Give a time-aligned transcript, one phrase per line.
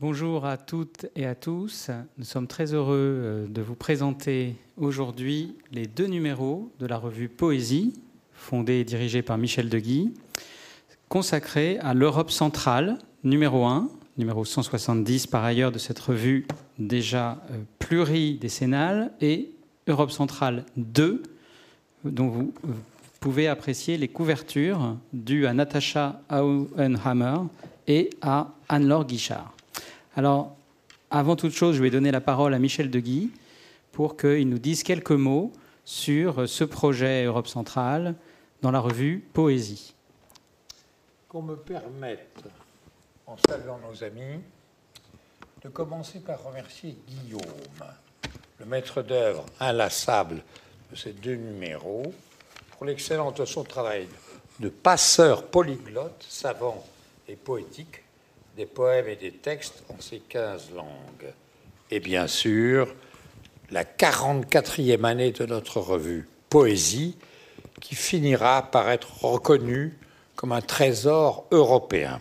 [0.00, 1.90] Bonjour à toutes et à tous.
[2.18, 7.28] Nous sommes très heureux euh, de vous présenter aujourd'hui les deux numéros de la revue
[7.28, 7.94] Poésie,
[8.32, 10.14] fondée et dirigée par Michel Deguy,
[11.08, 13.88] consacrée à l'Europe centrale, numéro 1,
[14.18, 16.46] numéro 170 par ailleurs de cette revue
[16.78, 19.50] déjà euh, pluridécennale, et
[19.88, 21.24] Europe centrale 2,
[22.04, 22.54] dont vous
[23.18, 27.48] pouvez apprécier les couvertures dues à Natasha Auenhammer
[27.88, 29.57] et à Anne-Laure Guichard.
[30.18, 30.56] Alors,
[31.12, 33.30] avant toute chose, je vais donner la parole à Michel Deguy
[33.92, 35.52] pour qu'il nous dise quelques mots
[35.84, 38.16] sur ce projet Europe centrale
[38.60, 39.94] dans la revue Poésie.
[41.28, 42.42] Qu'on me permette,
[43.28, 44.40] en saluant nos amis,
[45.62, 47.40] de commencer par remercier Guillaume,
[48.58, 50.42] le maître d'œuvre inlassable
[50.90, 52.12] de ces deux numéros,
[52.72, 54.08] pour l'excellente son travail
[54.58, 56.84] de passeur polyglotte, savant
[57.28, 58.02] et poétique
[58.58, 61.32] des poèmes et des textes en ces 15 langues.
[61.92, 62.92] Et bien sûr,
[63.70, 67.16] la 44e année de notre revue Poésie,
[67.80, 69.96] qui finira par être reconnue
[70.34, 72.20] comme un trésor européen.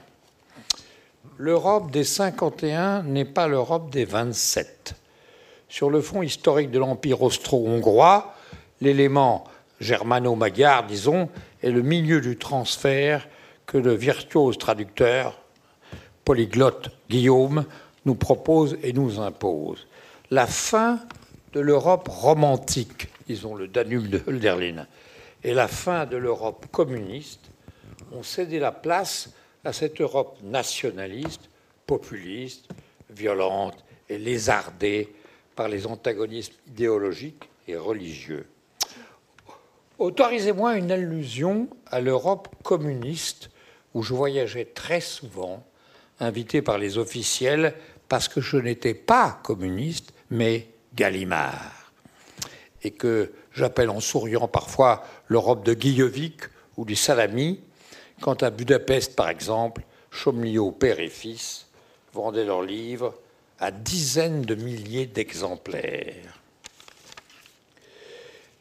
[1.39, 4.93] L'Europe des 51 n'est pas l'Europe des 27.
[5.69, 8.35] Sur le fond historique de l'Empire austro-hongrois,
[8.79, 9.43] l'élément
[9.79, 11.29] germano-magyar, disons,
[11.63, 13.27] est le milieu du transfert
[13.65, 15.39] que le virtuose traducteur
[16.27, 17.63] polyglotte Guillaume
[18.03, 19.87] nous propose et nous impose.
[20.29, 20.99] La fin
[21.53, 24.87] de l'Europe romantique, disons le Danube de Hölderlin,
[25.45, 27.49] et la fin de l'Europe communiste
[28.11, 29.29] ont cédé la place
[29.63, 31.49] à cette Europe nationaliste,
[31.85, 32.67] populiste,
[33.09, 35.15] violente et lézardée
[35.55, 38.47] par les antagonismes idéologiques et religieux.
[39.97, 43.49] Autorisez-moi une allusion à l'Europe communiste
[43.93, 45.63] où je voyageais très souvent
[46.19, 47.73] invité par les officiels
[48.09, 51.91] parce que je n'étais pas communiste, mais Gallimard.
[52.83, 56.41] Et que j'appelle en souriant parfois l'Europe de Guillevic
[56.77, 57.59] ou du Salami,
[58.21, 61.67] quand à Budapest, par exemple, Chomlio, père et fils,
[62.13, 63.15] vendaient leurs livres
[63.59, 66.39] à dizaines de milliers d'exemplaires.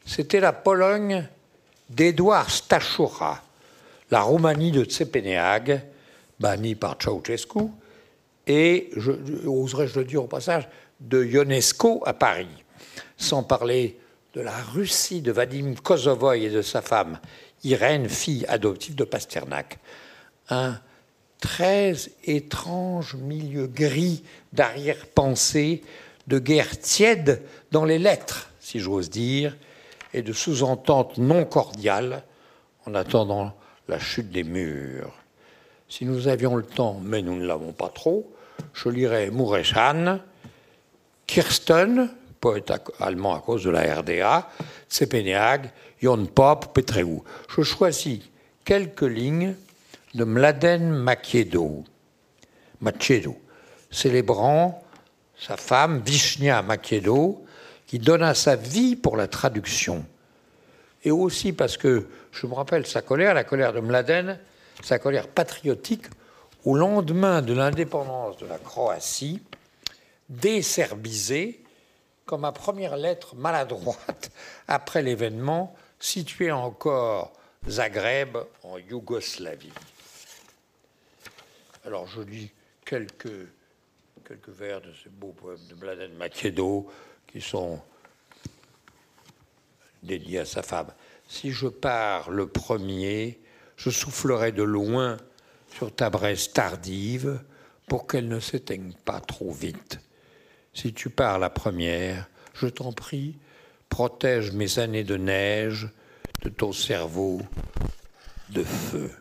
[0.05, 1.27] C'était la Pologne
[1.89, 3.43] d'Édouard Stachura,
[4.09, 5.81] la Roumanie de Tsepeneag,
[6.39, 7.69] banni par Ceausescu,
[8.47, 9.11] et, je,
[9.45, 12.63] oserais-je le dire au passage, de Ionesco à Paris,
[13.17, 13.97] sans parler
[14.33, 17.19] de la Russie de Vadim Kozovoy et de sa femme
[17.63, 19.79] Irène, fille adoptive de Pasternak.
[20.49, 20.79] Un
[21.39, 25.83] très étrange milieu gris d'arrière-pensée,
[26.27, 29.57] de guerre tiède dans les lettres, si j'ose dire,
[30.13, 32.23] et de sous-ententes non cordiales
[32.85, 33.55] en attendant
[33.87, 35.13] la chute des murs.
[35.89, 38.29] Si nous avions le temps, mais nous ne l'avons pas trop,
[38.73, 40.19] je lirais Muresan,
[41.25, 42.09] Kirsten,
[42.39, 44.49] poète allemand à cause de la RDA,
[44.89, 45.69] Tsepeneag,
[46.01, 47.21] Jon Pop, Petreu.
[47.49, 48.19] Je choisis
[48.65, 49.55] quelques lignes
[50.13, 51.83] de Mladen Makiedo,
[52.81, 53.37] Machedo,
[53.89, 54.83] célébrant
[55.39, 57.45] sa femme Vishnia Makiedo,
[57.85, 60.05] qui donna sa vie pour la traduction.
[61.03, 64.39] Et aussi parce que je me rappelle sa colère, la colère de Mladen,
[64.83, 66.05] sa colère patriotique
[66.65, 69.41] au lendemain de l'indépendance de la Croatie,
[70.29, 71.63] déserbisée
[72.25, 74.31] comme ma première lettre maladroite
[74.67, 77.31] après l'événement, situé encore
[77.67, 79.71] Zagreb en Yougoslavie.
[81.85, 82.51] Alors je lis
[82.85, 83.47] quelques,
[84.27, 86.91] quelques vers de ce beau poème de Mladen Makedo
[87.27, 87.79] qui sont
[90.03, 90.93] dédiés à sa femme.
[91.27, 93.39] Si je pars le premier,
[93.77, 95.17] je soufflerai de loin
[95.69, 97.39] sur ta braise tardive
[97.87, 99.99] pour qu'elle ne s'éteigne pas trop vite.
[100.73, 103.37] Si tu pars la première, je t'en prie,
[103.89, 105.89] protège mes années de neige
[106.43, 107.41] de ton cerveau
[108.49, 109.11] de feu.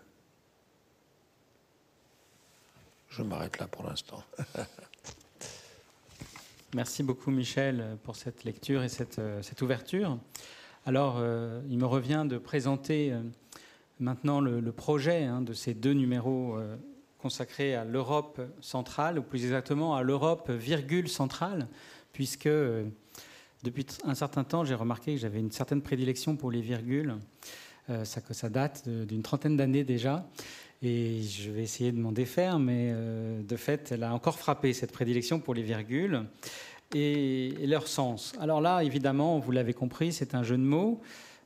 [3.08, 4.22] Je m'arrête là pour l'instant.
[6.74, 10.18] Merci beaucoup Michel pour cette lecture et cette, euh, ouverture.
[10.84, 13.22] Alors, euh, il me revient de présenter euh,
[13.98, 16.76] maintenant le, projet hein, de ces deux numéros euh,
[17.18, 21.68] consacrés à l'Europe centrale, ou plus exactement à l'Europe virgule centrale,
[22.12, 22.84] puisque euh,
[23.62, 27.16] depuis un certain temps, j'ai remarqué que j'avais une certaine prédilection pour les virgules.
[27.88, 30.28] Euh, ça, date d'une trentaine d'années déjà.
[30.82, 34.92] Et je vais essayer de m'en défaire, mais de fait, elle a encore frappé cette
[34.92, 36.24] prédilection pour les virgules
[36.94, 38.34] et leur sens.
[38.40, 41.00] Alors là, évidemment, vous l'avez compris, c'est un jeu de mots.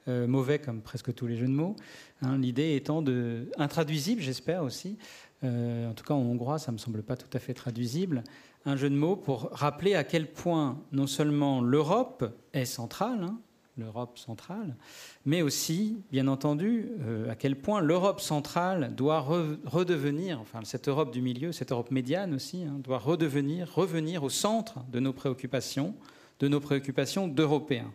[0.06, 1.76] Mauvais comme presque tous les jeux de mots.
[2.22, 4.96] Hein, l'idée étant de intraduisible, j'espère aussi.
[5.42, 8.24] en tout cas, en hongrois, ça me semble pas tout à fait traduisible.
[8.66, 13.38] Un jeu de mots pour rappeler à quel point non seulement l'Europe est centrale, hein,
[13.80, 14.76] l'Europe centrale,
[15.24, 21.12] mais aussi, bien entendu, euh, à quel point l'Europe centrale doit redevenir, enfin cette Europe
[21.12, 25.94] du milieu, cette Europe médiane aussi, hein, doit redevenir, revenir au centre de nos préoccupations,
[26.38, 27.92] de nos préoccupations d'Européens.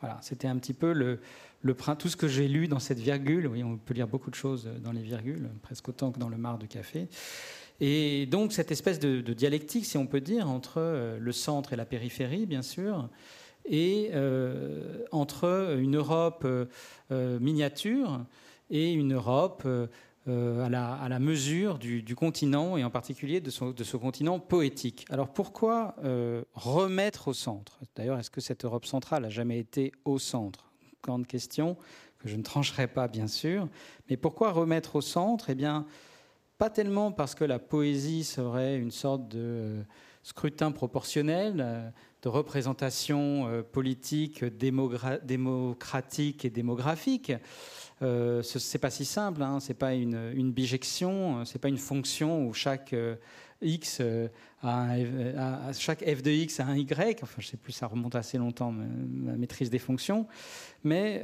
[0.00, 1.20] Voilà, c'était un petit peu le,
[1.98, 3.46] tout ce que j'ai lu dans cette virgule.
[3.46, 6.38] Oui, on peut lire beaucoup de choses dans les virgules, presque autant que dans le
[6.38, 7.08] mar de café.
[7.80, 11.76] Et donc cette espèce de, dialectique, si on peut dire, entre euh, le centre et
[11.76, 13.08] la périphérie, bien sûr,
[13.64, 18.20] et euh, entre une Europe euh, miniature
[18.70, 19.66] et une Europe
[20.26, 25.06] à la, mesure du, continent et en particulier de, ce continent poétique.
[25.10, 25.96] Alors pourquoi
[26.54, 27.80] remettre au centre?
[27.96, 30.70] D'ailleurs, est-ce que cette Europe centrale a jamais été au centre?
[31.02, 31.76] Grande question
[32.18, 33.68] que je ne trancherai pas, bien sûr.
[34.08, 35.50] Mais pourquoi remettre au centre?
[35.50, 35.86] Eh bien,
[36.58, 39.82] pas tellement parce que la poésie serait une sorte de
[40.22, 47.32] scrutin proportionnel de représentation euh, politique, démocratique et démographique.
[48.02, 52.54] Euh, c'est pas si simple, hein, c'est pas une, bijection, c'est pas une fonction où
[52.54, 53.16] chaque euh,
[53.60, 54.28] x euh,
[55.78, 57.22] chaque f de x a un y.
[57.22, 60.26] Enfin, je sais plus, ça remonte assez longtemps ma, maîtrise des fonctions,
[60.82, 61.22] mais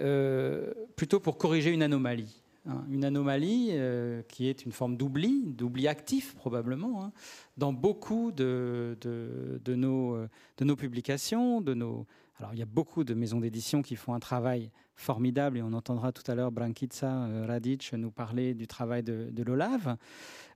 [0.96, 2.42] plutôt pour corriger une anomalie.
[2.68, 7.12] Hein, une anomalie euh, qui est une forme d'oubli, d'oubli actif probablement, hein,
[7.56, 10.28] dans beaucoup de, de, nos, euh,
[10.58, 12.06] de nos publications, de nos...
[12.38, 15.72] Alors il y a beaucoup de maisons d'édition qui font un travail formidable et on
[15.72, 19.96] entendra tout à l'heure Brankica euh, Radic nous parler du travail de, de l'OLAV.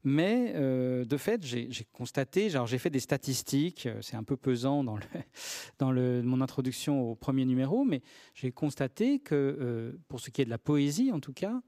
[0.03, 4.99] Mais de fait, j'ai constaté, j'ai fait des statistiques, c'est un peu pesant dans,
[5.79, 8.01] dans le, mon introduction au premier numéro, mais
[8.35, 11.61] j'ai constaté que pour ce qui est de la poésie en tout cas,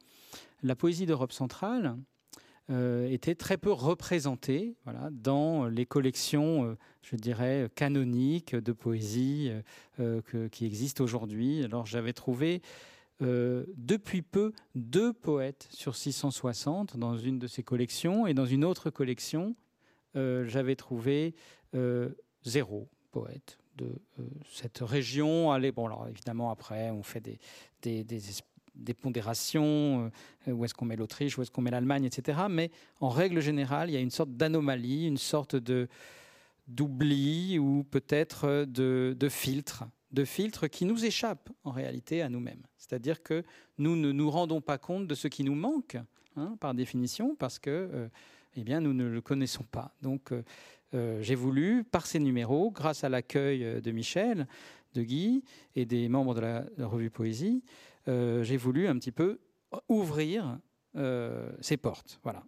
[0.63, 1.97] la poésie d'Europe centrale euh,
[2.69, 9.51] était très peu représentée voilà, dans les collections, euh, je dirais, canoniques de poésie
[10.01, 10.21] euh,
[10.51, 11.65] qui existent aujourd'hui.
[11.65, 12.63] Alors j'avais trouvé
[13.21, 18.91] depuis peu deux poètes sur 660 dans une de ces collections et dans une autre
[18.91, 19.55] collection,
[20.15, 21.37] j'avais trouvé
[22.43, 23.95] zéro poète de
[24.51, 25.53] cette région.
[25.53, 27.39] Allez, bon, alors évidemment, après, on fait des,
[27.83, 28.21] des, des,
[28.75, 30.11] des pondérations,
[30.49, 32.43] euh, où est-ce qu'on met l'Autriche, où est-ce qu'on met l'Allemagne, etc.
[32.51, 32.71] Mais
[33.01, 35.89] en règle générale, il y a une sorte d'anomalie, une sorte de
[36.69, 42.63] d'oubli ou peut-être de, de filtre, de filtre qui nous échappe en réalité à nous-mêmes.
[42.79, 43.43] C'est-à-dire que
[43.79, 45.97] nous ne nous rendons pas compte de ce qui nous manque,
[46.37, 48.09] hein, par définition, parce que euh,
[48.55, 49.95] eh bien, nous ne le connaissons pas.
[50.03, 50.33] Donc,
[50.95, 54.47] euh, j'ai voulu, par ces numéros, grâce à l'accueil de Michel,
[54.95, 55.43] de Guy
[55.75, 59.41] et des membres de la revue Poésie, euh, j'ai voulu un petit peu
[59.89, 60.59] ouvrir
[60.97, 62.21] euh, ces portes.
[62.23, 62.43] Voilà.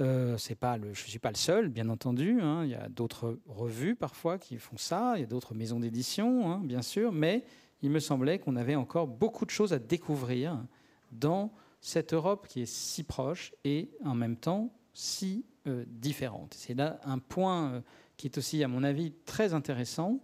[0.00, 2.40] Euh, pas le, je ne suis pas le seul, bien entendu.
[2.40, 2.64] Hein.
[2.64, 5.14] Il y a d'autres revues parfois qui font ça.
[5.16, 7.12] Il y a d'autres maisons d'édition, hein, bien sûr.
[7.12, 7.44] Mais
[7.82, 10.64] il me semblait qu'on avait encore beaucoup de choses à découvrir
[11.10, 15.44] dans cette Europe qui est si proche et en même temps si
[15.86, 16.54] différente.
[16.56, 17.82] C'est là un point
[18.16, 20.20] qui est aussi, à mon avis, très intéressant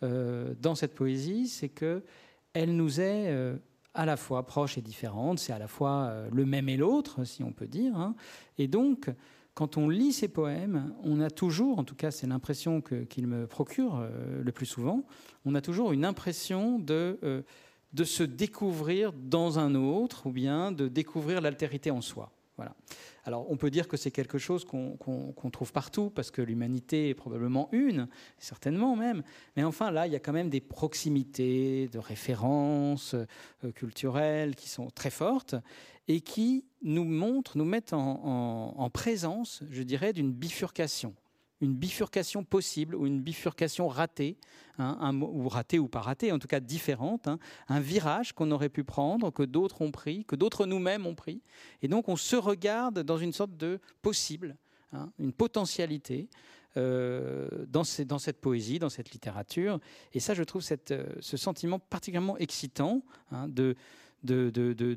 [0.00, 2.04] dans cette poésie, c'est que
[2.52, 3.58] elle nous est
[3.94, 7.24] à la fois proches et différentes, c'est à la fois euh, le même et l'autre,
[7.24, 7.96] si on peut dire.
[7.96, 8.14] Hein.
[8.58, 9.10] Et donc,
[9.54, 13.46] quand on lit ces poèmes, on a toujours, en tout cas c'est l'impression qu'ils me
[13.46, 15.04] procurent euh, le plus souvent,
[15.44, 17.42] on a toujours une impression de, euh,
[17.92, 22.32] de se découvrir dans un autre ou bien de découvrir l'altérité en soi.
[23.24, 27.14] Alors on peut dire que c'est quelque chose qu'on trouve partout, parce que l'humanité est
[27.14, 29.22] probablement une, certainement même,
[29.56, 34.68] mais enfin là, il y a quand même des proximités de références euh, culturelles qui
[34.68, 35.54] sont très fortes
[36.08, 41.14] et qui nous montrent, nous mettent en présence, je dirais, d'une bifurcation
[41.62, 44.36] une bifurcation possible ou une bifurcation ratée,
[44.78, 47.38] hein, ou ratée ou pas ratée, en tout cas différente, hein,
[47.68, 51.40] un virage qu'on aurait pu prendre, que d'autres ont pris, que d'autres nous-mêmes ont pris.
[51.80, 54.56] Et donc on se regarde dans une sorte de possible,
[54.92, 56.28] hein, une potentialité
[56.78, 59.78] euh, dans, cette poésie, dans cette littérature.
[60.14, 63.02] Et ça, je trouve euh, ce sentiment particulièrement excitant
[63.46, 63.76] de,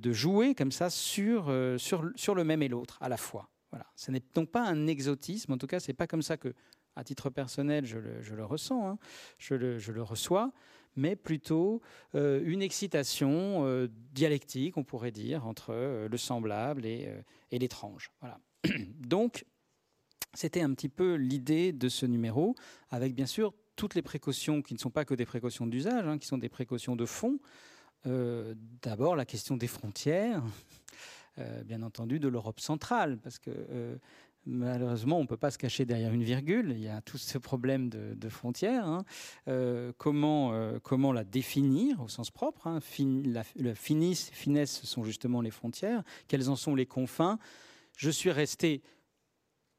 [0.05, 0.87] jouer comme ça
[1.19, 3.49] euh, sur le même et l'autre à la fois.
[3.75, 3.91] Voilà.
[3.97, 6.53] Ce n'est donc pas un exotisme, en tout cas, c'est pas comme ça que,
[6.95, 8.97] à titre personnel, je le, ressens, hein.
[9.37, 10.53] je, le, reçois,
[10.95, 11.81] mais plutôt
[12.15, 17.09] euh, une excitation euh, dialectique, on pourrait dire, entre euh, le semblable et,
[17.51, 18.11] l'étrange.
[18.21, 18.39] Voilà.
[18.99, 19.43] Donc,
[20.33, 22.55] c'était un petit peu l'idée de ce numéro,
[22.91, 26.17] avec bien sûr toutes les précautions qui ne sont pas que des précautions d'usage, hein,
[26.17, 27.39] qui sont des précautions de fond.
[28.05, 30.43] D'abord, la question des frontières,
[31.65, 33.97] bien entendu, de l'Europe centrale, parce que
[34.47, 36.71] Malheureusement, on ne peut pas se cacher derrière une virgule.
[36.71, 38.87] Il y a tout ce problème de, frontières.
[38.87, 39.03] Hein.
[39.47, 42.79] Euh, comment, euh, comment la définir au sens propre hein.
[43.23, 46.03] la, finesse, ce sont justement les frontières.
[46.27, 47.39] Quels en sont les confins?
[47.97, 48.83] Je suis resté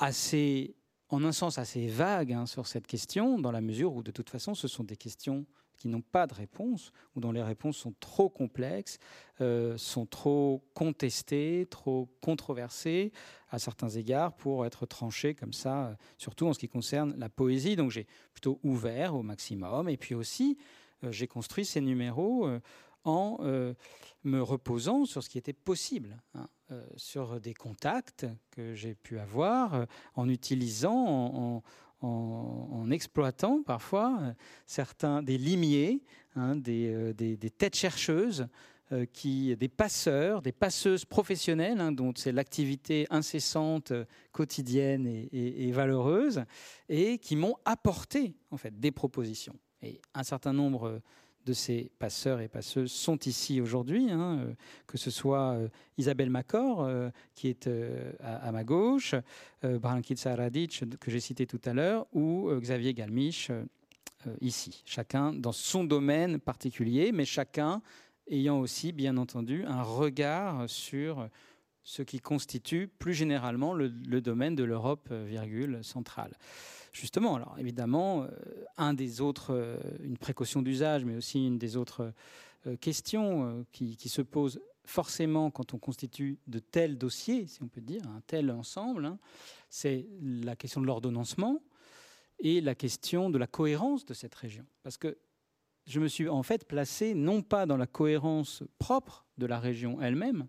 [0.01, 0.75] assez,
[1.09, 4.31] en un sens, assez vague hein, sur cette question, dans la mesure où, de toute
[4.31, 5.47] façon, ce sont des questions
[5.77, 8.99] qui n'ont pas de réponse ou dont les réponses sont trop complexes,
[9.41, 13.13] euh, sont trop contestées, trop controversées
[13.51, 17.29] à certains égards pour être tranchées comme ça, euh, surtout en ce qui concerne la
[17.29, 17.77] poésie.
[17.77, 20.57] Donc j'ai plutôt ouvert au maximum et puis aussi
[21.05, 22.49] euh, j'ai construit ces numéros
[23.07, 23.39] en
[24.25, 26.49] me reposant sur ce qui était possible, hein,
[26.97, 31.63] sur des contacts que j'ai pu avoir, en utilisant,
[32.01, 34.33] en, exploitant parfois euh,
[34.67, 36.03] certains des limiers,
[36.35, 38.47] hein, euh, des, têtes chercheuses,
[38.93, 43.93] euh, qui, des passeurs, des passeuses professionnelles, hein, dont c'est l'activité incessante,
[44.33, 46.45] quotidienne et, valeureuse,
[46.89, 49.57] et qui m'ont apporté en fait des propositions.
[49.83, 51.01] Et un certain nombre
[51.47, 54.55] de ces passeurs et passeuses sont ici aujourd'hui, hein, euh,
[54.87, 57.71] que ce soit euh, Isabelle Macor, euh, qui est
[58.21, 59.15] à, ma gauche,
[59.63, 63.51] Brankica Radic, que j'ai cité tout à l'heure, ou Xavier Galmiche,
[64.41, 64.83] ici.
[64.85, 67.81] Chacun dans son domaine particulier, mais chacun
[68.29, 71.29] ayant aussi, bien entendu, un regard sur
[71.85, 73.89] ce qui constitue plus généralement le,
[74.21, 76.37] domaine de l'Europe virgule centrale.
[76.97, 78.27] Justement, alors évidemment,
[78.79, 82.11] euh, des autres, euh, une précaution d'usage, mais aussi une des autres
[82.67, 87.83] euh, questions qui, se posent forcément quand on constitue de tels dossiers, si on peut
[87.83, 89.19] dire, un tel ensemble, hein,
[89.69, 91.61] c'est la question de l'ordonnancement
[92.39, 94.65] et la question de la cohérence de cette région.
[94.83, 95.19] Parce que
[95.87, 100.01] je me suis en fait placé non pas dans la cohérence propre de la région
[100.01, 100.49] elle-même,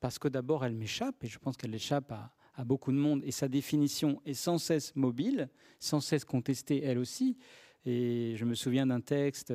[0.00, 3.30] parce que d'abord elle m'échappe, et je pense qu'elle échappe à, beaucoup de monde, et
[3.30, 5.48] sa définition est sans cesse mobile,
[5.78, 7.36] sans cesse contestée elle aussi.
[7.84, 9.54] Et je me souviens d'un texte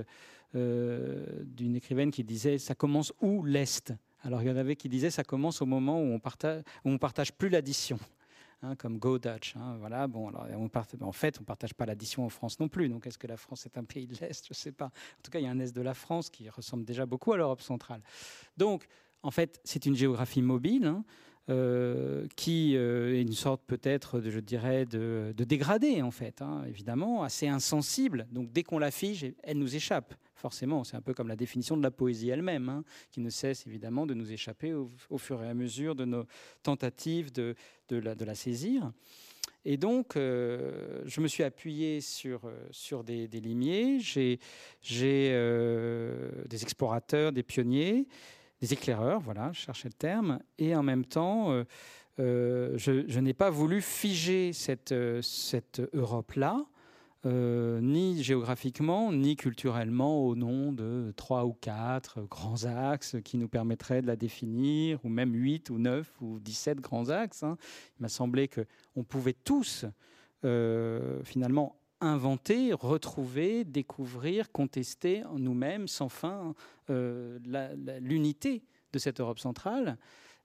[0.55, 3.93] euh, d'une écrivaine qui disait Ça commence où l'Est?
[4.23, 6.89] Alors il y en avait qui disaient Ça commence au moment où on partage, où
[6.89, 7.99] on partage plus l'addition.
[8.63, 9.55] Hein, comme Go Dutch.
[9.55, 10.69] Hein, voilà, bon, alors, on
[11.01, 12.89] en fait, on ne partage pas l'addition en France non plus.
[12.89, 14.45] Donc, est-ce que la France est un pays de l'Est?
[14.45, 14.85] Je ne sais pas.
[14.85, 17.33] En tout cas, il y a un Est de la France qui ressemble déjà beaucoup
[17.33, 18.03] à l'Europe centrale.
[18.57, 18.85] Donc,
[19.23, 21.03] en fait, c'est une géographie mobile hein,
[21.49, 27.23] euh, qui euh, est une sorte peut-être, je dirais, de, dégradé, en fait, hein, évidemment,
[27.23, 28.27] assez insensible.
[28.31, 30.83] Donc dès qu'on l'affiche, elle nous échappe, forcément.
[30.83, 34.05] C'est un peu comme la définition de la poésie elle-même, hein, qui ne cesse évidemment
[34.05, 36.25] de nous échapper au, fur et à mesure de nos
[36.61, 37.55] tentatives de,
[37.89, 38.91] la, saisir.
[39.65, 42.39] Et donc, euh, je me suis appuyé sur
[43.03, 44.39] des, limiers, j'ai
[46.47, 48.05] des explorateurs, des pionniers,
[48.61, 51.63] des éclaireurs, voilà, je cherchais le terme, et en même temps, euh,
[52.19, 55.21] euh, je, n'ai pas voulu figer cette, euh,
[55.93, 56.65] Europe-là,
[57.23, 64.01] ni géographiquement, ni culturellement, au nom de trois ou quatre grands axes qui nous permettraient
[64.01, 67.43] de la définir, ou même huit ou neuf ou dix-sept grands axes.
[67.43, 67.57] Hein.
[67.99, 69.85] Il m'a semblé qu'on pouvait tous,
[70.41, 76.55] finalement, inventer, retrouver, découvrir, contester en nous-mêmes sans fin
[76.89, 77.39] euh,
[78.01, 79.97] l'unité de cette Europe centrale,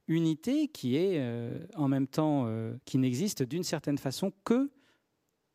[0.06, 4.70] unité qui est euh, en même temps euh, qui n'existe d'une certaine façon que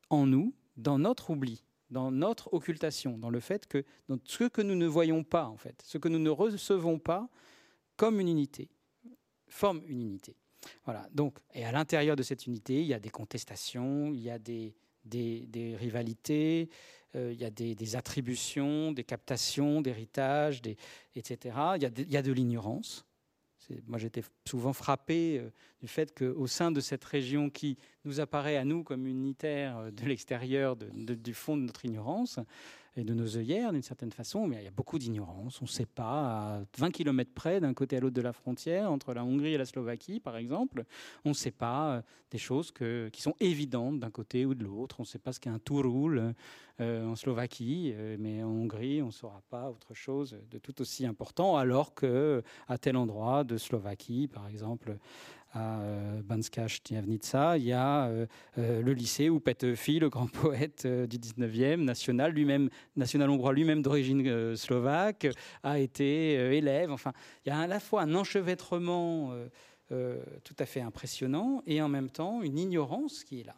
[0.09, 4.61] en nous, dans notre oubli, dans notre occultation, dans le fait que dans ce que
[4.61, 7.29] nous ne voyons pas en fait, ce que nous ne recevons pas
[7.95, 8.69] comme une unité,
[9.47, 10.35] forme une unité.
[10.85, 11.07] Voilà.
[11.11, 14.39] Donc, et à l'intérieur de cette unité, il y a des contestations, il y a
[14.39, 16.69] des des, rivalités,
[17.15, 20.61] euh, il y a des, attributions, des captations, d'héritage,
[21.15, 21.55] etc.
[21.75, 23.05] Il y, a de, l'ignorance.
[23.87, 25.49] Moi, j'étais souvent frappé euh,
[25.81, 29.91] du fait qu'au sein de cette région qui nous apparaît à nous comme unitaire euh,
[29.91, 32.39] de l'extérieur, du fond de notre ignorance,
[32.97, 35.61] et de nos œillères d'une certaine façon, mais il y a beaucoup d'ignorance.
[35.61, 38.91] On ne sait pas, à 20 km près, d'un côté à l'autre de la frontière,
[38.91, 40.83] entre la Hongrie et la Slovaquie, par exemple,
[41.23, 44.97] on ne sait pas euh, des choses qui sont évidentes d'un côté ou de l'autre.
[44.99, 46.33] On ne sait pas ce qu'est un Turul
[46.79, 50.81] euh, en Slovaquie, euh, mais en Hongrie, on ne saura pas autre chose de tout
[50.81, 54.97] aussi important, alors que à tel endroit de Slovaquie, par exemple,
[55.53, 58.25] à euh, Banska Štiavnica, il y a euh,
[58.57, 63.81] euh, le lycée où Petefi, le grand poète du 19e, national, lui-même, national hongrois, lui-même
[63.81, 65.27] d'origine slovaque,
[65.63, 66.91] a été élève.
[66.91, 67.13] Enfin,
[67.45, 69.33] il y a à la fois un enchevêtrement
[69.89, 73.55] tout à fait impressionnant et en même temps une ignorance qui est là.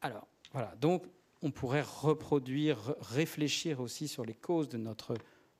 [0.00, 0.74] Alors, voilà.
[0.80, 1.04] Donc,
[1.42, 5.16] on pourrait reproduire, réfléchir aussi sur les causes de notre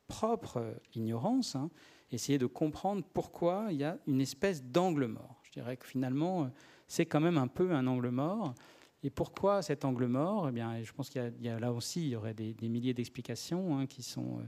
[0.06, 1.70] propre ignorance, hein,
[2.12, 5.40] essayer de comprendre pourquoi il y a une espèce d'angle mort.
[5.42, 6.50] Je dirais que finalement,
[6.86, 8.54] c'est quand même un peu un angle mort.
[9.02, 10.48] Et pourquoi cet angle mort?
[10.48, 13.78] Eh bien, Je pense qu'il y, a là aussi, il y aurait des, milliers d'explications
[13.78, 14.42] hein, qui sont euh,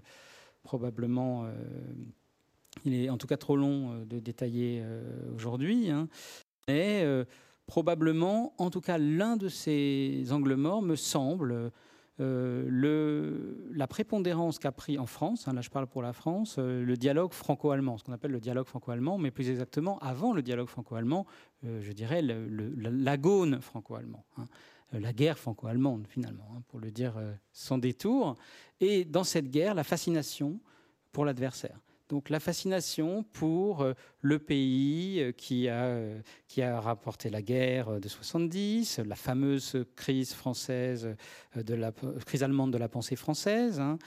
[0.62, 1.44] probablement...
[1.44, 1.52] Euh,
[2.84, 4.84] il est en tout cas trop long euh, de détailler
[5.34, 5.90] aujourd'hui.
[5.90, 6.08] Hein.
[6.68, 7.04] mais
[7.66, 11.70] probablement, en tout cas, l'un de ces angles morts me semble
[12.20, 16.84] euh, la prépondérance qu'a pris en France, hein, là je parle pour la France, euh,
[16.84, 20.68] le dialogue franco-allemand, ce qu'on appelle le dialogue franco-allemand, mais plus exactement avant le dialogue
[20.68, 21.26] franco-allemand,
[21.64, 24.46] euh, je dirais l'agone franco-allemand, hein,
[24.92, 27.14] la guerre franco-allemande finalement, hein, pour le dire
[27.52, 28.34] sans détour,
[28.80, 30.60] et dans cette guerre, la fascination
[31.12, 31.78] pour l'adversaire.
[32.08, 37.42] Donc la fascination pour euh, le pays euh, qui a, euh, qui a rapporté la
[37.42, 41.14] guerre de 70, la fameuse crise française,
[42.24, 43.98] crise allemande de la pensée française, hein,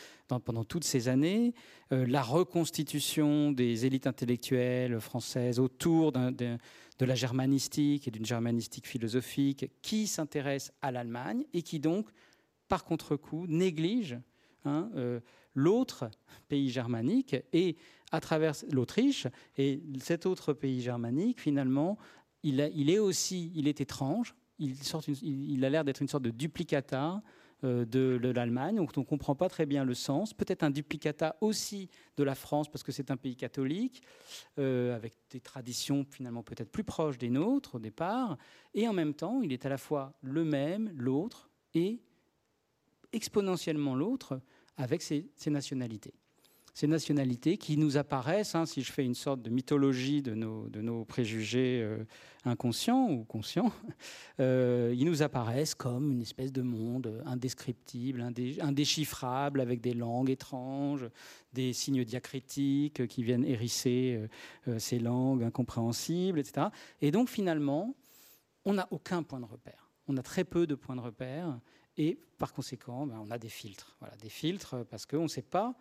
[0.46, 1.54] pendant toutes ces années,
[1.92, 6.58] la reconstitution des élites intellectuelles françaises autour de
[7.00, 12.08] la germanistique et d'une germanistique philosophique qui s'intéresse à l'Allemagne et qui donc,
[12.70, 14.18] par contre-coup, néglige
[14.64, 14.90] hein,
[15.54, 16.10] l'autre
[16.48, 17.76] pays germanique et
[18.12, 19.28] à travers l'Autriche.
[19.58, 21.98] Et cet autre pays germanique, finalement,
[22.44, 24.36] il, est aussi, il est étrange.
[24.60, 27.22] Il, a l'air d'être une sorte de duplicata
[27.64, 30.34] euh, de, l'Allemagne, donc on ne comprend pas très bien le sens.
[30.34, 34.02] Peut-être un duplicata aussi de la France, parce que c'est un pays catholique,
[34.60, 38.38] euh, avec des traditions finalement peut-être plus proches des nôtres au départ.
[38.74, 42.02] Et en même temps, il est à la fois le même, l'autre, et
[43.14, 44.42] exponentiellement l'autre,
[44.78, 46.14] avec ses, nationalités.
[46.74, 50.70] Ces nationalités qui nous apparaissent, hein, si je fais une sorte de mythologie de nos,
[50.70, 52.06] de nos préjugés euh,
[52.46, 53.74] inconscients ou conscients,
[54.40, 58.22] euh, ils nous apparaissent comme une espèce de monde indescriptible,
[58.62, 61.10] indéchiffrable, avec des langues étranges,
[61.52, 64.30] des signes diacritiques qui viennent hérisser
[64.70, 66.68] euh, ces langues incompréhensibles, etc.
[67.02, 67.96] Et donc finalement,
[68.64, 69.90] on n'a aucun point de repère.
[70.08, 71.60] On a très peu de points de repère
[71.98, 73.96] et par conséquent, ben, on a des filtres.
[74.00, 75.76] Voilà, des filtres parce qu'on ne sait pas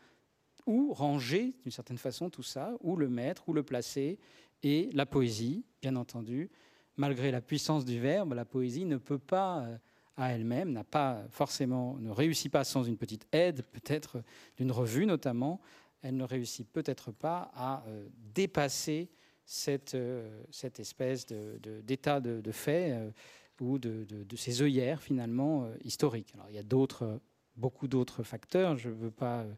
[0.67, 4.19] où ranger, d'une certaine façon, tout ça, où le mettre, où le placer.
[4.63, 6.51] Et la poésie, bien entendu,
[6.97, 9.79] malgré la puissance du verbe, la poésie ne peut pas euh,
[10.17, 14.23] à elle-même, n'a pas forcément, ne réussit pas sans une petite aide, peut-être
[14.59, 15.61] d'une revue notamment,
[16.03, 19.09] elle ne réussit peut-être pas à euh, dépasser
[19.47, 23.13] cette, euh, cette espèce d'état de, de, fait
[23.61, 26.33] de, ces œillères finalement euh, historiques.
[26.35, 27.21] Alors il y a d'autres,
[27.57, 29.55] beaucoup d'autres facteurs, je ne veux pas euh,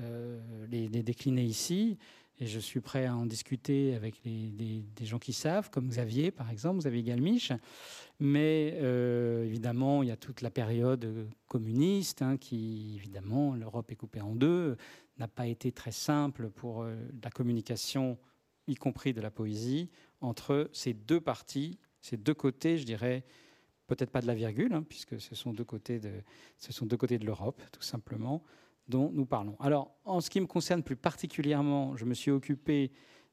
[0.00, 1.98] euh, les, décliner ici,
[2.40, 6.50] et je suis prêt à en discuter avec des gens qui savent, comme Xavier par
[6.50, 7.52] exemple, Xavier Galmiche.
[8.20, 8.68] Mais
[9.44, 14.34] évidemment, il y a toute la période communiste hein, qui, évidemment, l'Europe est coupée en
[14.34, 14.76] deux,
[15.18, 18.18] n'a pas été très simple pour la communication,
[18.66, 19.90] y compris de la poésie,
[20.20, 23.24] entre ces deux parties ces deux côtés, je dirais,
[23.86, 26.12] peut-être pas de la virgule, hein, puisque ce sont deux côtés de,
[26.58, 28.42] ce sont deux côtés de l'Europe, tout simplement,
[28.88, 29.56] dont nous parlons.
[29.60, 32.90] Alors, en ce qui me concerne plus particulièrement, je me suis occupé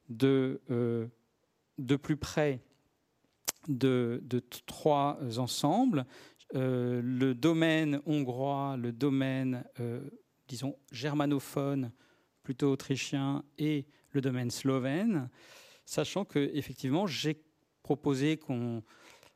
[0.08, 1.06] de, euh,
[1.78, 2.60] de plus près
[3.68, 4.22] de,
[4.66, 6.06] trois ensembles.
[6.54, 10.08] Euh, le domaine hongrois, le domaine, euh,
[10.48, 11.92] disons, germanophone,
[12.42, 15.28] plutôt autrichien, et le domaine slovène,
[15.84, 17.42] sachant que effectivement j'ai
[17.82, 18.38] proposer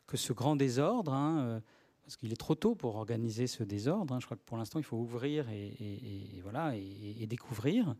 [0.06, 1.60] que ce grand désordre, hein, euh,
[2.04, 4.78] parce qu'il est trop tôt pour organiser ce désordre, hein, je crois que pour l'instant
[4.78, 7.94] il faut ouvrir et, voilà, et, découvrir.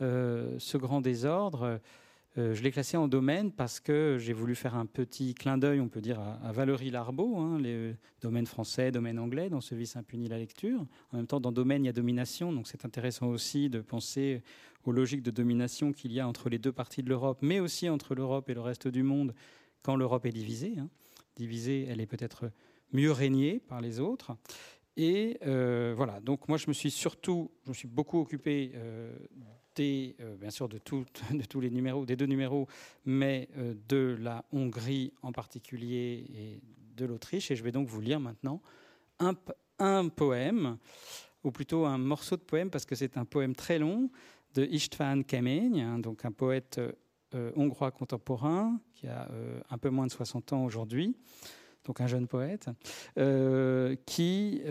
[0.00, 1.78] Euh, ce grand désordre,
[2.36, 5.80] euh, je l'ai classé en domaine parce que j'ai voulu faire un petit clin d'œil,
[5.80, 9.94] on peut dire, à, Valérie Larbeau, hein, les domaines français, domaine anglais, dans ce vice
[9.94, 10.84] impuni la lecture.
[11.12, 14.42] En même temps, dans domaine, il y a domination, donc c'est intéressant aussi de penser
[14.84, 17.88] aux logiques de domination qu'il y a entre les deux parties de l'Europe, mais aussi
[17.88, 19.32] entre l'Europe et le reste du monde,
[19.84, 20.74] quand l'Europe est divisée.
[20.78, 20.88] Hein.
[21.36, 22.50] Divisée, elle est peut-être
[22.92, 24.36] mieux régnée par les autres.
[24.96, 29.12] Et euh, voilà, donc moi je me suis surtout, je me suis beaucoup occupé euh,
[29.74, 30.78] des, euh, bien sûr de,
[31.32, 32.66] de, tous les numéros, des deux numéros,
[33.04, 33.48] mais
[33.88, 36.60] de la Hongrie en particulier et
[36.96, 37.50] de l'Autriche.
[37.50, 38.62] Et je vais donc vous lire maintenant
[39.18, 39.34] un,
[39.80, 40.78] un, poème,
[41.42, 44.10] ou plutôt un morceau de poème, parce que c'est un poème très long
[44.54, 46.80] de István Kemény, hein, donc un poète
[47.34, 51.16] euh, hongrois contemporain, qui a euh, un peu moins de 60 ans aujourd'hui,
[51.84, 52.68] donc un jeune poète,
[53.18, 54.62] euh, qui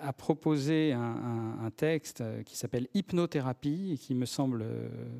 [0.00, 4.64] a proposé un, texte qui s'appelle Hypnothérapie et qui me semble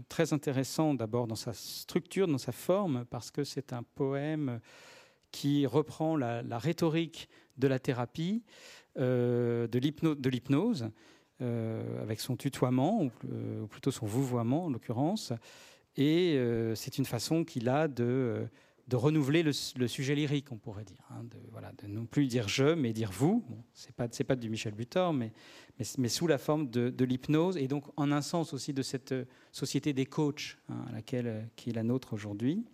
[0.09, 4.61] très intéressant d'abord dans sa structure, dans sa forme, parce que c'est un poème
[5.30, 7.28] qui reprend la, rhétorique
[7.59, 8.42] de la thérapie,
[8.96, 10.90] de l'hypnose,
[11.40, 15.33] avec son tutoiement, ou, plutôt son vouvoiement en l'occurrence.
[15.96, 16.40] Et
[16.74, 18.48] c'est une façon qu'il a de
[18.90, 21.07] de renouveler le, sujet lyrique, on pourrait dire.
[21.11, 23.44] Hein, de, non plus dire je, mais dire vous.
[23.48, 25.33] Bon, c'est pas, du Michel Butor, mais,
[26.09, 29.92] sous la forme de, l'hypnose, et donc en un sens aussi de cette euh, société
[29.92, 32.64] des coachs, hein, à laquelle, euh, qui est la nôtre aujourd'hui.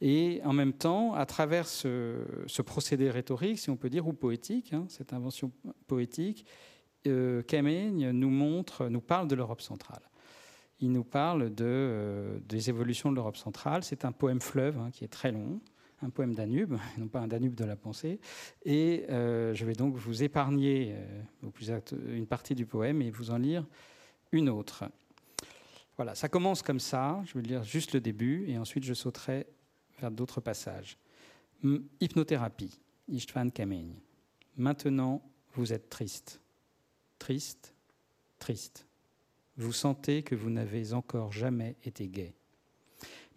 [0.00, 4.72] Et en même temps, à travers ce, procédé rhétorique, si on peut dire, ou poétique,
[4.72, 5.52] hein, cette invention
[5.86, 6.44] poétique,
[7.06, 7.42] euh,
[8.12, 10.02] nous montre, nous parle de l'Europe centrale
[10.84, 13.82] il nous parle euh, des évolutions de l'Europe centrale.
[13.84, 15.60] C'est un poème fleuve hein, qui est très long,
[16.02, 18.20] un poème Danube, non pas un Danube de la pensée.
[18.64, 21.80] Et euh, je vais donc vous épargner euh,
[22.14, 23.66] une partie du poème et vous en lire
[24.30, 24.84] une autre.
[25.96, 27.22] Voilà, ça commence comme ça.
[27.24, 29.46] Je vais lire juste le début et ensuite je sauterai
[30.00, 30.98] vers d'autres passages.
[32.00, 34.02] hypnothérapie, Istvan Kameny.
[34.58, 35.22] Maintenant,
[35.54, 36.42] vous êtes triste.
[37.18, 37.74] Triste,
[38.38, 38.86] triste.
[39.56, 42.34] Vous sentez que vous n'avez encore jamais été gai.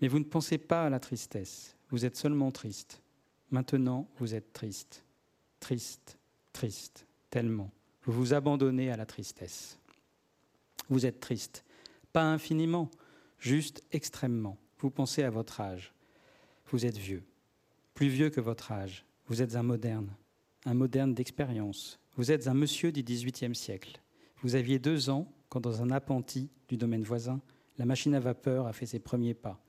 [0.01, 3.01] Mais vous ne pensez pas à la tristesse, vous êtes seulement triste.
[3.49, 5.05] Maintenant, vous êtes triste.
[5.59, 6.17] Triste,
[6.53, 7.71] triste, tellement.
[8.03, 9.79] Vous vous abandonnez à la tristesse.
[10.89, 11.63] Vous êtes triste.
[12.13, 12.89] Pas infiniment,
[13.39, 14.57] juste extrêmement.
[14.79, 15.93] Vous pensez à votre âge.
[16.67, 17.23] Vous êtes vieux.
[17.93, 19.05] Plus vieux que votre âge.
[19.27, 20.13] Vous êtes un moderne.
[20.65, 21.99] Un moderne d'expérience.
[22.15, 24.01] Vous êtes un monsieur du XVIIIe siècle.
[24.41, 27.41] Vous aviez deux ans quand dans un appentis du domaine voisin,
[27.77, 29.61] la machine à vapeur a fait ses premiers pas,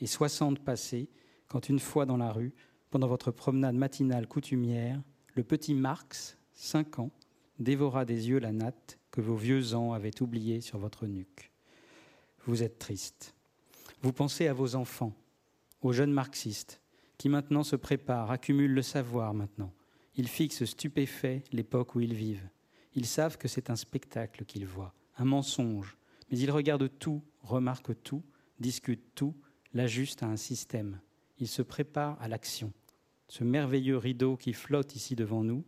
[0.00, 1.08] et 60 passés
[1.48, 2.54] quand une fois dans la rue,
[2.90, 5.02] pendant votre promenade matinale coutumière,
[5.34, 7.10] le petit Marx, 5 ans,
[7.58, 11.50] dévora des yeux la natte que vos vieux ans avaient oubliée sur votre nuque.
[12.46, 13.34] Vous êtes triste.
[14.02, 15.14] Vous pensez à vos enfants,
[15.82, 16.80] aux jeunes marxistes,
[17.18, 19.72] qui maintenant se préparent, accumulent le savoir maintenant.
[20.16, 22.48] Ils fixent stupéfaits l'époque où ils vivent.
[22.94, 25.96] Ils savent que c'est un spectacle qu'ils voient, un mensonge,
[26.30, 28.22] mais il regarde tout, remarque tout,
[28.58, 29.34] discute tout,
[29.72, 31.00] l'ajuste à un système.
[31.38, 32.72] Il se prépare à l'action.
[33.28, 35.64] Ce merveilleux rideau qui flotte ici devant nous,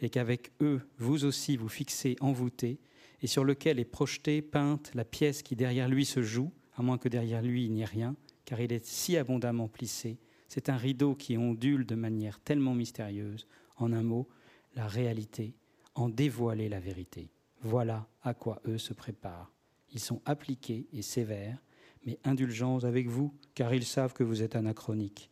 [0.00, 2.80] et qu'avec eux, vous aussi, vous fixez envoûté,
[3.20, 6.98] et sur lequel est projetée, peinte la pièce qui derrière lui se joue, à moins
[6.98, 10.18] que derrière lui il n'y ait rien, car il est si abondamment plissé.
[10.48, 13.46] C'est un rideau qui ondule de manière tellement mystérieuse.
[13.76, 14.28] En un mot,
[14.74, 15.54] la réalité,
[15.94, 17.30] en dévoiler la vérité.
[17.64, 19.52] Voilà à quoi eux se préparent.
[19.92, 21.62] Ils sont appliqués et sévères,
[22.04, 25.30] mais indulgents avec vous, car ils savent que vous êtes anachronique,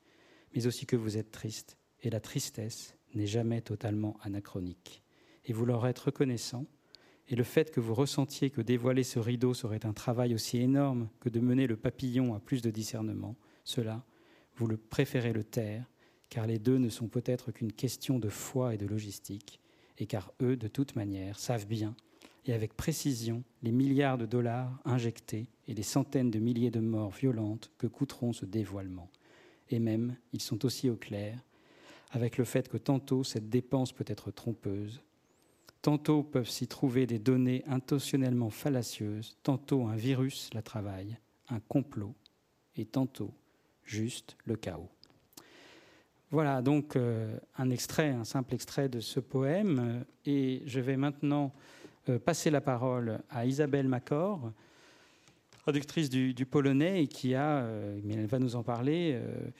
[0.54, 5.02] mais aussi que vous êtes triste, et la tristesse n'est jamais totalement anachronique.
[5.44, 6.66] Et vous leur êtes reconnaissant,
[7.26, 11.08] et le fait que vous ressentiez que dévoiler ce rideau serait un travail aussi énorme
[11.18, 14.04] que de mener le papillon à plus de discernement, cela,
[14.54, 15.90] vous le préférez le taire,
[16.28, 19.60] car les deux ne sont peut-être qu'une question de foi et de logistique,
[19.98, 21.96] et car eux, de toute manière, savent bien
[22.46, 27.10] et avec précision les milliards de dollars injectés et les centaines de milliers de morts
[27.10, 29.10] violentes que coûteront ce dévoilement.
[29.68, 31.38] Et même, ils sont aussi au clair
[32.10, 35.00] avec le fait que tantôt cette dépense peut être trompeuse,
[35.82, 42.14] tantôt peuvent s'y trouver des données intentionnellement fallacieuses, tantôt un virus la travaille, un complot,
[42.76, 43.32] et tantôt
[43.84, 44.88] juste le chaos.
[46.30, 51.46] Voilà donc euh, un extrait, un simple extrait de ce poème, et je vais maintenant
[51.46, 51.79] euh,
[52.18, 54.52] passer la parole à Isabelle Macor,
[55.58, 59.50] traductrice du, polonais, et qui a, euh, mais elle va nous en parler, euh,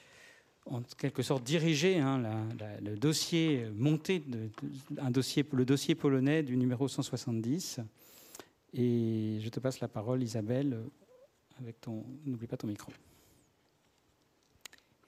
[0.67, 2.49] en quelque sorte dirigé hein,
[2.83, 4.23] le dossier, monté,
[4.99, 7.81] un dossier, le dossier polonais du numéro 170.
[8.75, 10.79] Et je te passe la parole, Isabelle,
[11.59, 12.05] avec ton.
[12.25, 12.93] N'oublie pas ton micro.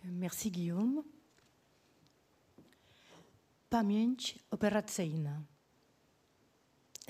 [0.04, 1.02] Merci Guillaume.
[3.68, 5.51] Pamięć operacyjna.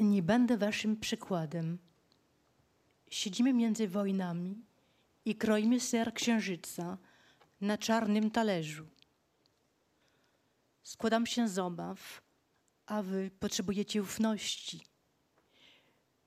[0.01, 1.79] Nie będę waszym przykładem.
[3.11, 4.65] Siedzimy między wojnami
[5.25, 6.99] i kroimy ser księżyca
[7.61, 8.87] na czarnym talerzu.
[10.83, 12.23] Składam się z obaw,
[12.87, 14.81] a wy potrzebujecie ufności.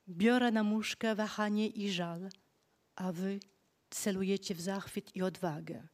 [0.07, 2.29] Biorę na muszkę wahanie i żal,
[2.95, 3.39] a wy
[3.89, 5.87] celujecie w zachwyt i odwagę.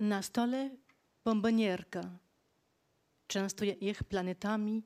[0.00, 0.70] Na stole
[1.24, 2.18] bombonierka,
[3.26, 4.82] częstuje ich planetami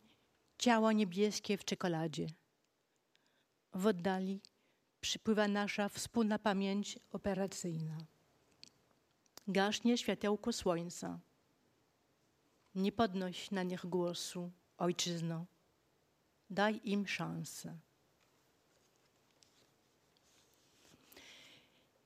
[0.61, 2.27] ciała niebieskie w czekoladzie.
[3.75, 4.41] W oddali
[5.01, 7.99] przypływa nasza wspólna pamięć operacyjna.
[9.49, 11.19] Gaśnie światełko słońca.
[12.75, 15.47] Nie podnoś na nich głosu, ojczyzno.
[16.51, 17.79] Daj im szansę.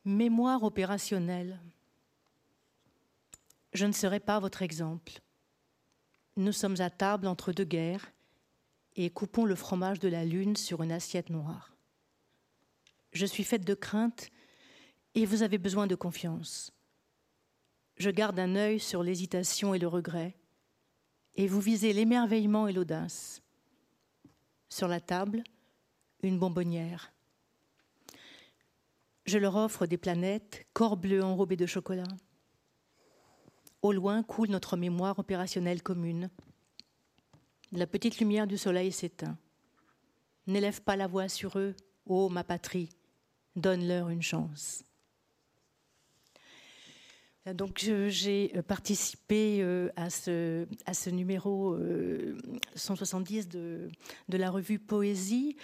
[0.05, 1.59] Mémoire opérationnelle.
[3.73, 5.13] Je ne serai pas votre exemple.
[6.37, 8.14] Nous sommes à table entre deux guerres
[8.97, 11.77] et coupons le fromage de la lune sur une assiette noire.
[13.13, 14.31] Je suis faite de crainte
[15.15, 16.73] et vous avez besoin de confiance.
[17.97, 20.37] Je garde un œil sur l'hésitation et le regret,
[21.37, 23.41] et vous visez l'émerveillement et l'audace.
[24.69, 25.45] Sur la table,
[26.23, 27.13] une bonbonnière.
[29.27, 32.09] Je leur offre des planètes, corps bleus enrobés de chocolat.
[33.83, 36.31] Au loin coule notre mémoire opérationnelle commune.
[37.77, 39.37] La petite lumière du soleil s'éteint.
[40.47, 41.75] N'élève pas la voix sur eux,
[42.07, 42.89] ô ma patrie,
[43.57, 44.85] donne-leur une chance.
[47.53, 51.77] Donc j'ai euh, participé euh, à ce, numéro
[52.77, 53.89] 170 euh,
[54.29, 55.57] de la revue Poésie.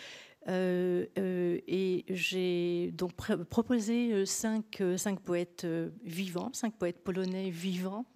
[0.47, 3.13] Et j'ai donc
[3.49, 5.67] proposé cinq, cinq poètes
[6.05, 8.07] vivants, cinq poètes polonais vivants.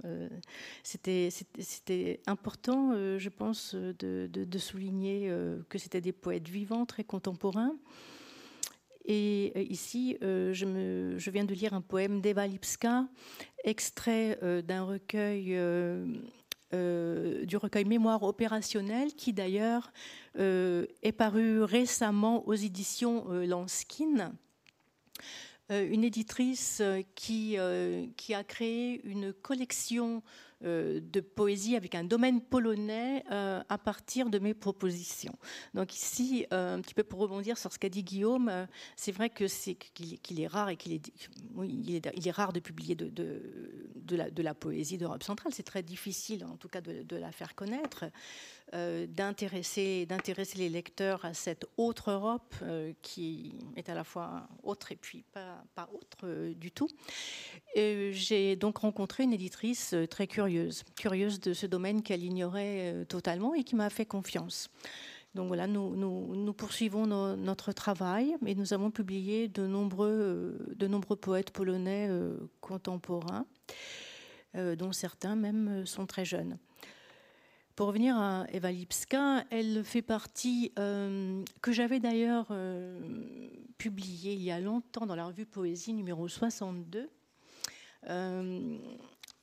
[0.82, 5.30] c'était, important, je pense, de, souligner
[5.68, 7.76] que c'était des poètes vivants, très contemporains.
[9.04, 13.06] Et euh, ici, euh, je, me, je, viens de lire un poème d'Eva Lipska,
[13.62, 15.58] extrait euh, d'un recueil,
[16.72, 19.92] du recueil Mémoire opérationnelle, qui d'ailleurs
[20.36, 24.32] est paru récemment aux éditions Lanskin.
[25.70, 26.82] Une éditrice
[27.14, 27.56] qui,
[28.16, 30.22] qui a créé une collection
[30.64, 35.36] euh, de poésie avec un domaine polonais euh, à partir de mes propositions.
[35.74, 38.66] Donc ici, euh, un petit peu pour rebondir sur ce qu'a dit Guillaume,
[38.96, 41.12] c'est vrai que c'est qu'il est rare et qu'il est,
[41.68, 41.94] il
[42.26, 45.52] est, rare de publier de, de, de la, poésie d'Europe centrale.
[45.52, 48.06] C'est très difficile, en tout cas, de, la faire connaître.
[48.74, 50.06] Euh, d'intéresser
[50.56, 52.54] les lecteurs à cette autre Europe
[53.02, 56.88] qui est à la fois autre et puis pas, pas autre du tout.
[57.76, 63.54] J'ai donc rencontré une éditrice très curieuse curieuse, de ce domaine qu'elle ignorait euh, totalement
[63.54, 64.70] et qui m'a fait confiance.
[65.34, 70.86] Donc voilà, nous, nous, poursuivons notre travail et nous avons publié de nombreux, euh, de
[70.86, 73.46] nombreux poètes polonais euh, contemporains,
[74.54, 76.58] dont certains même sont très jeunes.
[77.76, 82.54] Pour revenir à Eva Lipska, elle fait partie, que j'avais d'ailleurs
[83.78, 87.10] publiée il y a longtemps dans la revue Poésie numéro 62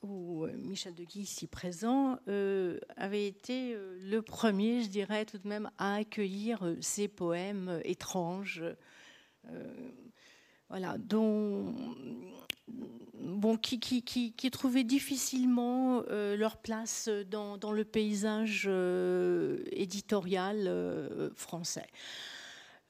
[0.02, 5.24] où euh, Michel de Guy, ici présent, euh, avait été euh, le premier, je dirais
[5.24, 8.64] tout de même, à accueillir ces poèmes étranges,
[10.68, 11.74] voilà, dont,
[13.14, 18.68] bon, qui, qui, qui, trouvaient difficilement leur place dans, dans le paysage
[19.70, 21.86] éditorial français.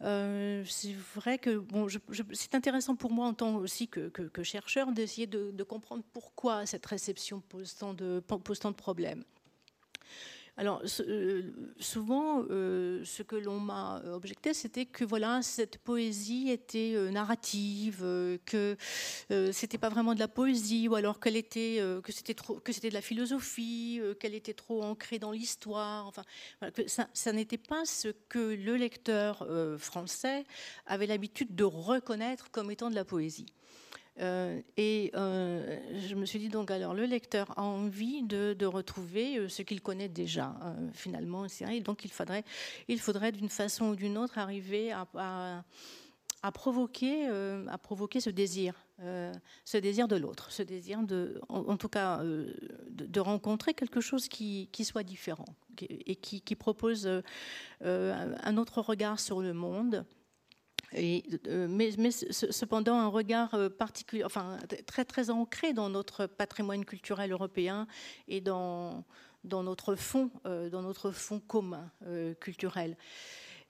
[0.05, 1.87] Euh, c'est vrai que bon,
[2.33, 6.67] c'est intéressant pour moi en tant aussi que, que, chercheur d'essayer de, de, comprendre pourquoi
[6.67, 9.23] cette réception pose tant de, pose tant de problèmes.
[10.59, 16.93] Alors euh, souvent, euh, ce que l'on m'a objecté, c'était que voilà, cette poésie était
[16.95, 18.01] euh, narrative,
[18.45, 18.77] que
[19.51, 22.91] c'était pas vraiment de la poésie, ou alors qu'elle était, que c'était trop, que c'était
[22.91, 26.07] de la philosophie, qu'elle était trop ancrée dans l'histoire.
[26.07, 26.25] Enfin,
[26.75, 29.47] que ça, ça n'était pas ce que le lecteur
[29.79, 30.45] français
[30.87, 33.47] avait l'habitude de reconnaître comme étant de la poésie.
[34.23, 39.39] Euh, et euh, je me suis dit donc alors le lecteur a envie de, retrouver
[39.39, 40.55] euh, ce qu'il connaît déjà
[40.93, 42.45] finalement et donc il faudrait
[42.89, 45.65] il faudrait d'une façon ou d'une autre arriver à,
[46.53, 48.75] provoquer à provoquer ce désir
[49.65, 51.01] ce désir de l'autre ce désir
[51.49, 57.11] en, tout cas de, rencontrer quelque chose qui, qui soit différent et qui propose
[57.81, 60.07] un autre regard sur le monde
[60.97, 67.33] euh, mais, cependant, un regard euh, particulier, enfin, très, très ancré dans notre patrimoine culturel
[67.33, 67.87] européen
[68.29, 69.05] et dans,
[69.45, 71.91] dans notre fond, euh, dans notre fond commun
[72.41, 72.97] culturel.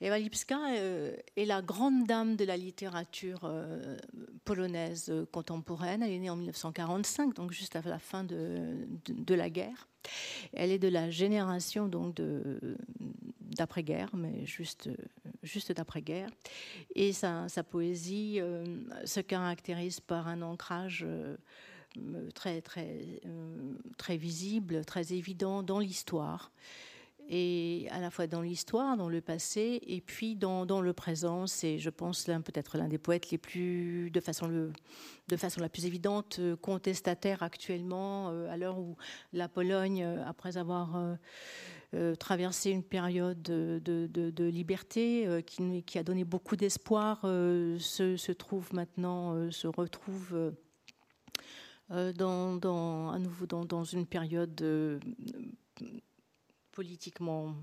[0.00, 0.58] Eva Lipska
[1.36, 3.48] est la grande dame de la littérature
[4.44, 6.02] polonaise contemporaine.
[6.02, 9.86] Elle est née en 1945, donc juste à la fin de, de, de la guerre.
[10.54, 12.16] Elle est de la génération donc
[13.56, 14.88] d'après-guerre, mais juste,
[15.42, 16.28] juste d'après-guerre.
[16.94, 18.64] Et sa, poésie euh,
[19.04, 21.36] se caractérise par un ancrage euh,
[22.34, 26.50] très, très, euh, très visible, très évident dans l'histoire
[27.28, 31.46] et à la fois dans l'histoire, dans le passé, et puis dans, dans le présent.
[31.46, 34.72] C'est, je pense, peut-être l'un des poètes les plus, de façon, le,
[35.28, 38.96] de façon la plus évidente, euh, contestataire actuellement, euh, à l'heure où
[39.32, 41.16] la Pologne, euh, après avoir
[42.18, 49.50] traversé une période de, liberté qui, qui, a donné beaucoup d'espoir, se, se, trouve maintenant,
[49.50, 50.52] se retrouve
[51.90, 55.00] dans, à nouveau dans, une période
[56.72, 57.54] politiquement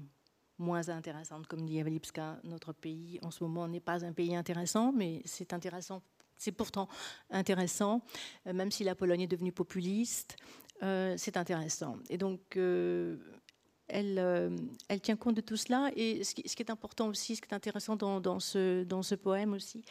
[0.59, 1.47] moins intéressantes.
[1.47, 5.53] Comme dit Lipska, notre pays en ce moment n'est pas un pays intéressant, mais c'est
[5.53, 6.01] intéressant.
[6.37, 6.87] C'est pourtant
[7.31, 8.01] intéressant,
[8.45, 10.37] même si la Pologne est devenue populiste,
[10.81, 11.97] c'est intéressant.
[12.09, 12.57] Et donc,
[13.89, 14.54] elle,
[14.88, 15.91] elle, tient compte de tout cela.
[15.95, 19.84] Et ce qui, est important aussi, ce qui est intéressant dans, ce, poème aussi,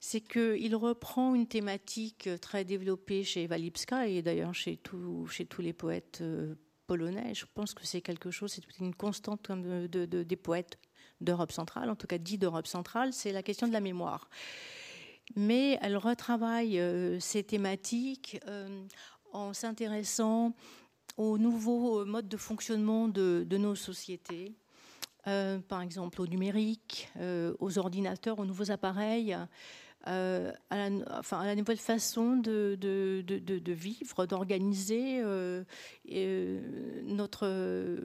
[0.00, 5.26] c'est qu'il reprend une thématique très développée chez Eva Lipska et d'ailleurs chez, tous
[5.58, 6.54] les poètes euh,
[6.86, 7.34] polonais.
[7.34, 10.78] Je pense que c'est quelque chose, c'est une constante de, des poètes
[11.20, 14.28] d'Europe centrale, en tout cas dit d'Europe centrale, c'est la question de la mémoire.
[15.36, 18.86] Mais elle retravaille euh, ces thématiques euh,
[19.32, 20.54] en s'intéressant
[21.18, 24.54] aux nouveaux modes de fonctionnement de, nos sociétés,
[25.24, 27.10] par exemple au numérique,
[27.58, 29.36] aux ordinateurs, aux nouveaux appareils.
[30.06, 32.78] Euh, à, la, enfin, à la nouvelle façon de,
[33.66, 35.64] vivre, d'organiser euh,
[36.12, 37.98] euh, notre,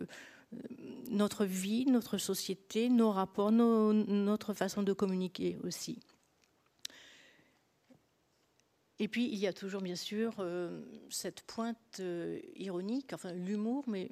[1.11, 5.99] notre vie, notre société, nos rapports, notre façon de communiquer aussi.
[9.03, 13.83] Et puis, il y a toujours, bien sûr, euh, cette pointe euh, ironique, enfin l'humour,
[13.85, 14.09] mais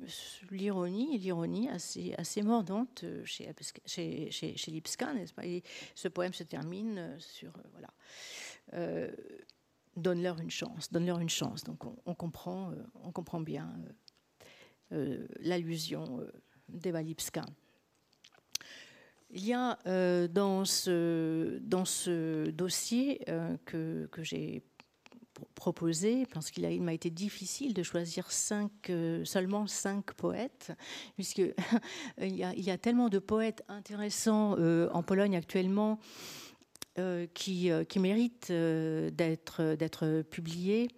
[0.49, 3.49] l'ironie, l'ironie assez, assez mordante euh, chez,
[3.86, 5.45] chez, chez, Lipska, n'est-ce pas?
[5.45, 5.63] Et
[5.95, 9.08] ce poème se termine sur, voilà,
[9.95, 11.63] donne-leur une chance, donne-leur une chance.
[11.63, 13.73] Donc, on, comprend, on comprend bien
[15.39, 16.19] l'allusion
[16.67, 17.45] d'Eva Lipska.
[19.30, 19.77] Il y a
[20.27, 23.23] dans, ce, dans ce dossier
[23.65, 24.62] que, que j'ai
[25.56, 28.27] proposé, parce qu'il m'a été difficile de choisir
[28.89, 30.71] euh, seulement cinq poètes,
[31.15, 31.39] puisque
[32.21, 35.99] il, y a, il, y a, tellement de poètes intéressants euh, en Pologne actuellement
[36.99, 40.89] euh, qui, qui, méritent d'être, d'être publiés.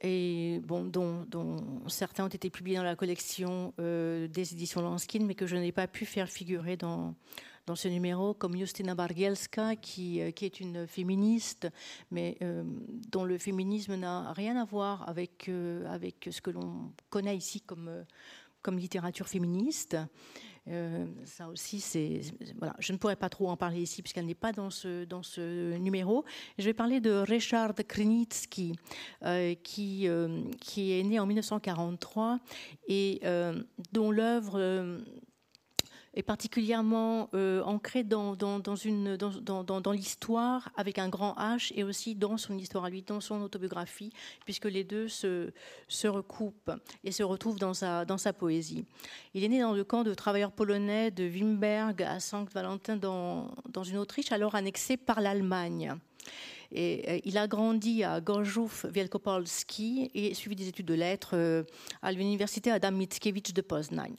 [0.00, 5.34] Et bon, dont, dont, certains ont été publiés dans la collection des éditions Lanskin, mais
[5.34, 7.16] que je n'ai pas pu faire figurer dans,
[7.68, 11.68] dans ce numéro, comme Justina Bargielska, qui, euh, est une féministe,
[12.10, 12.64] mais euh,
[13.12, 17.60] dont le féminisme n'a rien à voir avec, euh, avec ce que l'on connaît ici
[17.60, 18.06] comme,
[18.62, 19.98] comme littérature féministe.
[21.24, 22.22] ça aussi, c'est
[22.58, 22.74] voilà.
[22.78, 25.76] Je ne pourrais pas trop en parler ici puisqu'elle n'est pas dans ce dans ce
[25.78, 26.24] numéro.
[26.58, 28.72] Je vais parler de Richard Krenitsky,
[29.62, 30.08] qui
[30.60, 32.40] qui est né en 1943
[32.88, 33.20] et
[33.92, 35.00] dont l'œuvre
[36.18, 38.34] est particulièrement euh, ancré dans,
[39.92, 44.10] l'histoire avec un grand H et aussi dans son histoire à lui, dans son autobiographie,
[44.44, 45.52] puisque les deux se,
[46.04, 46.72] recoupent
[47.04, 48.84] et se retrouvent dans sa, poésie.
[49.32, 53.84] Il est né dans le camp de travailleurs polonais de Wimberg à Saint-Valentin dans, dans
[53.84, 55.94] une Autriche alors annexée par l'Allemagne.
[56.72, 61.62] Et euh, il a grandi à Gorzów Wielkopolski et suivi des études de lettres euh,
[62.02, 64.16] à l'université Adam Mickiewicz de Poznań.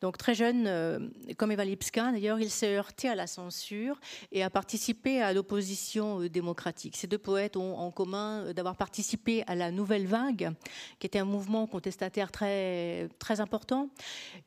[0.00, 0.98] Donc très jeune, euh,
[1.36, 4.00] comme Eva Lipska, d'ailleurs, il s'est heurté à la censure
[4.32, 6.96] et a participé à l'opposition euh, démocratique.
[6.96, 10.52] Ces deux poètes ont en commun euh, d'avoir participé à la Nouvelle Vague,
[10.98, 13.90] qui était un mouvement contestataire très, très important,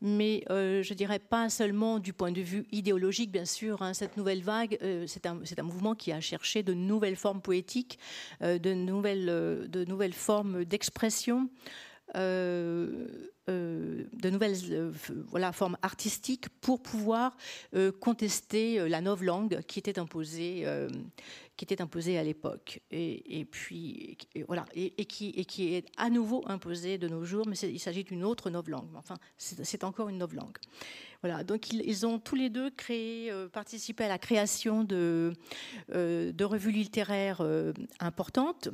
[0.02, 3.82] mais je dirais pas seulement du point de vue idéologique, bien sûr.
[3.82, 3.94] Hein.
[3.94, 8.00] cette Nouvelle Vague, c'est un, mouvement qui a cherché de nouvelles formes poétiques,
[8.42, 11.50] de, nouvelles, de nouvelles formes d'expression.
[13.50, 14.92] Euh, de nouvelles euh,
[15.28, 17.36] voilà, formes artistiques pour pouvoir
[18.00, 20.66] contester la langue qui était imposée,
[21.58, 22.82] qui était imposée à l'époque.
[22.92, 27.58] Et, puis, voilà, et, qui, et qui est à nouveau imposée de nos jours, mais
[27.58, 30.58] il s'agit d'une autre langue Enfin, c'est encore une langue
[31.22, 35.34] Voilà, donc ils, ont tous les deux créé, participé à la création de,
[35.90, 37.46] de revues littéraires
[38.00, 38.70] importantes.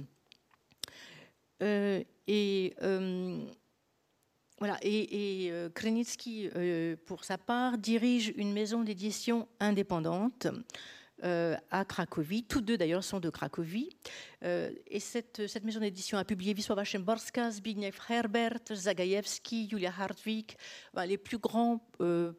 [2.31, 3.43] Et euh,
[4.59, 10.47] voilà, et, et euh, Krenitsky, euh, pour sa part, dirige une maison d'édition indépendante
[11.21, 12.45] à Cracovie.
[12.45, 13.89] Tous deux, d'ailleurs, sont de Cracovie.
[14.41, 20.55] et cette, maison d'édition a publié Wisława Szymborska, Zbigniew Herbert, Zagajewski, Julia Hartwig,
[21.05, 21.85] les plus grands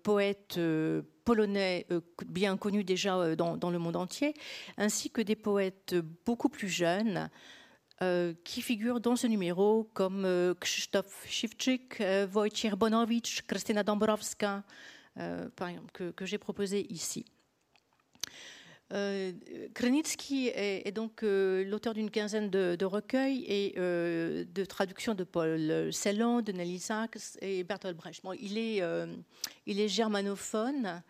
[0.03, 0.59] poètes
[1.27, 1.87] polonais
[2.27, 4.33] bien connus déjà dans, le monde entier,
[4.79, 7.29] ainsi que des poètes beaucoup plus jeunes.
[8.03, 14.65] Euh, qui figurent dans ce numéro comme euh, Krzysztof Szywczyk, euh, Wojciech Bonowicz, Krystyna Dąbrowska,
[15.55, 17.27] par exemple, que, j'ai proposé ici.
[18.95, 19.33] Euh,
[19.75, 26.53] Krenitsky est, donc l'auteur d'une quinzaine de, recueils et de traductions de Paul Celan, de
[26.53, 28.23] Nelly Sachs et Bertolt Brecht.
[28.41, 31.03] Il, il est germanophone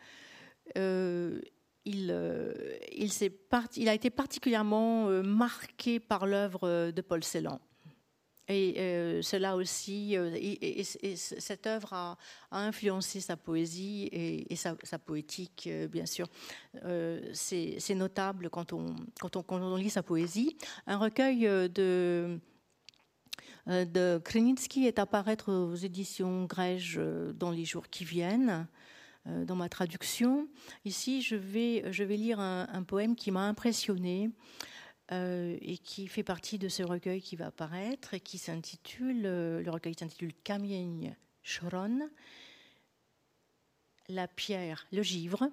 [1.85, 2.53] il, euh,
[2.93, 3.11] il,
[3.77, 7.61] il, a été particulièrement euh, marqué par l'œuvre de Paul Celan.
[8.51, 12.19] Et euh, cela aussi, euh, et, cette œuvre a,
[12.51, 16.27] influencé sa poésie et, sa, poétique, euh, bien sûr.
[17.33, 20.57] C'est notable quand on, quand, on, quand on, lit sa poésie.
[20.89, 22.41] Un recueil de,
[23.69, 27.01] de Krenitsky est à paraître aux éditions Grège
[27.35, 28.67] dans les jours qui viennent
[29.27, 30.49] dans ma traduction.
[30.85, 34.31] Ici, je vais, je vais lire un, poème qui m'a impressionné.
[35.13, 39.61] Euh, et qui fait partie de ce recueil qui va apparaître et qui s'intitule, euh,
[39.61, 40.33] le recueil s'intitule
[41.43, 42.09] Shron,
[44.09, 45.51] la pierre, le givre.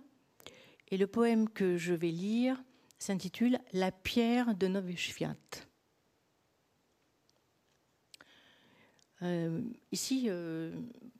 [0.90, 2.62] Et le poème que je vais lire
[3.00, 4.96] s'intitule La pierre de Nowy
[9.24, 9.62] Euh,
[9.92, 10.72] ici, euh,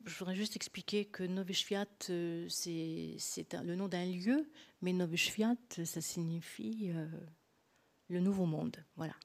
[0.06, 1.56] je voudrais juste expliquer que Nowy
[2.50, 4.50] c'est le nom d'un lieu,
[4.82, 6.92] mais Nowy ça signifie
[8.10, 8.78] le nouveau monde.
[8.96, 9.16] Voilà.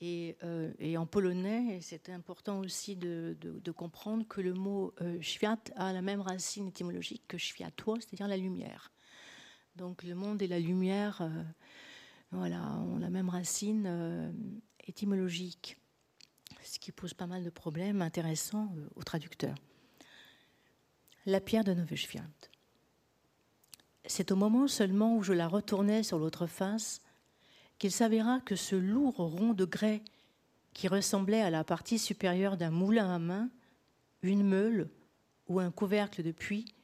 [0.00, 3.36] Et, euh, en polonais, c'est important aussi de,
[3.74, 8.36] comprendre que le mot euh, świat a la même racine étymologique que światło, c'est-à-dire la
[8.36, 8.92] lumière.
[9.76, 11.42] Donc le monde et la lumière euh,
[12.30, 14.32] voilà, ont la même racine euh,
[14.86, 15.78] étymologique,
[16.66, 19.56] ce qui pose pas mal de problèmes intéressants aux traducteurs.
[21.24, 22.06] La pierre de Nowy
[24.04, 27.00] C'est au moment seulement où je la retournais sur l'autre face
[27.78, 30.02] qu'il s'avéra que ce lourd rond de grès
[30.72, 33.50] qui ressemblait à la partie supérieure d'un moulin à main,
[34.22, 34.90] une meule
[35.48, 36.74] ou un couvercle de puits,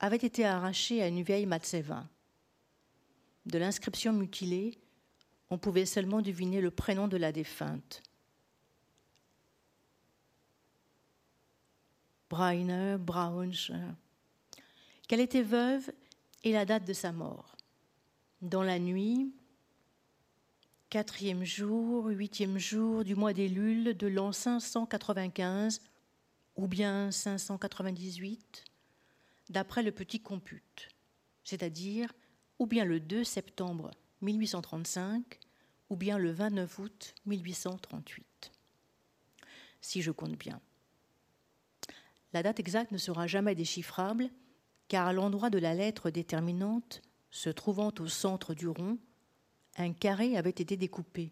[0.00, 2.06] avait été arraché à une vieille matseva.
[3.46, 4.78] De l'inscription mutilée,
[5.50, 8.02] on pouvait seulement deviner le prénom de la défunte.
[12.30, 13.72] Breiner, Braunsch,
[15.06, 15.90] qu'elle était veuve
[16.44, 17.56] et la date de sa mort.
[18.42, 19.32] Dans la nuit,
[20.90, 25.80] quatrième jour, huitième jour du mois d'Élul de l'an 595
[26.56, 28.64] ou bien 598,
[29.48, 30.88] d'après le petit compute,
[31.44, 32.12] c'est-à-dire
[32.58, 35.38] ou bien le 2 septembre 1835
[35.90, 38.52] ou bien le 29 août 1838,
[39.80, 40.60] si je compte bien.
[42.32, 44.30] La date exacte ne sera jamais déchiffrable,
[44.88, 48.98] car à l'endroit de la lettre déterminante, se trouvant au centre du rond,
[49.76, 51.28] un carré avait été découpé.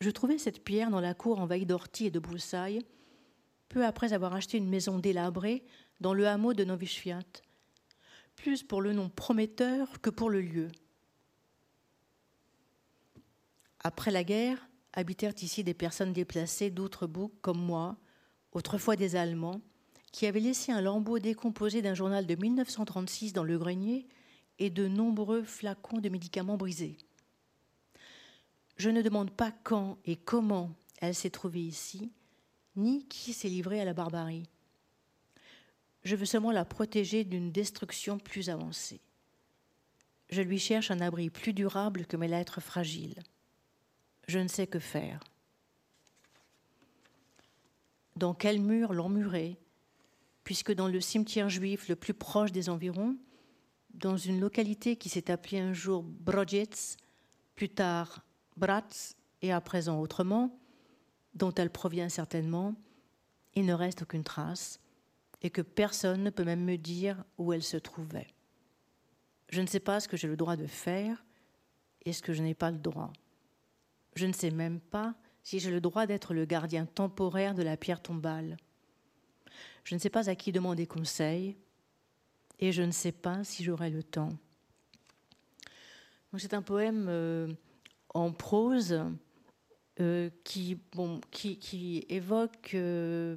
[0.00, 2.84] Je trouvai cette pierre dans la cour envahie d'orties et de broussailles,
[3.68, 5.64] peu après avoir acheté une maison délabrée
[6.00, 7.20] dans le hameau de Novichviat,
[8.34, 10.68] plus pour le nom prometteur que pour le lieu.
[13.80, 17.96] Après la guerre, habitèrent ici des personnes déplacées d'Outre-Bouc comme moi,
[18.56, 19.60] autrefois des Allemands,
[20.12, 24.06] qui avaient laissé un lambeau décomposé d'un journal de 1936 dans le grenier
[24.58, 26.96] et de nombreux flacons de médicaments brisés.
[28.78, 32.10] Je ne demande pas quand et comment elle s'est trouvée ici,
[32.76, 34.48] ni qui s'est livré à la barbarie.
[36.04, 39.00] Je veux seulement la protéger d'une destruction plus avancée.
[40.30, 43.22] Je lui cherche un abri plus durable que mes lettres fragiles.
[44.28, 45.20] Je ne sais que faire.
[48.16, 49.58] Dans quel mur l'emmurer,
[50.44, 53.16] puisque dans le cimetière juif le plus proche des environs,
[53.94, 56.74] dans une localité qui s'est appelée un jour Brodjec,
[57.54, 58.24] plus tard
[58.56, 60.58] Bratz et à présent autrement,
[61.34, 62.74] dont elle provient certainement,
[63.54, 64.80] il ne reste aucune trace
[65.42, 68.28] et que personne ne peut même me dire où elle se trouvait.
[69.48, 71.24] Je ne sais pas ce que j'ai le droit de faire
[72.04, 73.12] et ce que je n'ai pas le droit.
[74.14, 75.14] Je ne sais même pas
[75.46, 78.56] si j'ai le droit d'être le gardien temporaire de la pierre tombale.
[79.84, 81.56] Je ne sais pas à qui demander conseil,
[82.58, 84.32] et je ne sais pas si j'aurai le temps.
[86.36, 87.46] C'est un poème euh,
[88.12, 89.00] en prose
[90.00, 90.80] euh, qui,
[92.08, 93.36] évoque euh,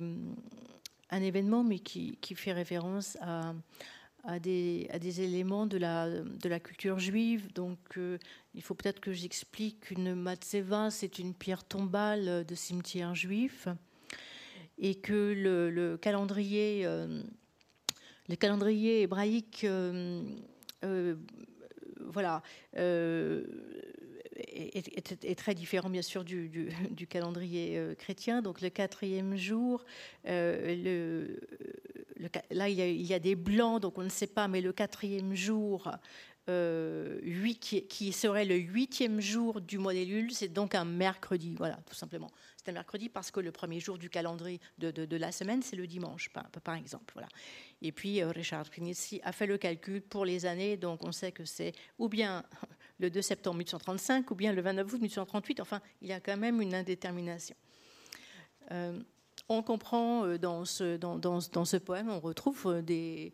[1.11, 3.53] un événement, mais qui fait référence à,
[4.23, 4.87] à, des,
[5.21, 7.51] éléments de la, culture juive.
[7.53, 7.79] Donc,
[8.53, 13.67] il faut peut-être que j'explique qu'une matseva, c'est une pierre tombale de cimetière juif,
[14.77, 16.85] et que le, le calendrier
[18.29, 20.21] le calendrier hébraïque, euh,
[20.85, 21.15] euh,
[21.99, 22.43] voilà,
[22.77, 23.43] euh,
[24.35, 26.71] est, très différent bien sûr du,
[27.09, 28.43] calendrier chrétien.
[28.43, 29.83] Donc le quatrième jour,
[30.25, 31.39] le,
[32.49, 35.89] là il y, a, des blancs, donc on ne sait pas, mais le quatrième jour,
[36.47, 41.95] 8, qui, serait le huitième jour du mois d'Élul, c'est donc un mercredi, voilà, tout
[41.95, 42.29] simplement.
[42.57, 45.75] C'est un mercredi parce que le premier jour du calendrier de, de, la semaine, c'est
[45.75, 47.13] le dimanche, par, exemple.
[47.13, 47.27] Voilà.
[47.81, 51.31] Et puis, euh, Richard Knitzky a fait le calcul pour les années, donc on sait
[51.31, 52.43] que c'est ou bien
[52.99, 55.59] le 2 septembre 1835 ou bien le 29 août 1838.
[55.59, 57.55] Enfin, il y a quand même une indétermination.
[58.71, 58.99] Euh,
[59.49, 63.29] on comprend euh, dans ce, dans, ce poème, on retrouve euh,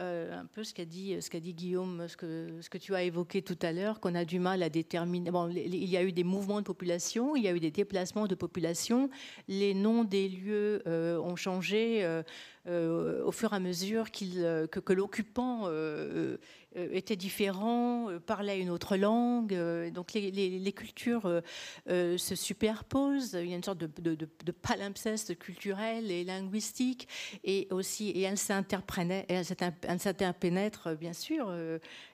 [0.00, 3.04] euh, un peu ce qu'a dit, qu'a dit Guillaume, ce que, ce que tu as
[3.04, 5.30] évoqué tout à l'heure, qu'on a du mal à déterminer.
[5.54, 8.34] Il y a eu des mouvements de population, il y a eu des déplacements de
[8.34, 9.08] population,
[9.46, 12.22] les noms des lieux ont changé.
[12.68, 16.36] Euh, au fur et à mesure euh, que, l'occupant euh,
[16.76, 19.52] était différent, parlait une autre langue.
[19.90, 21.42] donc les, cultures
[21.88, 23.32] se superposent.
[23.34, 27.08] Il y a une sorte de, palimpseste culturel et linguistique.
[27.42, 31.52] Et aussi, et elles s'interpénètrent, bien sûr,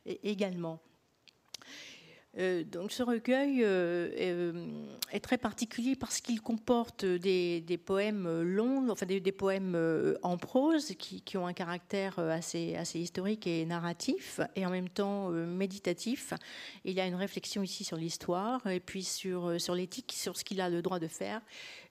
[0.07, 0.81] également.
[2.37, 4.53] Euh, donc ce recueil euh, est, euh,
[5.13, 9.77] est très particulier parce qu'il comporte des, poèmes longs, enfin des, des poèmes
[10.23, 16.35] en prose qui, ont un caractère assez, historique et narratif et en même temps méditatif.
[16.85, 20.45] Il y a une réflexion ici sur l'histoire et puis sur, sur l'éthique, sur ce
[20.45, 21.41] qu'il a le droit de faire.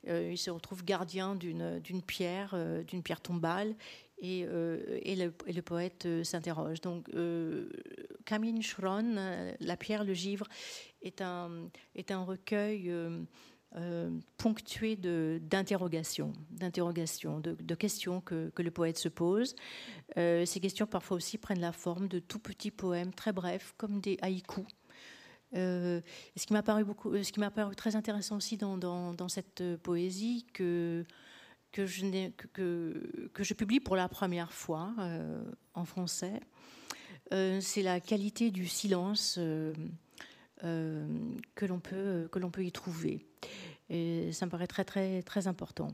[0.07, 3.75] Il se retrouve gardien d'une pierre, d'une pierre tombale
[4.19, 6.81] et, euh, et, le, poète euh, s'interroge.
[6.81, 7.69] Donc, euh,
[8.31, 10.47] euh, La pierre, le givre,
[11.01, 11.69] est un,
[12.23, 12.91] recueil
[14.37, 19.55] ponctué d'interrogations, d'interrogations, de, questions que, le poète se pose.
[20.15, 24.17] Ces questions, parfois aussi, prennent la forme de tout petits poèmes très brefs, comme des
[24.21, 24.65] haïkus.
[25.53, 26.63] Ce qui m'a
[27.51, 31.05] paru très intéressant aussi dans, dans, cette poésie que
[31.71, 35.43] que je, publie pour la première fois euh,
[35.73, 36.39] en français,
[37.33, 39.73] euh, c'est la qualité du silence euh,
[41.55, 43.25] que l'on peut, peut y trouver.
[43.89, 45.89] Et ça me paraît très, très, très important.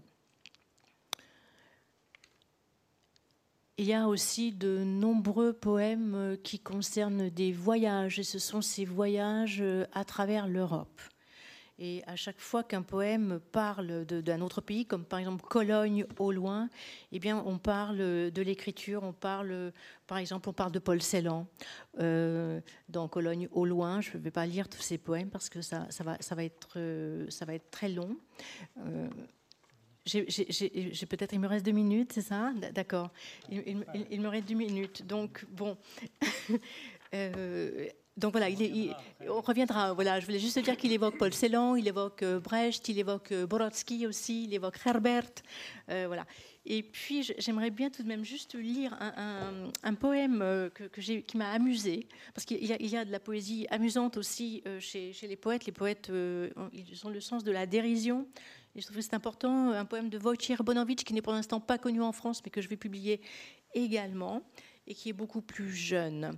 [3.78, 8.86] Il y a aussi de nombreux poèmes qui concernent des voyages, et ce sont ces
[8.86, 9.64] voyages
[9.94, 11.02] à travers l'Europe.
[11.80, 16.32] Et à chaque fois qu'un poème parle d'un autre pays, comme par exemple Cologne au
[16.32, 16.70] loin,
[17.12, 19.74] eh bien, on parle de l'écriture, on parle,
[20.06, 21.48] par exemple, on parle de Paul Celan
[22.00, 24.02] euh, dans Cologne au loin.
[24.02, 27.90] Je ne vais pas lire tous ces poèmes parce que euh, ça va être très
[27.90, 28.18] long.
[28.78, 29.10] Euh,
[30.06, 32.54] peut-être, il me reste deux minutes, c'est ça?
[32.74, 33.10] D'accord.
[33.50, 35.08] Il, me reste deux minutes.
[35.08, 35.76] Donc, bon.
[38.16, 38.48] donc voilà,
[39.28, 39.94] on reviendra.
[39.94, 43.32] Voilà, je voulais juste dire qu'il évoque Paul Celan, il évoque euh, Brecht, il évoque
[43.32, 45.32] euh, Borodsky aussi, il évoque Herbert.
[45.90, 46.26] euh, voilà.
[46.66, 52.46] Et puis, j'aimerais bien tout de même juste lire un, poème qui m'a amusé, parce
[52.46, 55.66] qu'il y, a- de la poésie amusante aussi chez, les poètes.
[55.66, 56.10] Les poètes,
[56.72, 58.26] ils ont le sens de la dérision.
[58.76, 61.60] Et je trouve que c'est important, un poème de Wojciech Bonowicz, qui n'est pour l'instant
[61.60, 63.20] pas connu en France, mais que je vais publier
[63.74, 64.42] également,
[64.88, 66.38] et qui est beaucoup plus jeune.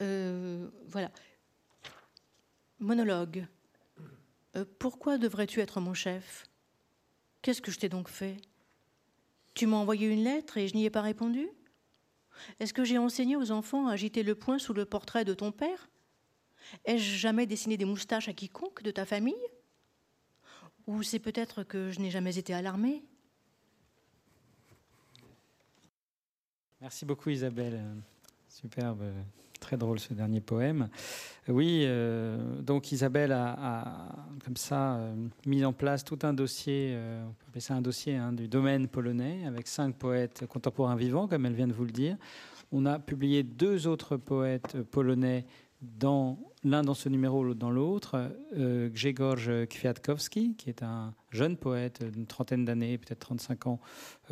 [0.00, 1.10] Euh, voilà.
[2.78, 3.46] Monologue.
[4.56, 6.44] Euh, pourquoi devrais-tu être mon chef?
[7.42, 8.36] Qu'est-ce que je t'ai donc fait?
[9.54, 11.48] Tu m'as envoyé une lettre et je n'y ai pas répondu?
[12.60, 15.52] Est-ce que j'ai enseigné aux enfants à agiter le poing sous le portrait de ton
[15.52, 15.88] père?
[16.84, 19.34] Ai-je jamais dessiné des moustaches à quiconque de ta famille?
[20.86, 23.04] Ou c'est peut-être que je n'ai jamais été alarmée?
[26.80, 27.82] Merci beaucoup Isabelle.
[28.48, 29.12] Superbe,
[29.58, 30.88] très drôle ce dernier poème.
[31.48, 34.08] Oui, euh, donc Isabelle a,
[34.44, 35.14] comme ça euh,
[35.46, 38.48] mis en place tout un dossier, euh, on peut appeler ça un dossier hein, du
[38.48, 42.16] domaine polonais, avec cinq poètes contemporains vivants, comme elle vient de vous le dire.
[42.72, 45.46] On a publié deux autres poètes polonais
[46.66, 48.32] l'un dans ce numéro, l'autre dans l'autre.
[48.56, 53.80] Euh, Grzegorz Kwiatkowski, qui est un jeune poète d'une trentaine d'années, peut-être 35 ans,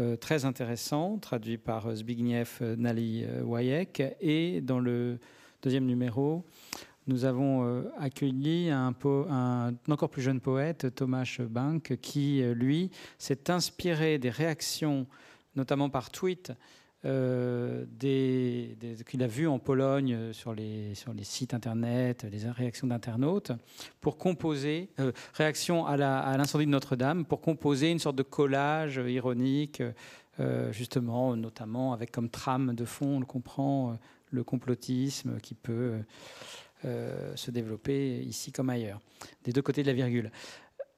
[0.01, 4.17] euh, très intéressant, traduit par euh, Zbigniew euh, Nali Wajek.
[4.21, 5.19] Et dans le
[5.63, 6.45] deuxième numéro,
[7.07, 8.95] nous avons accueilli un,
[9.31, 15.07] un encore plus jeune poète, Tomasz Bank, qui, lui, s'est inspiré des réactions,
[15.55, 16.53] notamment par tweet,
[17.05, 23.53] euh, qu'il a vu en Pologne euh, sur les, sites internet, les réactions d'internautes,
[24.01, 29.83] pour composer, euh, réaction à l'incendie de Notre-Dame, pour composer une sorte de collage ironique,
[30.41, 33.99] euh, justement, notamment avec comme trame de fond, on le comprend,
[34.31, 35.93] le complotisme qui peut
[36.83, 39.01] se développer ici comme ailleurs,
[39.45, 40.31] des deux côtés de la virgule.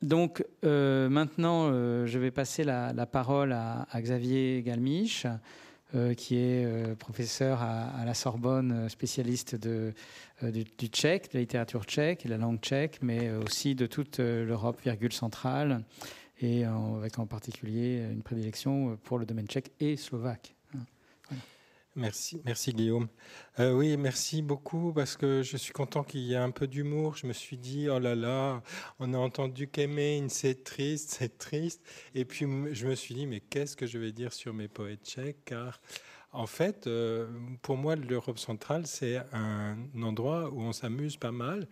[0.02, 5.26] Donc maintenant, je vais passer la, parole à, à Xavier Galmiche,
[6.14, 9.95] qui est euh, professeur à, la Sorbonne, euh, spécialiste de,
[10.43, 13.74] euh, du, du tchèque, de la littérature tchèque et la langue tchèque, mais euh, aussi
[13.76, 15.84] de toute euh, l'Europe virgule centrale,
[16.41, 20.55] et en- avec en particulier une prédilection pour le domaine tchèque et slovaque.
[21.97, 23.09] Merci, merci Guillaume.
[23.59, 27.16] Euh, oui, merci beaucoup parce que je suis content qu'il y ait un peu d'humour.
[27.16, 28.62] Je me suis dit, oh là là,
[28.99, 31.82] on a entendu qu'Aimé, c'est triste, c'est triste.
[32.14, 35.07] Et puis je me suis dit, mais qu'est-ce que je vais dire sur mes poètes
[35.07, 35.47] tchèques?
[35.47, 35.80] Car
[36.32, 37.28] en fait, euh,
[37.62, 41.66] pour moi, l'Europe centrale, c'est un endroit où on s'amuse pas mal.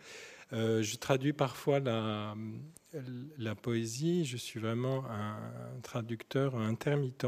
[0.55, 2.35] Euh, je traduis parfois la
[3.57, 4.25] poésie.
[4.25, 7.27] Je suis vraiment un traducteur intermittent.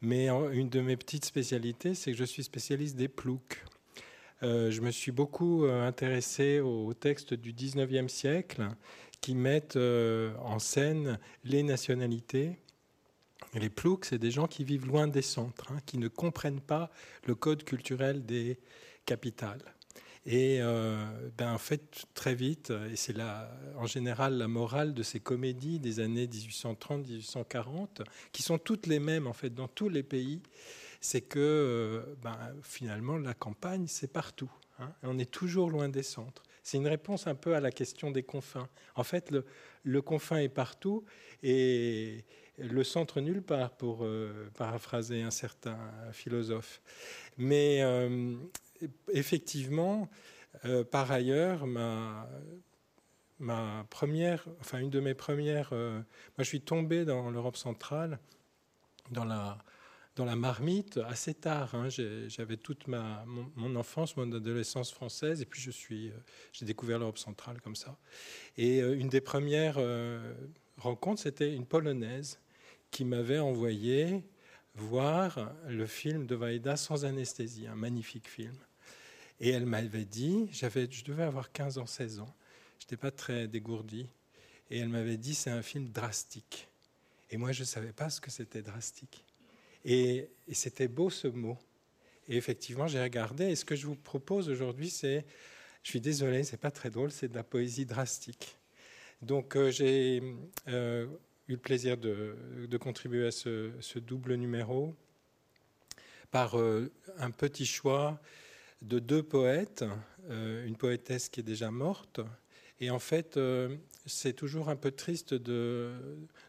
[0.00, 3.64] Mais une de mes petites spécialités, c'est que je suis spécialiste des ploucs.
[4.42, 8.68] Euh, je me suis beaucoup euh, intéressé aux textes du 19e siècle
[9.20, 12.58] qui mettent euh, en scène les nationalités.
[13.54, 16.90] Les ploucs, c'est des gens qui vivent loin des centres, hein, qui ne comprennent pas
[17.26, 18.58] le code culturel des
[19.06, 19.62] capitales.
[20.30, 21.06] Et euh,
[21.38, 23.14] ben, en fait, très vite, et c'est
[23.76, 29.26] en général la morale de ces comédies des années 1830-1840, qui sont toutes les mêmes
[29.26, 30.42] en fait dans tous les pays,
[31.00, 34.52] c'est que euh, ben, finalement la campagne, c'est partout.
[34.80, 36.42] Hein, on est toujours loin des centres.
[36.62, 38.68] C'est une réponse un peu à la question des confins.
[38.96, 39.32] En fait,
[39.82, 41.06] le, confin est partout
[41.42, 42.26] et
[42.58, 45.78] le centre nulle part, pour euh, paraphraser un certain
[46.12, 46.82] philosophe.
[47.38, 47.82] Mais
[49.12, 50.08] effectivement,
[50.64, 52.26] euh, par ailleurs, ma,
[53.90, 56.04] première, enfin une de mes premières, euh, moi
[56.38, 58.18] je suis tombé dans l'Europe centrale,
[59.10, 59.58] dans la,
[60.16, 61.74] dans la marmite assez tard.
[61.74, 61.88] Hein.
[61.88, 66.14] J'avais toute ma, mon, enfance, mon adolescence française, et puis je suis, euh,
[66.52, 67.96] j'ai découvert l'Europe centrale comme ça.
[68.56, 69.78] Et une des premières
[70.76, 72.40] rencontres, c'était une polonaise
[72.90, 74.24] qui m'avait envoyé
[74.74, 78.56] voir le film de Vaida sans anesthésie, un magnifique film.
[79.40, 82.34] Et elle m'avait dit, j'avais, je devais avoir 15 ans, 16 ans,
[82.78, 84.08] je n'étais pas très dégourdi,
[84.70, 86.68] et elle m'avait dit c'est un film drastique.
[87.30, 89.24] Et moi, je ne savais pas ce que c'était drastique.
[89.84, 91.58] Et, c'était beau ce mot.
[92.28, 95.24] Et effectivement, j'ai regardé, et ce que je vous propose aujourd'hui, c'est,
[95.82, 98.56] je suis désolé, c'est pas très drôle, c'est de la poésie drastique.
[99.22, 100.22] Donc euh, j'ai
[100.68, 101.06] euh,
[101.48, 104.94] eu le plaisir de, contribuer à ce, double numéro
[106.30, 108.20] par euh, un petit choix
[108.82, 109.84] de deux poètes,
[110.30, 112.20] euh, une poétesse qui est déjà morte.
[112.80, 113.76] Et en fait, euh,
[114.06, 115.92] c'est toujours un peu triste de,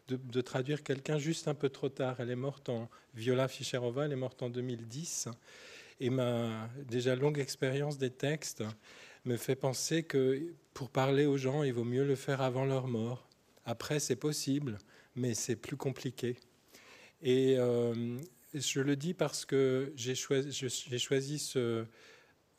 [0.08, 2.16] de, traduire quelqu'un juste un peu trop tard.
[2.20, 5.28] Elle est morte en Viola Fischerova, elle est morte en 2010.
[5.98, 8.62] Et ma déjà longue expérience des textes
[9.24, 12.86] me fait penser que pour parler aux gens, il vaut mieux le faire avant leur
[12.86, 13.28] mort.
[13.66, 14.78] Après, c'est possible,
[15.14, 16.36] mais c'est plus compliqué.
[17.22, 18.18] Et euh,
[18.54, 20.52] je le dis parce que j'ai choisi,
[20.98, 21.84] choisi ce,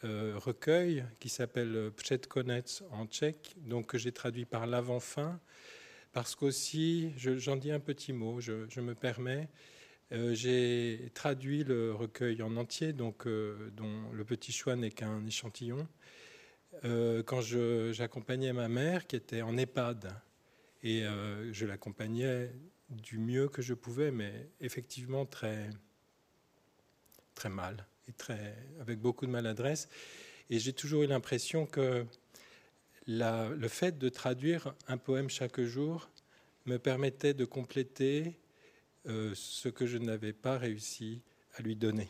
[0.03, 1.91] euh, recueil qui s'appelle
[2.27, 5.39] Konec en tchèque, donc que j'ai traduit par l'avant-fin,
[6.11, 9.47] parce qu'aussi, j'en dis un petit mot, je, me permets,
[10.11, 15.25] euh, j'ai traduit le recueil en entier, donc euh, dont le petit choix n'est qu'un
[15.25, 15.87] échantillon,
[16.83, 17.41] quand
[17.91, 20.15] j'accompagnais ma mère qui était en EHPAD,
[20.83, 21.03] et
[21.51, 22.49] je l'accompagnais
[22.89, 25.69] du mieux que je pouvais, mais effectivement très,
[27.35, 27.85] très mal
[28.79, 29.89] avec beaucoup de maladresse.
[30.49, 32.05] Et j'ai toujours eu l'impression que
[33.07, 36.09] le fait de traduire un poème chaque jour
[36.65, 38.37] me permettait de compléter
[39.07, 41.21] euh, ce que je n'avais pas réussi
[41.55, 42.07] à lui donner.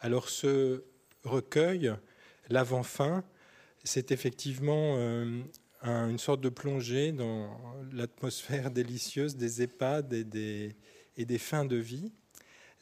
[0.00, 0.84] Alors ce
[1.22, 1.94] recueil,
[2.50, 3.24] l'avant-fin,
[3.84, 5.42] c'est effectivement euh,
[5.82, 7.58] une sorte de plongée dans
[7.92, 12.12] l'atmosphère délicieuse des EHPAD et des fins de vie.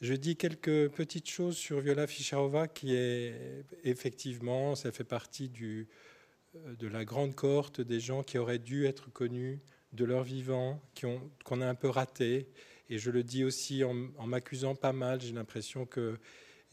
[0.03, 5.85] Je dis quelques petites choses sur Viola Fischerova, qui est effectivement, ça fait partie euh,
[6.75, 9.61] de la grande cohorte des gens qui auraient dû être connus
[9.93, 10.81] de leur vivant,
[11.45, 12.49] qu'on a un peu raté.
[12.89, 13.93] Et je le dis aussi en,
[14.27, 15.21] m'accusant pas mal.
[15.21, 16.19] J'ai l'impression que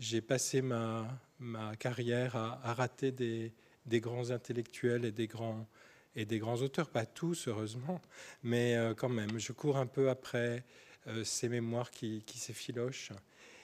[0.00, 1.06] j'ai passé ma,
[1.38, 3.52] ma carrière à, rater des,
[3.86, 5.68] des, grands intellectuels et des grands,
[6.16, 6.90] et des grands auteurs.
[6.90, 8.02] Pas tous, heureusement,
[8.42, 10.64] mais euh, quand même, je cours un peu après
[11.06, 13.12] euh, ces mémoires qui, s'effilochent.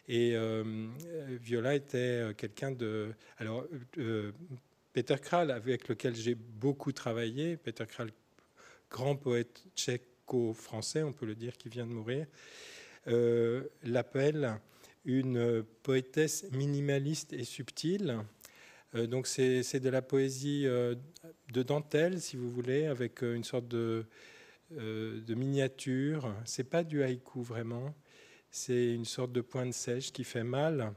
[0.09, 0.89] Et euh,
[1.41, 3.12] Viola était euh, quelqu'un de.
[3.39, 3.66] Alors,
[4.93, 8.11] Peter Kral, avec lequel j'ai beaucoup travaillé, Peter Kral,
[8.91, 12.26] grand poète tchéco-français, on peut le dire, qui vient de mourir,
[13.84, 14.59] l'appelle
[15.05, 18.20] une poétesse minimaliste et subtile.
[18.95, 24.03] donc c'est de la poésie de dentelle, si vous voulez, avec une sorte de, euh,
[24.71, 26.35] de miniature.
[26.45, 27.95] C'est pas du haïku vraiment.
[28.51, 30.95] C'est une sorte de pointe sèche qui fait mal.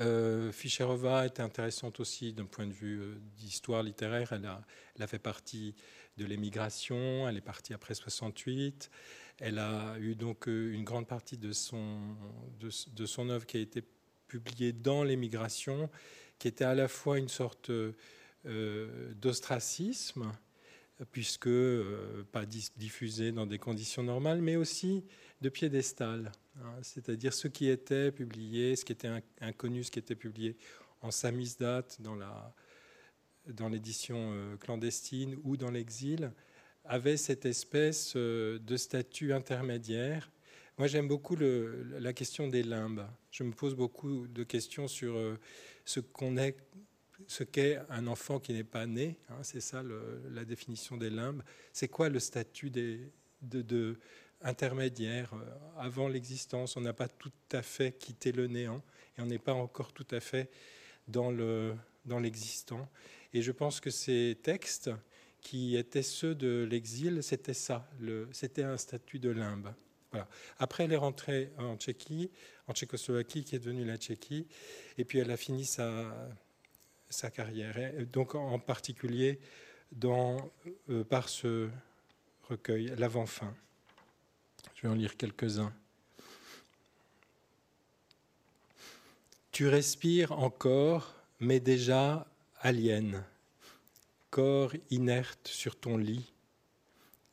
[0.00, 4.32] Euh, Fischerova est intéressante aussi d'un point de vue euh, d'histoire littéraire.
[4.32, 5.74] Elle a, fait partie
[6.16, 8.90] de l'émigration, elle est partie après 68.
[9.38, 12.16] Elle a eu donc une grande partie de son,
[12.60, 13.82] de, son œuvre qui a été
[14.28, 15.90] publié dans l'émigration,
[16.38, 17.70] qui était à la fois une sorte
[18.44, 20.30] d'ostracisme,
[21.12, 21.48] puisque
[22.32, 25.04] pas diffusé dans des conditions normales, mais aussi
[25.40, 30.14] de piédestal, hein, c'est-à-dire ce qui était publié, ce qui était inconnu, ce qui était
[30.14, 30.56] publié
[31.00, 32.54] en samizdat dans la
[33.46, 36.32] dans l'édition euh, clandestine ou dans l'exil,
[36.84, 40.30] avait cette espèce euh, de statut intermédiaire.
[40.78, 43.06] Moi, j'aime beaucoup la question des limbes.
[43.30, 45.38] Je me pose beaucoup de questions sur euh,
[45.84, 46.56] ce qu'on est,
[47.26, 49.18] ce qu'est un enfant qui n'est pas né.
[49.28, 49.82] Hein, c'est ça
[50.30, 51.42] la définition des limbes.
[51.72, 53.00] C'est quoi le statut des,
[53.42, 53.98] de,
[54.42, 55.32] intermédiaire
[55.76, 56.76] avant l'existence?
[56.76, 58.82] On n'a pas tout à fait quitté le néant
[59.16, 60.50] et on n'est pas encore tout à fait
[61.08, 61.74] dans le
[62.18, 62.88] l'existant.
[63.32, 64.90] Et je pense que ces textes,
[65.40, 67.88] qui étaient ceux de l'exil, c'était ça,
[68.32, 69.72] c'était un statut de limbe.
[70.10, 70.28] Voilà.
[70.58, 72.30] Après, elle est rentrée en Tchéquie,
[72.66, 74.46] en Tchécoslovaquie, qui est devenue la Tchéquie,
[74.98, 76.14] et puis elle a fini sa,
[77.10, 77.76] sa carrière.
[78.06, 79.40] donc, en particulier,
[79.92, 80.50] dans,
[80.88, 81.68] euh, par ce
[82.48, 83.54] recueil, L'avant-fin.
[84.76, 85.72] Je vais en lire quelques-uns.
[89.52, 92.26] Tu respires encore, mais déjà
[92.60, 93.24] alien,
[94.30, 96.32] corps inerte sur ton lit,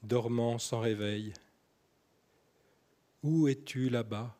[0.03, 1.33] dormant sans réveil.
[3.23, 4.35] Où es-tu là-bas,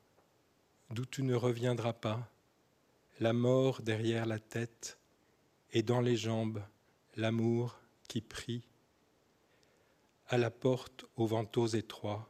[0.90, 2.30] d'où tu ne reviendras pas,
[3.20, 4.97] la mort derrière la tête
[5.72, 6.64] et dans les jambes,
[7.16, 8.64] l'amour qui prie,
[10.28, 12.30] à la porte aux vantaux étroits.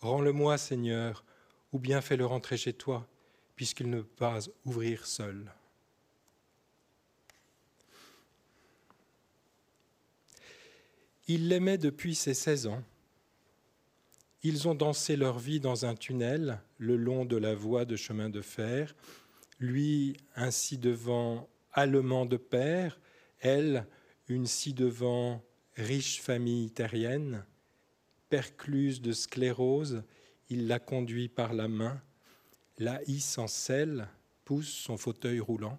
[0.00, 1.24] Rends-le-moi, Seigneur,
[1.72, 3.08] ou bien fais-le rentrer chez toi,
[3.56, 5.52] puisqu'il ne peut pas ouvrir seul.
[11.28, 12.84] Il l'aimait depuis ses 16 ans.
[14.42, 18.30] Ils ont dansé leur vie dans un tunnel le long de la voie de chemin
[18.30, 18.94] de fer,
[19.58, 23.00] lui un ci-devant allemand de père,
[23.40, 23.86] elle
[24.28, 25.42] une ci-devant
[25.76, 27.44] riche famille terrienne,
[28.28, 30.02] percluse de sclérose,
[30.48, 32.00] il la conduit par la main,
[32.78, 34.08] la hisse en selle,
[34.44, 35.78] pousse son fauteuil roulant.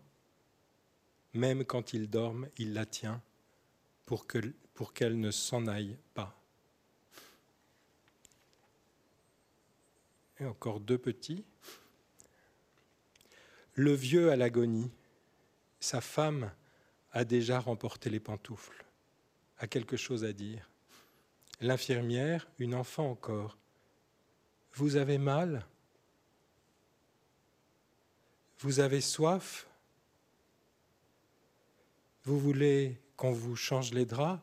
[1.34, 3.21] Même quand ils dorment, il la tient
[4.05, 6.34] pour qu'elle ne s'en aille pas.
[10.39, 11.43] Et encore deux petits.
[13.80, 14.89] Le vieux à l'agonie,
[15.80, 16.51] sa femme
[17.11, 18.84] a déjà remporté les pantoufles,
[19.59, 20.67] a quelque chose à dire.
[21.61, 23.55] L'infirmière, une enfant encore.
[24.73, 25.63] Vous avez mal?
[28.61, 29.67] Vous avez soif?
[32.23, 34.41] Vous voulez qu'on vous change les draps?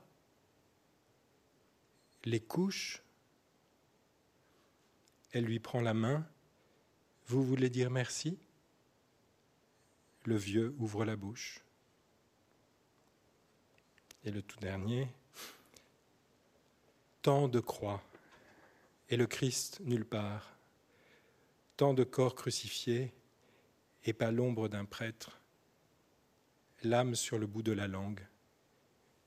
[2.25, 3.03] Les couches?
[5.33, 6.25] Elle lui prend la main.
[7.27, 8.39] Vous voulez dire merci?
[10.25, 11.61] Le vieux ouvre la bouche.
[14.25, 15.09] Et le tout dernier,
[17.23, 18.03] tant de croix
[19.11, 20.57] et le Christ nulle part,
[21.77, 23.13] tant de corps crucifiés
[24.05, 25.41] et pas l'ombre d'un prêtre,
[26.83, 28.27] l'âme sur le bout de la langue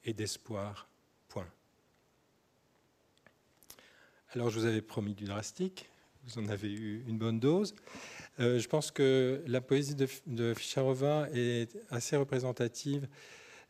[0.04, 0.88] et d'espoir
[4.32, 5.90] Alors, je vous avais promis du drastique.
[6.26, 7.74] Vous en avez eu une bonne dose.
[8.40, 10.54] Euh, je pense que la poésie de, de
[11.34, 13.08] est assez représentative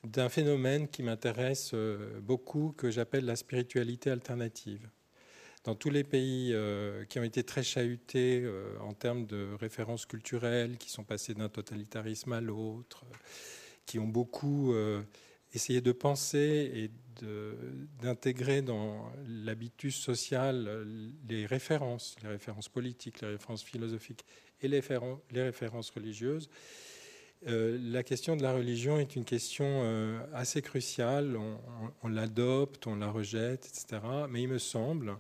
[0.04, 4.90] d'un phénomène qui m'intéresse euh, beaucoup, que j'appelle la spiritualité alternative.
[5.64, 8.50] Dans tous les pays euh, qui ont été très chahutés
[8.82, 13.06] en termes de références culturelles, qui sont passés d'un totalitarisme à l'autre,
[13.86, 14.74] qui ont beaucoup
[15.54, 16.92] essayé de penser et
[18.02, 20.86] d'intégrer dans l'habitus social
[21.28, 24.26] les références, les références politiques, les références philosophiques
[24.62, 26.50] et les, références religieuses.
[27.48, 31.38] Euh, la question de la religion est une question euh, assez cruciale.
[32.02, 34.02] On, l'adopte, on la rejette, etc.
[34.30, 35.18] Mais il me semble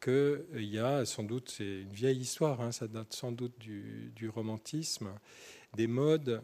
[0.00, 4.28] qu'il y a sans doute, c'est une vieille histoire, hein, ça date sans doute du,
[4.28, 5.10] romantisme,
[5.76, 6.42] des modes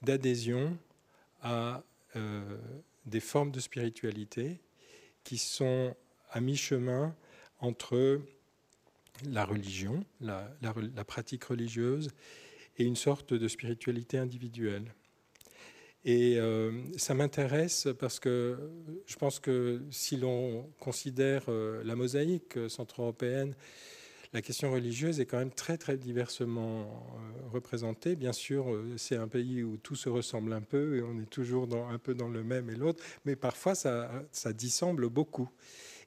[0.00, 0.78] d'adhésion
[1.42, 1.82] à
[2.16, 2.56] euh,
[3.04, 4.60] des formes de spiritualité
[5.24, 5.94] qui sont
[6.30, 7.14] à mi-chemin
[7.60, 8.20] entre
[9.28, 10.48] la religion, la,
[11.06, 12.10] pratique religieuse,
[12.78, 14.94] et une sorte de spiritualité individuelle.
[16.04, 18.58] Et euh, ça m'intéresse parce que
[19.06, 23.54] je pense que si l'on considère euh, la mosaïque centro-européenne
[24.32, 28.16] la question religieuse est quand même très très diversement euh, représentée.
[28.16, 31.68] Bien sûr, c'est un pays où tout se ressemble un peu et on est toujours
[31.74, 35.50] un peu dans le même et l'autre, mais parfois ça, ça dissemble beaucoup.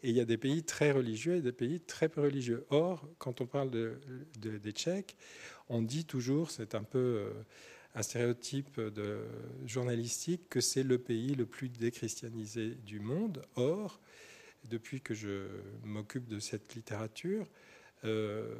[0.04, 2.66] Et il y a des pays très religieux et des pays très peu religieux.
[2.70, 4.00] Or, quand on parle de,
[4.38, 5.16] des Tchèques,
[5.70, 7.34] on dit toujours, c'est un peu euh,
[7.96, 8.80] un stéréotype
[9.66, 13.41] journalistique, que c'est le pays le plus déchristianisé du monde.
[13.56, 14.00] Or,
[14.70, 15.48] depuis que je
[15.84, 17.48] m'occupe de cette littérature,
[18.04, 18.54] euh,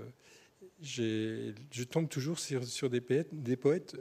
[0.82, 3.96] je tombe toujours sur, des, poètes, des, poètes,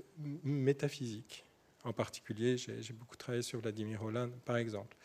[0.44, 1.44] métaphysiques.
[1.82, 4.96] En particulier, j'ai beaucoup travaillé sur Vladimir Holland, par exemple.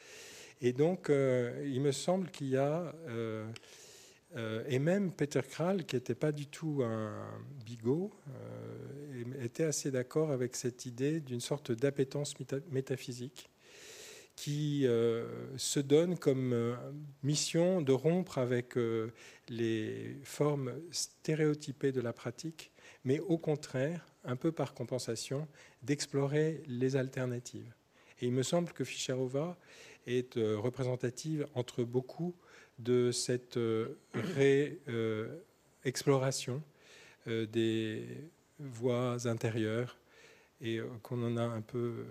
[0.61, 3.47] Et donc, euh, il me semble qu'il y a, euh,
[4.35, 7.23] euh, et même Peter Kral, qui n'était pas du tout un
[7.65, 8.11] bigot,
[9.41, 12.35] était assez d'accord avec cette idée d'une sorte d'appétence
[12.71, 13.49] métaphysique
[14.35, 14.85] qui
[15.57, 16.77] se donne comme
[17.23, 18.75] mission de rompre avec
[19.49, 22.71] les formes stéréotypées de la pratique,
[23.03, 25.45] mais au contraire, un peu par compensation,
[25.83, 27.73] d'explorer les alternatives.
[28.21, 29.57] Et il me semble que Fischerova
[30.09, 32.35] est euh, représentative entre beaucoup
[32.79, 33.99] de cette euh,
[35.83, 36.63] réexploration
[37.27, 38.05] euh, des
[38.59, 39.97] voies intérieures
[40.61, 42.05] et qu'on en a un peu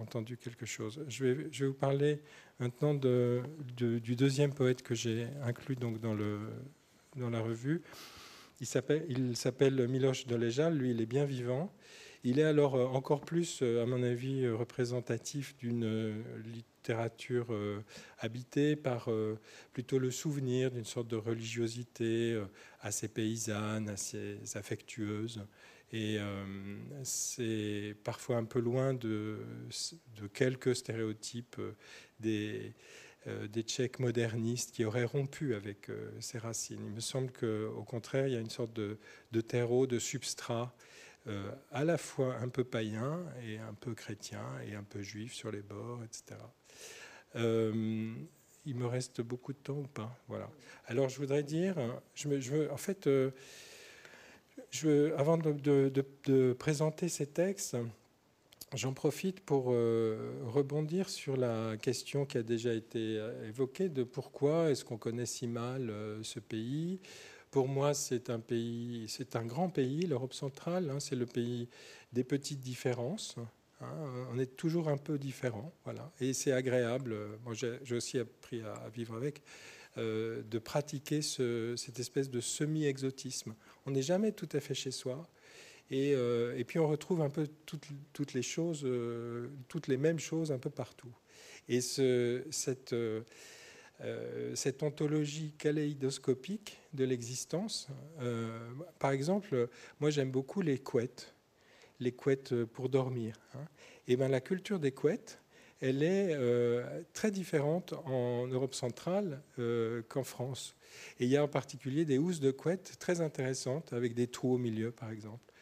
[0.00, 1.04] entendu quelque chose.
[1.06, 2.22] Je vais, vous parler
[2.58, 3.42] maintenant de,
[3.76, 6.38] du deuxième poète que j'ai inclus donc dans, le,
[7.14, 7.82] dans la revue.
[8.62, 11.70] Il s'appelle Miloš Dolejal, lui il est bien vivant.
[12.24, 16.22] Il est alors encore plus, à mon avis, représentatif d'une
[16.82, 17.80] littérature euh,
[18.18, 19.38] habitée par euh,
[19.72, 22.44] plutôt le souvenir d'une sorte de religiosité euh,
[22.80, 25.46] assez paysanne, assez affectueuse.
[25.94, 26.18] Et
[27.02, 29.40] c'est parfois un peu loin de,
[30.32, 31.60] quelques stéréotypes
[32.18, 32.72] des,
[33.26, 36.80] des Tchèques modernistes qui auraient rompu avec ces racines.
[36.82, 40.74] Il me semble qu'au contraire, il y a une sorte de terreau, de substrat,
[41.70, 45.50] à la fois un peu païen et un peu chrétien et un peu juif sur
[45.50, 46.40] les bords, etc.
[47.36, 48.12] Euh,
[48.64, 50.16] il me reste beaucoup de temps ou pas?
[50.28, 50.48] Voilà.
[50.86, 51.76] Alors je voudrais dire,
[52.70, 53.30] en fait, euh,
[55.16, 57.76] avant de, présenter ces textes,
[58.74, 64.70] j'en profite pour euh, rebondir sur la question qui a déjà été évoquée de pourquoi
[64.70, 67.00] est-ce qu'on connaît si mal ce pays.
[67.50, 70.88] Pour moi, c'est un pays, c'est un grand pays, l'Europe centrale.
[70.88, 71.68] Hein, c'est le pays
[72.12, 73.36] des petites différences.
[73.82, 76.12] Hein, on est toujours un peu différent, voilà.
[76.20, 77.16] Et c'est agréable.
[77.44, 79.42] Moi, j'ai aussi appris à, vivre avec.
[79.98, 83.54] Euh, de pratiquer cette espèce de semi-exotisme.
[83.84, 85.28] On n'est jamais tout à fait chez soi.
[85.90, 90.50] Et, euh, puis on retrouve un peu toutes, les choses, euh, toutes les mêmes choses
[90.50, 91.12] un peu partout.
[91.68, 92.94] Et cette,
[94.54, 97.88] cette ontologie kaléidoscopique de l'existence,
[98.98, 99.68] par exemple,
[100.00, 101.34] moi j'aime beaucoup les couettes
[102.02, 103.34] les couettes pour dormir.
[103.54, 103.68] Et hein.
[104.08, 105.42] eh ben, la culture des couettes,
[105.82, 110.76] elle est euh, très différente en Europe centrale euh, qu'en France.
[111.18, 114.54] Et il y a en particulier des housses de couettes très intéressantes, avec des trous
[114.54, 115.52] au milieu, par exemple.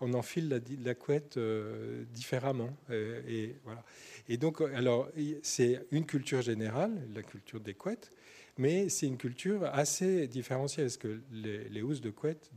[0.00, 2.76] On enfile la, couette euh, différemment.
[2.90, 3.84] et, voilà.
[4.28, 5.08] et donc, alors,
[5.42, 8.10] c'est une culture générale, la culture des couettes,
[8.58, 12.50] mais c'est une culture assez différenciée, parce que les, housses de couettes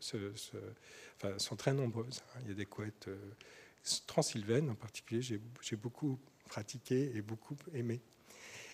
[0.00, 0.16] se,
[1.38, 2.22] sont très nombreuses.
[2.34, 2.40] Hein.
[2.42, 3.18] Il y a des couettes euh,
[4.06, 8.00] transylvaines en particulier, j'ai beaucoup pratiqué et beaucoup aimé.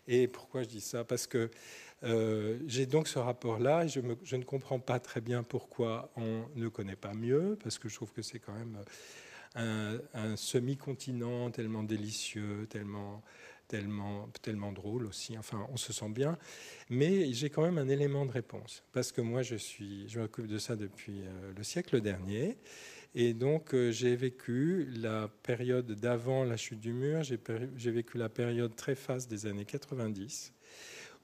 [0.06, 1.04] Et pourquoi je dis ça?
[1.04, 1.50] Parce que
[2.02, 6.46] euh, j'ai donc ce rapport-là, et je, je, ne comprends pas très bien pourquoi on
[6.56, 8.78] ne connaît pas mieux, parce que je trouve que c'est quand même
[9.54, 13.22] un, un semi-continent tellement délicieux, tellement
[13.70, 15.38] tellement, tellement drôle aussi.
[15.38, 16.36] Enfin, on se sent bien.
[16.90, 18.82] Mais j'ai quand même un élément de réponse.
[18.92, 22.58] Parce que moi, je, suis, je m'occupe de ça depuis euh, le siècle dernier.
[23.14, 27.22] Et donc, euh, j'ai vécu la période d'avant la chute du mur.
[27.22, 30.52] J'ai vécu la période très faste des années 90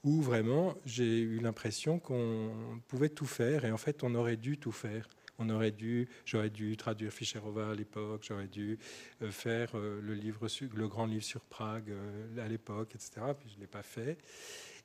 [0.05, 4.57] où vraiment j'ai eu l'impression qu'on pouvait tout faire et en fait on aurait dû
[4.57, 8.79] tout faire on aurait dû, j'aurais dû traduire Fischerova à l'époque, j'aurais dû
[9.23, 13.21] euh, faire euh, le, livre, le grand livre sur Prague euh, à l'époque, etc.
[13.39, 14.19] Puis je ne l'ai pas fait.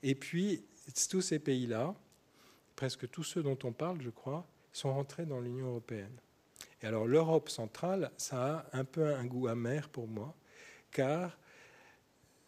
[0.04, 0.64] Et puis,
[1.10, 1.96] tous ces pays-là,
[2.76, 6.16] presque tous ceux dont on parle, je crois, sont rentrés dans l'Union européenne.
[6.82, 10.36] Et alors, l'Europe centrale, ça a un peu un goût amer pour moi,
[10.92, 11.38] car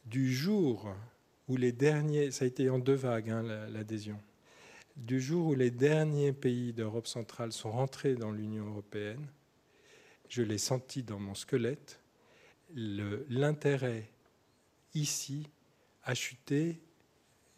[0.06, 0.94] du jour
[1.48, 4.20] où les derniers, ça a été en deux vagues, hein, l'adhésion
[4.96, 9.28] du jour où les derniers pays d'Europe centrale sont rentrés dans l'Union européenne,
[10.30, 12.00] je l'ai senti dans mon squelette,
[12.76, 14.10] l'intérêt
[14.94, 15.48] ici
[16.04, 16.80] a chuté,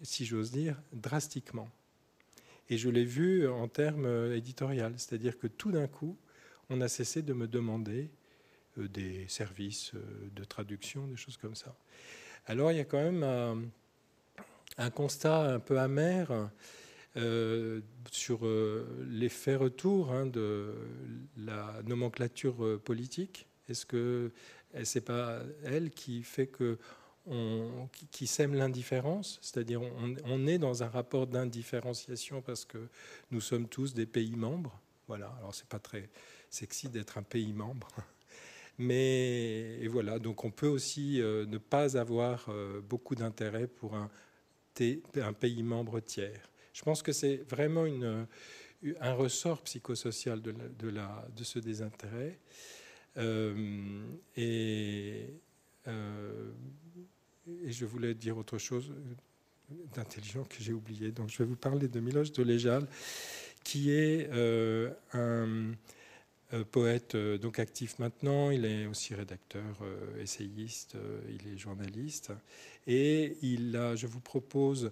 [0.02, 1.70] si j'ose dire, drastiquement.
[2.70, 6.18] Et je l'ai vu en termes éditoriaux, c'est-à-dire que tout d'un coup,
[6.70, 8.10] on a cessé de me demander
[8.78, 11.76] euh, des services euh, de traduction, des choses comme ça.
[12.48, 13.72] Alors il y a quand même
[14.78, 16.50] un constat un peu amer
[17.18, 20.74] euh, sur euh, l'effet retour hein, de
[21.38, 23.48] la nomenclature politique.
[23.70, 24.32] Est-ce que
[24.84, 26.78] c'est pas elle qui fait que
[27.28, 29.82] on, qui, sème l'indifférence, c'est-à-dire
[30.26, 32.88] on, est dans un rapport d'indifférenciation parce que
[33.32, 34.80] nous sommes tous des pays membres.
[35.08, 36.10] Voilà, alors c'est pas très
[36.50, 37.88] sexy d'être un pays membre,
[38.78, 44.10] mais voilà, donc on peut aussi euh, ne pas avoir euh, beaucoup d'intérêt pour un,
[45.40, 46.50] pays membre tiers.
[46.76, 47.86] Je pense que c'est vraiment
[49.00, 52.38] un ressort psychosocial de, de, de ce désintérêt.
[53.18, 54.04] Euh,
[54.36, 55.30] et,
[55.88, 58.92] et, je voulais dire autre chose
[59.96, 61.14] d'intelligent que j'ai oublié.
[61.14, 62.86] Donc je vais vous parler de Miloš Dolejal,
[63.64, 64.30] qui est
[65.14, 65.74] un
[66.54, 70.96] euh, poète euh, donc actif maintenant, il est aussi rédacteur, euh, essayiste,
[71.28, 72.32] il est journaliste.
[72.86, 74.92] Et je vous propose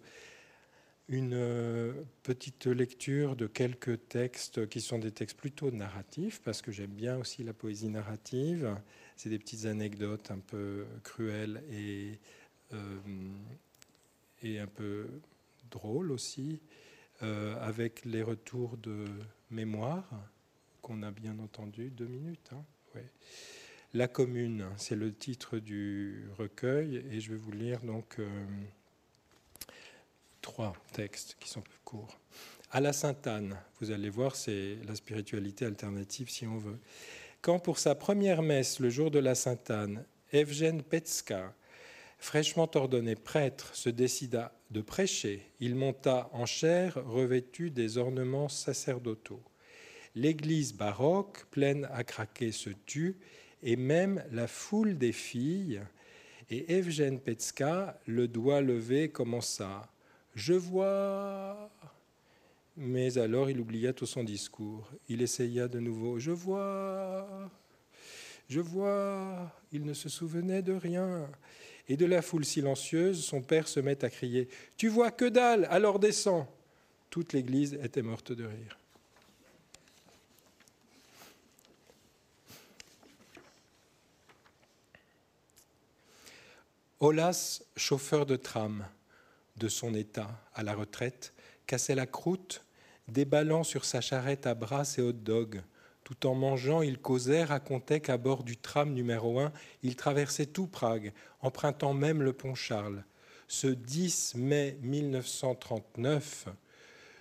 [1.10, 6.92] une petite lecture de quelques textes qui sont des textes plutôt narratifs, parce que j'aime
[6.92, 8.76] bien aussi la poésie narrative.
[9.16, 12.20] C'est des petites anecdotes un peu cruelles et,
[14.42, 15.08] et un peu
[15.70, 16.62] drôles aussi,
[17.20, 19.06] avec les retours de
[19.52, 20.10] mémoire
[20.84, 22.52] qu'on a bien entendu, deux minutes.
[22.54, 22.64] Hein
[23.94, 28.46] La commune, c'est le titre du recueil, et je vais vous lire donc euh,
[30.44, 32.20] trois textes qui sont plus courts.
[32.70, 36.78] À la Sainte-Anne, vous allez voir, c'est la spiritualité alternative si on veut.
[37.42, 41.56] Quand pour sa première messe, le jour de la Sainte-Anne, Evgen Petska,
[42.20, 49.44] fraîchement ordonné prêtre, se décida de prêcher, il monta en chair revêtu des ornements sacerdotaux.
[50.16, 53.18] L'église baroque, pleine à craquer, se tut,
[53.62, 55.82] et même la foule des filles.
[56.50, 59.93] Et Evgen Petska, le doigt levé, commença
[60.36, 61.70] Je vois.
[62.76, 64.90] Mais alors il oublia tout son discours.
[65.08, 67.52] Il essaya de nouveau Je vois.
[68.50, 69.52] Je vois.
[69.72, 71.30] Il ne se souvenait de rien.
[71.90, 75.68] Et de la foule silencieuse, son père se met à crier Tu vois que dalle,
[75.70, 76.48] alors descends.
[77.10, 78.78] Toute l'église était morte de rire.
[87.00, 88.86] Olas, chauffeur de tram
[89.58, 91.34] de son état à la retraite,
[91.68, 92.66] cassait la croûte,
[93.08, 95.62] déballant sur sa charrette à bras et hot dog.
[96.04, 100.68] Tout en mangeant, il causait, racontait qu'à bord du tram numéro 1, il traversait tout
[100.68, 103.04] Prague, empruntant même le pont Charles.
[103.48, 106.48] Ce 10 mai 1939,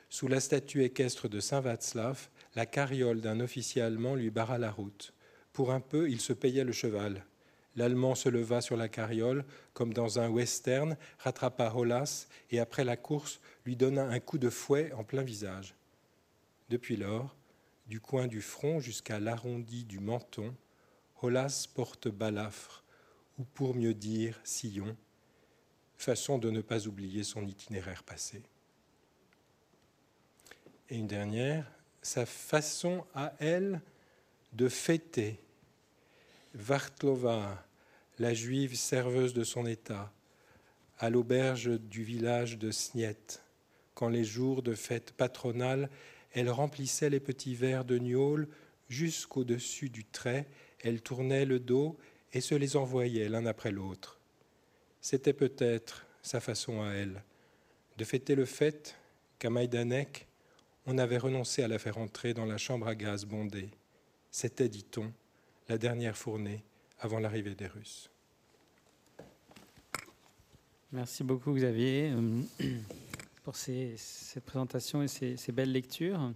[0.09, 5.15] sous la statue équestre de Saint-Václav, la carriole d'un officier allemand lui barra la route.
[5.53, 7.25] Pour un peu, il se payait le cheval.
[7.75, 12.97] L'Allemand se leva sur la carriole, comme dans un western, rattrapa Holas et, après la
[12.97, 15.75] course, lui donna un coup de fouet en plein visage.
[16.69, 17.35] Depuis lors,
[17.87, 20.55] du coin du front jusqu'à l'arrondi du menton,
[21.23, 22.85] Holas porte balafre,
[23.39, 24.97] ou pour mieux dire sillon,
[25.97, 28.43] façon de ne pas oublier son itinéraire passé.
[30.91, 31.71] Et une dernière,
[32.03, 33.81] sa façon à elle
[34.53, 35.41] de fêter
[36.55, 37.67] Vartlova,
[38.19, 40.13] la juive serveuse de son état,
[40.99, 43.43] à l'auberge du village de Sniet.
[43.95, 45.89] Quand les jours de fête patronale,
[46.33, 48.49] elle remplissait les petits verres de gnôle
[48.89, 50.47] jusqu'au-dessus du trait,
[50.83, 51.97] elle tournait le dos
[52.33, 54.19] et se les envoyait l'un après l'autre.
[55.01, 57.23] C'était peut-être sa façon à elle
[57.97, 58.97] de fêter le fait
[59.39, 60.27] qu'à Maïdanek,
[60.87, 63.71] on avait renoncé à la faire entrer dans la chambre à gaz bondée.
[64.31, 65.13] C'était, dit-on,
[65.79, 66.65] dernière fournée
[66.99, 68.11] avant l'arrivée des Russes.
[70.93, 72.43] Merci beaucoup Xavier euh,
[73.45, 76.33] pour ces, cette présentation et ces, belles lectures.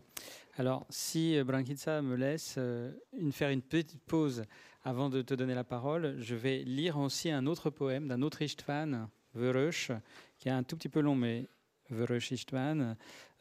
[0.56, 4.44] Alors, si Brankitsa me laisse euh, une, faire une petite pause
[4.82, 8.40] avant de te donner la parole, je vais lire aussi un autre poème d'un autre
[8.40, 9.90] Istvan, Vörös,
[10.38, 11.48] qui est un tout petit peu long, mais
[11.90, 12.44] Vörös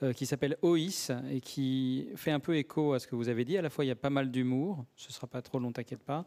[0.03, 3.45] euh, qui s'appelle Ois et qui fait un peu écho à ce que vous avez
[3.45, 3.57] dit.
[3.57, 6.03] À la fois, il y a pas mal d'humour, ce sera pas trop long, t'inquiète
[6.03, 6.23] pas.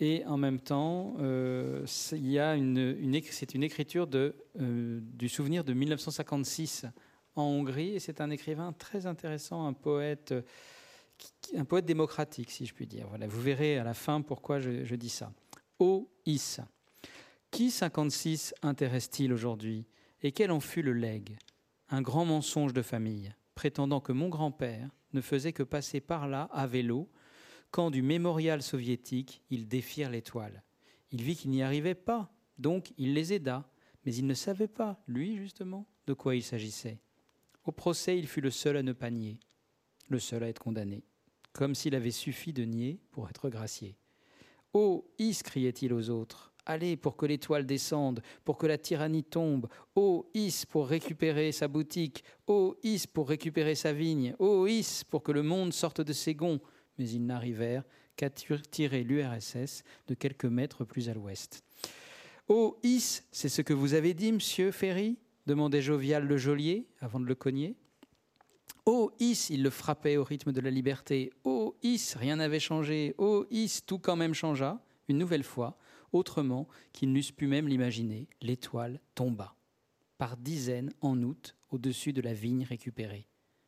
[0.00, 5.28] Et en même temps, euh, il y a une, c'est une écriture de, euh, du
[5.28, 6.86] souvenir de 1956
[7.34, 7.96] en Hongrie.
[7.96, 10.32] Et c'est un écrivain très intéressant, un poète,
[11.56, 13.08] un poète démocratique, si je puis dire.
[13.08, 15.32] Voilà, vous verrez à la fin pourquoi je, je dis ça.
[15.80, 16.06] Ois.
[17.50, 19.86] Qui 56 intéresse-t-il aujourd'hui?
[20.22, 21.36] Et quel en fut le legs?
[21.88, 26.44] Un grand mensonge de famille, prétendant que mon grand-père ne faisait que passer par là
[26.52, 27.08] à vélo,
[27.70, 30.62] quand du mémorial soviétique ils défirent l'étoile.
[31.10, 33.70] Il vit qu'il n'y arrivait pas, donc il les aida,
[34.04, 37.00] mais il ne savait pas, lui justement, de quoi il s'agissait.
[37.64, 39.40] Au procès, il fut le seul à ne pas nier,
[40.08, 41.04] le seul à être condamné,
[41.52, 43.98] comme s'il avait suffi de nier pour être gracié.
[44.72, 49.66] Oh, Is criait-il aux autres, allez pour que l'étoile descende, pour que la tyrannie tombe.
[49.96, 52.22] Oh, Is pour récupérer sa boutique.
[52.46, 54.36] Oh, Is pour récupérer sa vigne.
[54.38, 56.60] Oh, Is pour que le monde sorte de ses gonds.
[56.98, 57.84] Mais ils n'arrivèrent
[58.16, 61.64] qu'à tirer l'URSS de quelques mètres plus à l'ouest.
[62.48, 65.18] Oh, Is, c'est ce que vous avez dit, monsieur Ferry?
[65.46, 67.74] demandait jovial le geôlier avant de le cogner.
[68.84, 71.30] Oh, Is, il le frappait au rythme de la liberté.
[71.44, 73.14] Oh, Is, rien n'avait changé.
[73.18, 74.78] Oh, Is, tout quand même changea.
[75.08, 75.78] Une nouvelle fois,
[76.12, 79.54] autrement qu'ils n'eussent pu même l'imaginer, l'étoile tomba.
[80.18, 83.26] Par dizaines en août, au-dessus de la vigne récupérée.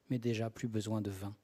[0.08, 1.36] Mais déjà plus besoin de vin.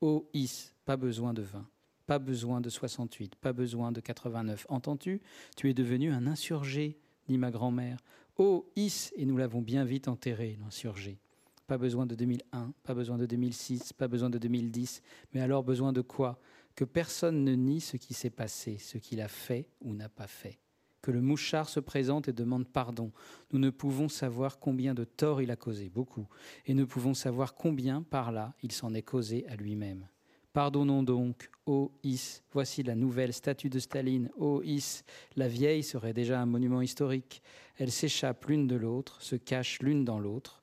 [0.00, 1.68] Oh, Is, pas besoin de vin.
[2.06, 4.66] Pas besoin de 68, pas besoin de 89.
[4.70, 5.20] Entends-tu?
[5.56, 7.98] Tu es devenu un insurgé, dit ma grand-mère.
[8.38, 11.18] Oh, Is, et nous l'avons bien vite enterré, l'insurgé.
[11.66, 15.02] Pas besoin de 2001, pas besoin de 2006, pas besoin de 2010.
[15.34, 16.40] Mais alors besoin de quoi?
[16.78, 20.28] Que personne ne nie ce qui s'est passé, ce qu'il a fait ou n'a pas
[20.28, 20.60] fait.
[21.02, 23.10] Que le mouchard se présente et demande pardon.
[23.52, 26.28] Nous ne pouvons savoir combien de torts il a causé, beaucoup.
[26.66, 30.06] Et ne pouvons savoir combien, par là, il s'en est causé à lui-même.
[30.52, 35.02] Pardonnons donc, ô Is, voici la nouvelle statue de Staline, ô Is,
[35.34, 37.42] la vieille serait déjà un monument historique.
[37.78, 40.60] Elles s'échappent l'une de l'autre, se cachent l'une dans l'autre.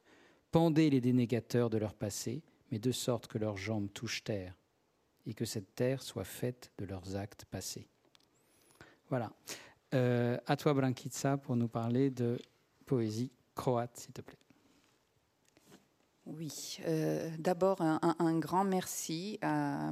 [0.51, 2.41] Pendez les dénégateurs de leur passé,
[2.71, 4.55] mais de sorte que leurs jambes touchent terre,
[5.25, 7.87] et que cette terre soit faite de leurs actes passés.
[9.09, 9.31] Voilà.
[9.93, 12.37] Euh, à toi, Brankica, pour nous parler de
[12.85, 14.37] poésie croate, s'il te plaît.
[16.25, 19.91] Oui, euh, d'abord un, grand merci à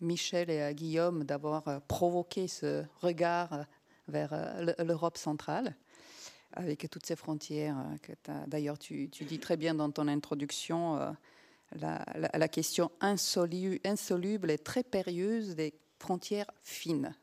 [0.00, 3.66] Michel et à Guillaume d'avoir provoqué ce regard
[4.08, 4.34] vers
[4.78, 5.76] l'Europe centrale
[6.54, 7.76] avec toutes ces frontières
[8.28, 11.10] euh, d'ailleurs tu, dis très bien dans ton introduction, euh,
[11.80, 17.14] la, la, question insoluble, et très périlleuse des frontières fines.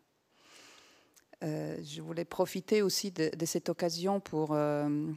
[1.43, 5.07] Euh, je voulais profiter aussi de, cette occasion pour euh,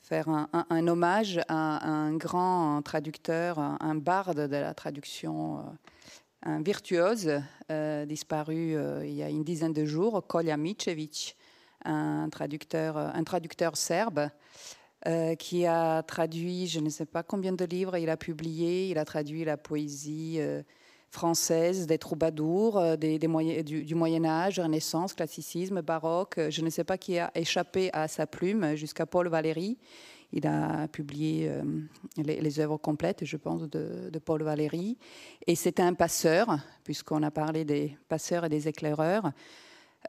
[0.00, 5.62] faire un, hommage à un grand traducteur, un barde de la traduction, euh,
[6.44, 7.40] un virtuose
[8.06, 11.36] disparu il y a une dizaine de jours, Kolja Micevic,
[11.84, 14.28] un traducteur serbe
[15.08, 18.88] euh, qui a traduit, je ne sais pas combien de livres il a publié.
[18.88, 20.62] Il a traduit la poésie euh,
[21.10, 26.38] française, des troubadours, euh, des, du, Moyen Âge, Renaissance, classicisme, baroque.
[26.50, 29.76] Je ne sais pas qui a échappé à sa plume jusqu'à Paul Valéry.
[30.32, 31.50] Il a publié
[32.16, 34.96] les, œuvres complètes, je pense, de, de Paul Valéry.
[35.46, 39.32] Et c'était un passeur, puisqu'on a parlé des passeurs et des éclaireurs.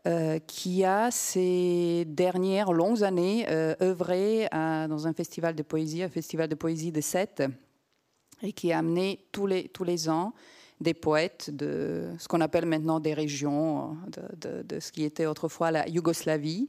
[0.05, 6.09] Euh, qui a ces dernières longues années euh, œuvré dans un festival de poésie, un
[6.09, 7.41] festival de poésie de Sète,
[8.41, 10.33] et qui a amené tous les, tous les ans
[10.81, 15.87] des poètes de ce qu'on appelle maintenant des régions, de, ce qui était autrefois la
[15.87, 16.67] Yougoslavie.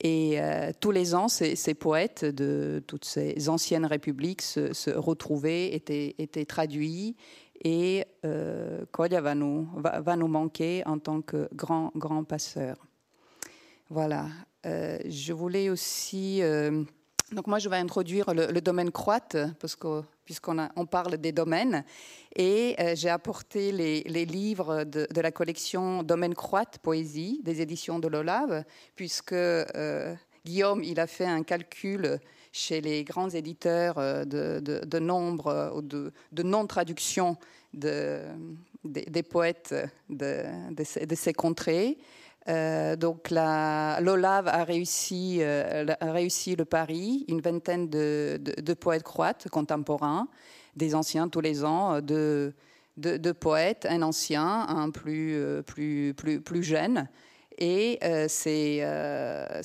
[0.00, 4.90] Et euh, tous les ans, ces, ces, poètes de toutes ces anciennes républiques se, se
[4.90, 7.16] retrouvaient, étaient, étaient traduits
[7.64, 12.76] et euh, Kolja va nous, va, nous manquer en tant que grand, grand passeur.
[13.88, 14.26] Voilà.
[14.66, 16.42] Euh, je voulais aussi.
[16.42, 16.82] Euh,
[17.32, 21.84] donc, moi, je vais introduire le, domaine croate, parce que, puisqu'on on parle des domaines.
[22.34, 27.60] Et euh, j'ai apporté les, les livres de, de, la collection Domaine croate, poésie, des
[27.60, 29.34] éditions de l'Olave, puisque
[30.44, 32.20] Guillaume, il a fait un calcul
[32.56, 37.36] chez les grands éditeurs euh, de, nombre ou de, non-traduction
[37.74, 38.22] de,
[38.84, 39.74] des poètes
[40.08, 40.44] de,
[41.14, 41.98] ces contrées.
[42.48, 50.28] Euh, donc l'OLAV a réussi, euh, le pari, une vingtaine de, poètes croates contemporains,
[50.76, 52.52] des anciens tous les ans, de,
[53.32, 57.08] poètes, un ancien, un euh, plus jeune.
[57.58, 59.62] Et euh, c'est euh,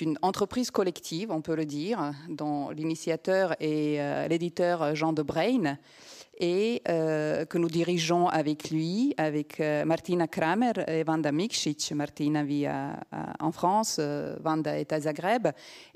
[0.00, 5.78] une entreprise collective, on peut le dire, dont l'initiateur est euh, l'éditeur Jean de Brain
[6.40, 11.94] et que nous dirigeons avec lui, avec Martina Kramer et Vanda Mikšić.
[11.94, 12.66] Martina vit
[13.38, 14.00] en France,
[14.40, 15.46] Vanda est à Zagreb,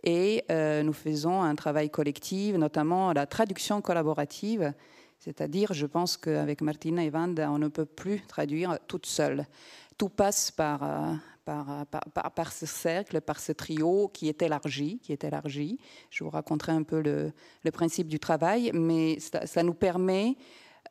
[0.04, 4.72] et nous faisons un travail collectif, notamment la traduction collaborative.
[5.18, 9.44] C'est-à-dire, je pense qu'avec Martina et Vanda, on ne peut plus traduire toute seule
[9.98, 11.84] tout passe par, euh,
[12.34, 15.78] par, ce cercle, par ce trio qui est élargi, qui est élargi.
[16.08, 17.32] Je vous raconterai un peu le,
[17.72, 20.36] principe du travail, mais ça, nous permet,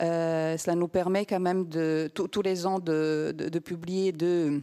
[0.01, 4.61] euh, cela nous permet quand même tous les ans de, publier deux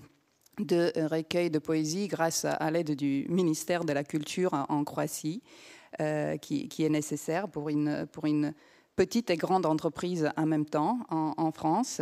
[0.61, 5.43] de recueils de poésie grâce à, l'aide du ministère de la Culture en, Croatie.
[6.41, 8.07] qui, qui, est nécessaire pour une,
[8.97, 12.01] petite et grande entreprise en même temps en France.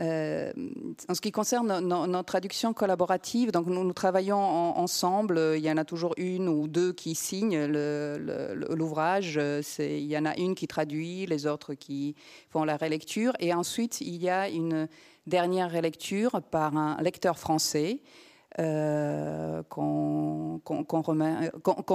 [0.00, 0.52] Euh,
[1.08, 5.54] en ce qui concerne nos, traductions collaboratives, donc nous travaillons ensemble.
[5.56, 9.40] Il y en a toujours une ou deux qui signent l'ouvrage.
[9.78, 12.14] Il y en a une qui traduit, les autres qui
[12.50, 13.32] font la relecture.
[13.40, 14.88] Et ensuite, il y a une
[15.26, 18.00] dernière relecture par un lecteur français
[18.58, 20.60] euh, qu'on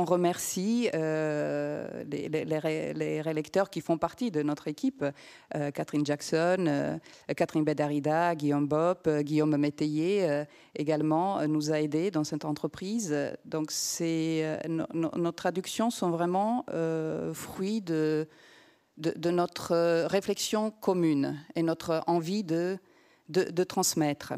[0.05, 5.03] remercie euh, les, rélecteurs qui font partie de notre équipe.
[5.55, 6.99] Euh, Catherine Jackson,
[7.35, 10.43] Catherine Bedarida, Guillaume Bopp, Guillaume Métayer
[10.75, 13.15] également nous a aidés dans cette entreprise.
[13.45, 13.71] Donc
[14.93, 16.65] nos traductions sont vraiment
[17.33, 18.27] fruits de,
[19.25, 22.77] notre réflexion commune et notre envie de
[23.67, 24.33] transmettre.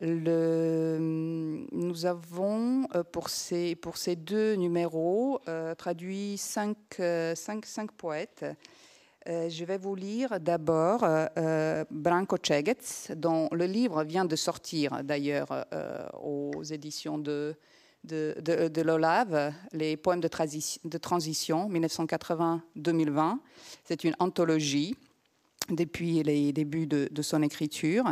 [0.00, 1.66] Nous
[2.04, 3.76] avons euh, pour ces,
[4.16, 7.34] deux numéros euh, traduit cinq, euh,
[7.96, 8.44] poètes.
[9.26, 11.00] je vais vous lire d'abord
[11.90, 15.66] Branko Cegets, dont le livre vient de sortir d'ailleurs
[16.22, 17.56] aux éditions de,
[18.04, 20.28] de, l'OLAV, Les poèmes de
[20.98, 23.38] transition 1980-2020.
[23.84, 24.94] C'est une anthologie
[25.70, 28.04] depuis les débuts de, son écriture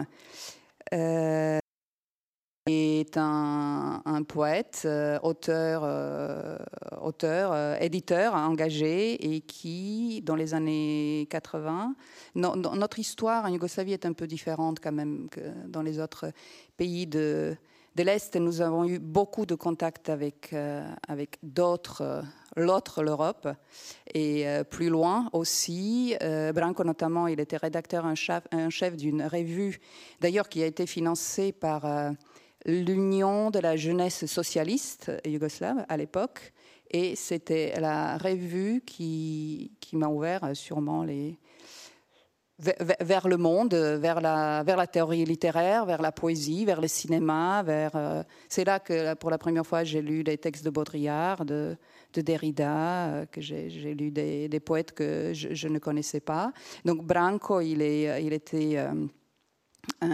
[2.67, 6.57] est un, poète, euh, auteur, euh,
[7.03, 11.95] auteur euh, éditeur engagé et qui, dans les années 80,
[12.37, 16.33] notre histoire en Yougoslavie est un peu différente quand même que dans les autres
[16.79, 17.55] pays de,
[17.99, 18.35] l'Est.
[18.37, 20.55] Nous avons eu beaucoup de contacts avec,
[21.07, 22.25] avec d'autres,
[22.57, 23.47] l'autre, l'Europe,
[24.15, 26.17] et plus loin aussi.
[26.55, 29.81] Branco notamment, il était rédacteur en chef, chef d'une revue,
[30.21, 31.85] d'ailleurs qui a été financée par
[32.65, 36.53] l'Union de la jeunesse socialiste yougoslave à l'époque.
[36.91, 41.39] Et c'était la revue qui, qui m'a ouvert sûrement les,
[42.59, 47.63] vers, le monde, vers la, vers la théorie littéraire, vers la poésie, vers le cinéma.
[47.65, 51.45] Vers, euh, c'est là que pour la première fois j'ai lu les textes de Baudrillard,
[51.45, 51.77] de,
[52.13, 56.53] de Derrida, euh, que j'ai, lu des, des, poètes que je, ne connaissais pas.
[56.85, 58.77] Donc Branco, il, est, il était...
[58.77, 59.07] Euh,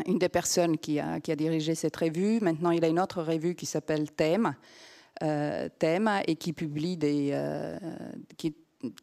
[0.06, 2.40] une des personnes qui a, dirigé cette revue.
[2.40, 4.54] Maintenant, il a une autre revue qui s'appelle Thème,
[5.22, 7.78] euh, Thème, et qui publie des, euh,
[8.36, 8.54] qui,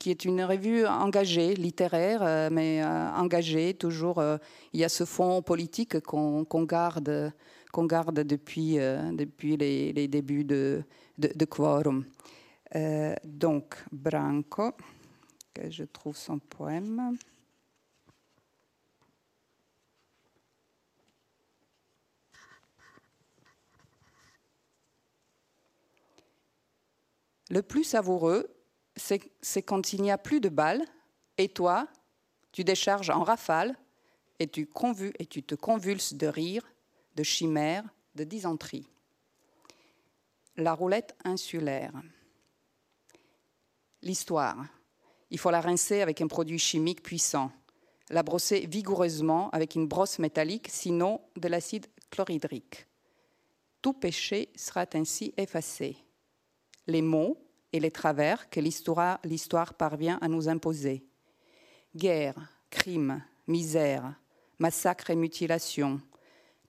[0.05, 3.73] est une revue engagée, littéraire, euh, mais engagée.
[3.73, 4.23] Toujours,
[4.73, 7.31] il y a ce fond politique qu'on garde,
[7.71, 8.77] qu'on garde depuis,
[9.13, 10.83] depuis les, les, débuts de,
[11.17, 12.05] de, Quorum.
[13.23, 14.71] donc, Branco,
[15.69, 17.17] je trouve son poème.
[27.49, 28.53] Le plus savoureux,
[28.95, 30.83] c'est quand il n'y a plus de balles,
[31.37, 31.87] et toi,
[32.51, 33.77] tu décharges en rafale,
[34.39, 36.63] et tu, te convulses de rire,
[37.15, 37.83] de chimère,
[38.15, 38.87] de dysenterie.
[40.57, 41.93] La roulette insulaire.
[44.01, 44.65] L'histoire.
[45.29, 47.51] Il faut la rincer avec un produit chimique puissant,
[48.09, 52.87] la brosser vigoureusement avec une brosse métallique, sinon de l'acide chlorhydrique.
[53.81, 56.06] Tout péché sera ainsi effacé
[56.87, 57.37] les maux
[57.73, 61.05] et les travers que l'histoire parvient à nous imposer.
[61.95, 62.35] Guerre,
[62.69, 64.13] crime, misère,
[64.59, 66.01] massacre et mutilation,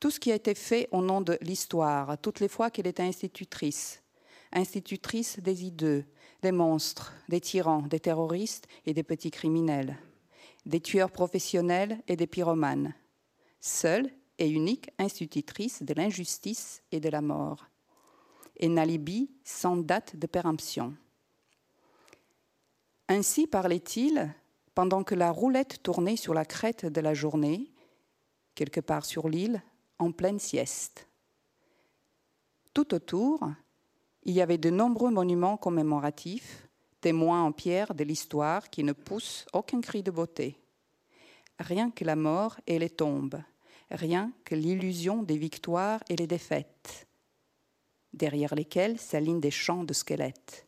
[0.00, 3.02] tout ce qui a été fait au nom de l'histoire, toutes les fois qu'elle était
[3.02, 4.02] institutrice,
[4.52, 6.04] institutrice des hideux,
[6.42, 9.96] des monstres, des tyrans, des terroristes et des petits criminels,
[10.66, 12.94] des tueurs professionnels et des pyromanes,
[13.60, 14.08] seule
[14.38, 17.66] et unique institutrice de l'injustice et de la mort
[18.58, 20.94] et n'alibi sans date de péremption.
[23.08, 24.34] Ainsi parlait-il
[24.74, 27.72] pendant que la roulette tournait sur la crête de la journée,
[28.54, 29.62] quelque part sur l'île,
[29.98, 31.08] en pleine sieste.
[32.74, 33.40] Tout autour,
[34.22, 36.68] il y avait de nombreux monuments commémoratifs,
[37.00, 40.60] témoins en pierre de l'histoire qui ne poussent aucun cri de beauté.
[41.58, 43.42] Rien que la mort et les tombes,
[43.90, 47.07] rien que l'illusion des victoires et les défaites,
[48.12, 50.66] derrière lesquels s'alignent des champs de squelettes.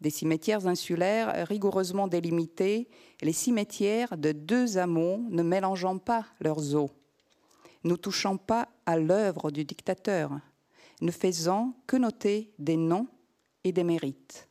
[0.00, 2.88] Des cimetières insulaires rigoureusement délimités,
[3.20, 6.90] les cimetières de deux amants ne mélangeant pas leurs eaux,
[7.84, 10.32] ne touchant pas à l'œuvre du dictateur,
[11.02, 13.08] ne faisant que noter des noms
[13.64, 14.48] et des mérites.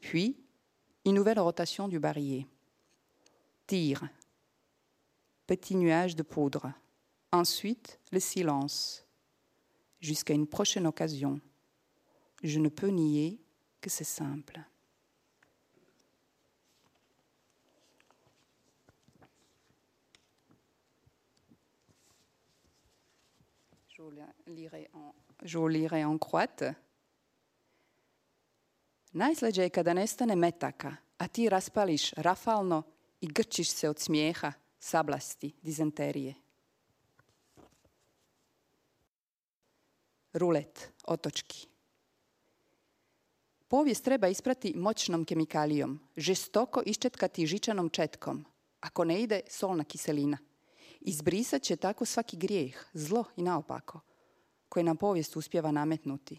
[0.00, 0.36] Puis,
[1.04, 2.46] une nouvelle rotation du barillet.
[3.66, 4.08] Tir.
[5.46, 6.72] Petit nuage de poudre.
[7.32, 9.04] Ensuite, le silence
[10.00, 11.40] jusqu'à une prochaine occasion.
[12.42, 13.38] Je ne peux nier
[13.80, 14.60] que c'est simple.
[25.42, 26.74] Je vous lirai en, croate.
[29.12, 29.70] Najslađe
[30.36, 32.82] metaka, a ti raspališ rafalno
[33.20, 33.98] i grčiš se od
[34.80, 36.34] sablasti, dizenterije.
[40.32, 41.66] Rulet, otočki.
[43.68, 48.44] Povijest treba isprati moćnom kemikalijom, žestoko iščetkati žičanom četkom,
[48.80, 50.38] ako ne ide solna kiselina.
[51.00, 54.00] Izbrisat će tako svaki grijeh, zlo i naopako,
[54.68, 56.38] koje nam povijest uspjeva nametnuti.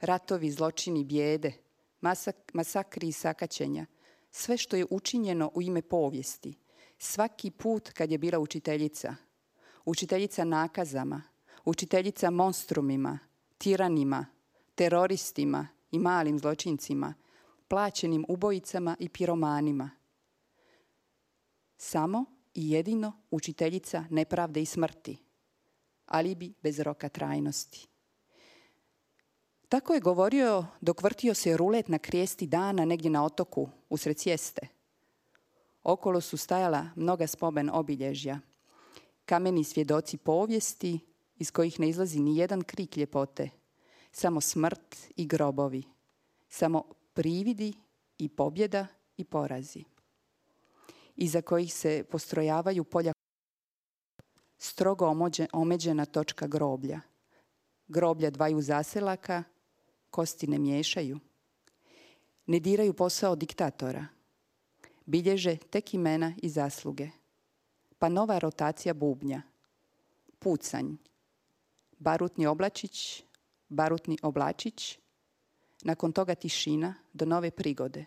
[0.00, 1.52] Ratovi, zločini, bijede,
[2.00, 3.86] masak, masakri i sakaćenja,
[4.30, 6.58] sve što je učinjeno u ime povijesti,
[6.98, 9.14] svaki put kad je bila učiteljica,
[9.84, 11.22] učiteljica nakazama,
[11.64, 13.29] učiteljica monstrumima,
[13.60, 14.26] tiranima,
[14.74, 17.14] teroristima i malim zločincima,
[17.68, 19.90] plaćenim ubojicama i piromanima.
[21.76, 22.24] Samo
[22.54, 25.16] i jedino učiteljica nepravde i smrti,
[26.06, 27.88] ali bi bez roka trajnosti.
[29.68, 34.68] Tako je govorio dok vrtio se rulet na krijesti dana negdje na otoku, usred sjeste.
[35.82, 38.40] Okolo su stajala mnoga spomen obilježja,
[39.24, 41.09] kameni svjedoci povijesti
[41.40, 43.50] iz kojih ne izlazi ni jedan krik ljepote,
[44.12, 45.82] samo smrt i grobovi,
[46.48, 47.72] samo prividi
[48.18, 48.86] i pobjeda
[49.16, 49.84] i porazi,
[51.16, 53.12] iza kojih se postrojavaju polja.
[54.58, 55.14] Strogo
[55.52, 57.00] omeđena točka groblja,
[57.88, 59.44] groblja dvaju zaselaka,
[60.10, 61.18] kosti ne miješaju,
[62.46, 64.06] ne diraju posao diktatora,
[65.06, 67.08] bilježe tek imena i zasluge,
[67.98, 69.42] pa nova rotacija bubnja,
[70.38, 70.96] pucanj,
[72.00, 73.22] barutni oblačić,
[73.68, 74.98] barutni oblačić,
[75.82, 78.04] nakon toga tišina do nove prigode.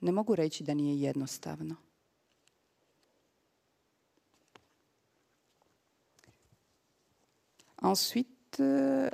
[0.00, 1.76] Ne mogu reći da nije jednostavno.
[7.84, 9.10] Ensuite,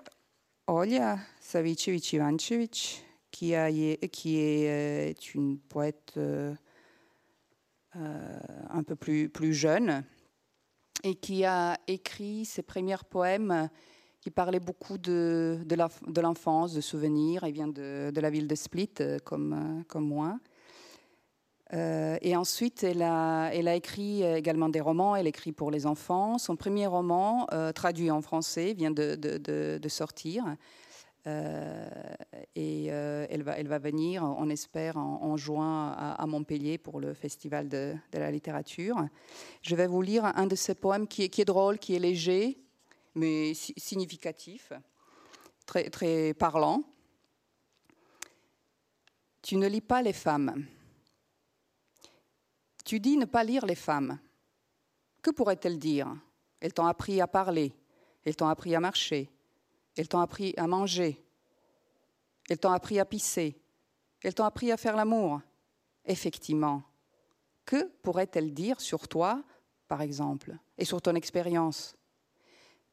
[0.67, 3.01] Olja Savicevic-Ivancevic,
[3.31, 3.55] qui,
[4.13, 6.55] qui est une poète euh,
[7.95, 10.05] un peu plus, plus jeune
[11.05, 13.69] et qui a écrit ses premiers poèmes
[14.20, 17.45] qui parlaient beaucoup de, de l'enfance, de, souvenirs.
[17.45, 18.91] Elle vient de, la ville de Split,
[19.25, 20.39] comme, comme moi.
[21.75, 25.15] Euh, et ensuite, elle a, elle a, écrit également des romans.
[25.15, 26.39] Elle écrit pour les enfants.
[26.39, 30.45] Son premier roman, euh, traduit en français, vient de, de sortir.
[31.27, 31.89] Euh,
[32.55, 37.12] et elle, va, elle va venir, on espère, en, juin à, à, Montpellier pour le
[37.15, 38.97] Festival de, la littérature.
[39.62, 41.99] Je vais vous lire un de ses poèmes qui est, qui est drôle, qui est
[41.99, 42.59] léger,
[43.15, 44.73] mais significatif,
[45.66, 46.82] très, très parlant.
[49.43, 50.66] Tu ne lis pas les femmes.
[52.85, 54.19] Tu dis ne pas lire les femmes.
[55.23, 56.15] Que pourrait-elle dire?
[56.61, 57.73] Elles t'ont appris à parler,
[58.24, 59.31] elles t'ont appris à marcher,
[59.99, 61.23] elles t'ont appris à manger,
[62.49, 63.61] elles t'ont appris à pisser,
[64.23, 65.41] elles t'ont appris à faire l'amour.
[66.05, 66.83] Effectivement,
[67.65, 69.43] que pourrait-elle dire sur toi,
[69.89, 71.97] par exemple, et sur ton expérience?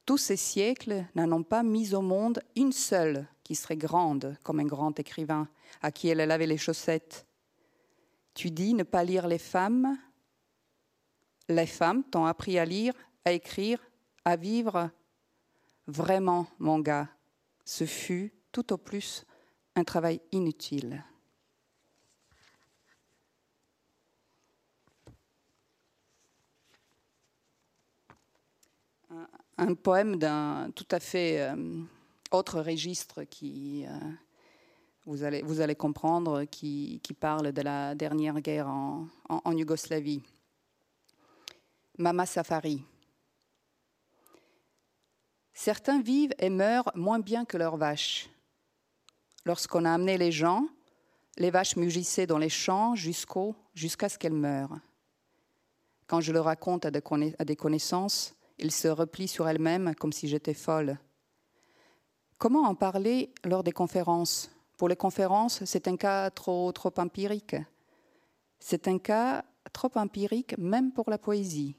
[0.04, 4.60] Tous ces siècles n'en ont pas mis au monde une seule qui serait grande comme
[4.60, 5.48] un grand écrivain
[5.82, 7.26] à qui elle lavait les chaussettes.
[8.34, 9.96] Tu dis ne pas lire les femmes.
[11.48, 13.80] Les femmes t'ont appris à lire, à écrire,
[14.24, 14.90] à vivre.
[15.86, 17.08] Vraiment, mon gars,
[17.64, 19.24] ce fut tout au plus
[19.76, 21.04] un travail inutile.
[29.58, 31.82] Un, poème d'un tout à fait euh,
[32.30, 33.98] autre registre qui, euh,
[35.06, 40.22] vous, allez, comprendre, qui, parle de la dernière guerre en Yougoslavie.
[41.98, 42.84] Mama Safari.
[45.58, 48.28] Certains vivent et meurent moins bien que leurs vaches.
[49.46, 50.68] Lorsqu'on a amené les gens,
[51.38, 54.78] les vaches mugissaient dans les champs jusqu'à ce qu'elles meurent.
[56.06, 57.02] Quand je le raconte à des,
[57.38, 60.98] à des connaissances, ils se replient sur elles-mêmes comme si j'étais folle.
[62.36, 64.50] Comment en parler lors des conférences?
[64.76, 67.56] Pour les conférences, c'est un cas trop, trop empirique.
[68.58, 69.42] C'est un cas
[69.72, 71.76] trop empirique même pour la poésie.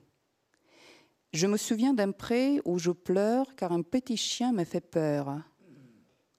[1.33, 5.37] Je me souviens d'un pré où je pleure car un petit chien me fait peur,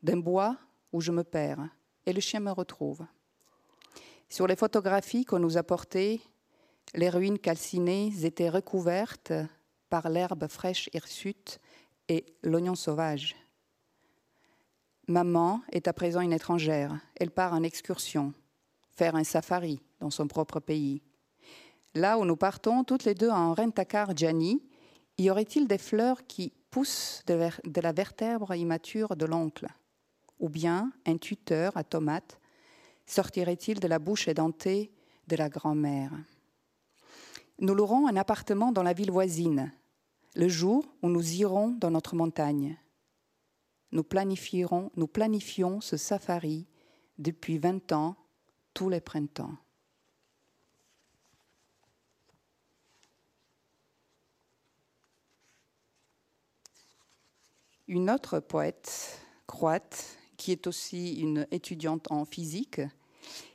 [0.03, 0.57] d'un bois
[0.93, 1.69] où je me perds
[2.07, 3.05] et le chien me retrouve.
[4.31, 6.21] Sur les photographies qu'on nous a portées,
[6.95, 9.33] les ruines calcinées étaient recouvertes
[9.91, 11.61] par l'herbe fraîche hirsute
[12.09, 13.37] et l'oignon sauvage.
[15.07, 16.99] Maman est à présent une étrangère.
[17.17, 18.33] Elle part en excursion,
[18.91, 21.03] faire un safari dans son propre pays.
[21.95, 24.63] Là où nous partons toutes les deux en Rentacar Gianni,
[25.19, 29.67] y aurait-il des fleurs qui poussent de, la vertèbre immature de l'oncle?
[30.39, 32.41] Ou bien un tuteur à tomates
[33.07, 34.93] sortirait-il de la bouche édentée
[35.27, 36.13] de la grand-mère?
[37.59, 39.73] Nous louerons un appartement dans la ville voisine,
[40.37, 42.79] le jour où nous irons dans notre montagne.
[43.91, 46.69] Nous planifierons, nous planifions ce safari
[47.19, 48.17] depuis 20 ans,
[48.75, 49.57] tous les printemps.
[57.89, 62.83] Une autre poète croate, qui est aussi une étudiante en physique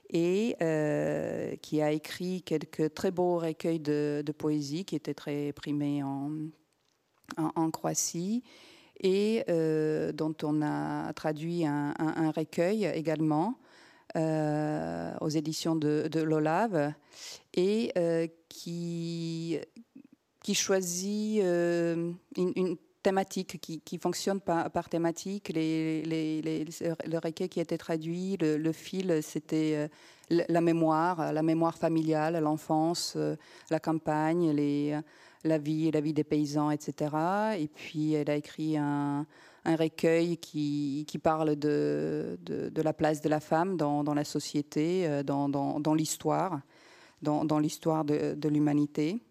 [0.09, 6.01] et euh, qui a écrit quelques très beaux recueils de, poésie qui étaient très primés
[6.03, 8.43] en, Croatie.
[8.99, 13.59] Et euh, dont on a traduit un, recueil également
[14.15, 16.93] euh, aux éditions de, de l'Olave
[17.53, 17.91] et
[18.49, 19.59] qui,
[20.53, 25.51] choisit une thématique, qui, qui fonctionne par, par thématique.
[25.53, 29.89] Le recueil qui été traduit, le, fil, c'était
[30.31, 33.35] euh, la mémoire, la mémoire familiale, l'enfance, euh,
[33.69, 34.99] la campagne, les,
[35.43, 37.15] la vie, la vie des paysans, etc.
[37.59, 39.27] Et puis elle a écrit un,
[39.65, 42.37] un recueil qui, parle de,
[42.75, 46.61] la place de la femme dans, la société, euh, dans, l'histoire,
[47.21, 49.21] dans, l'histoire de l'humanité.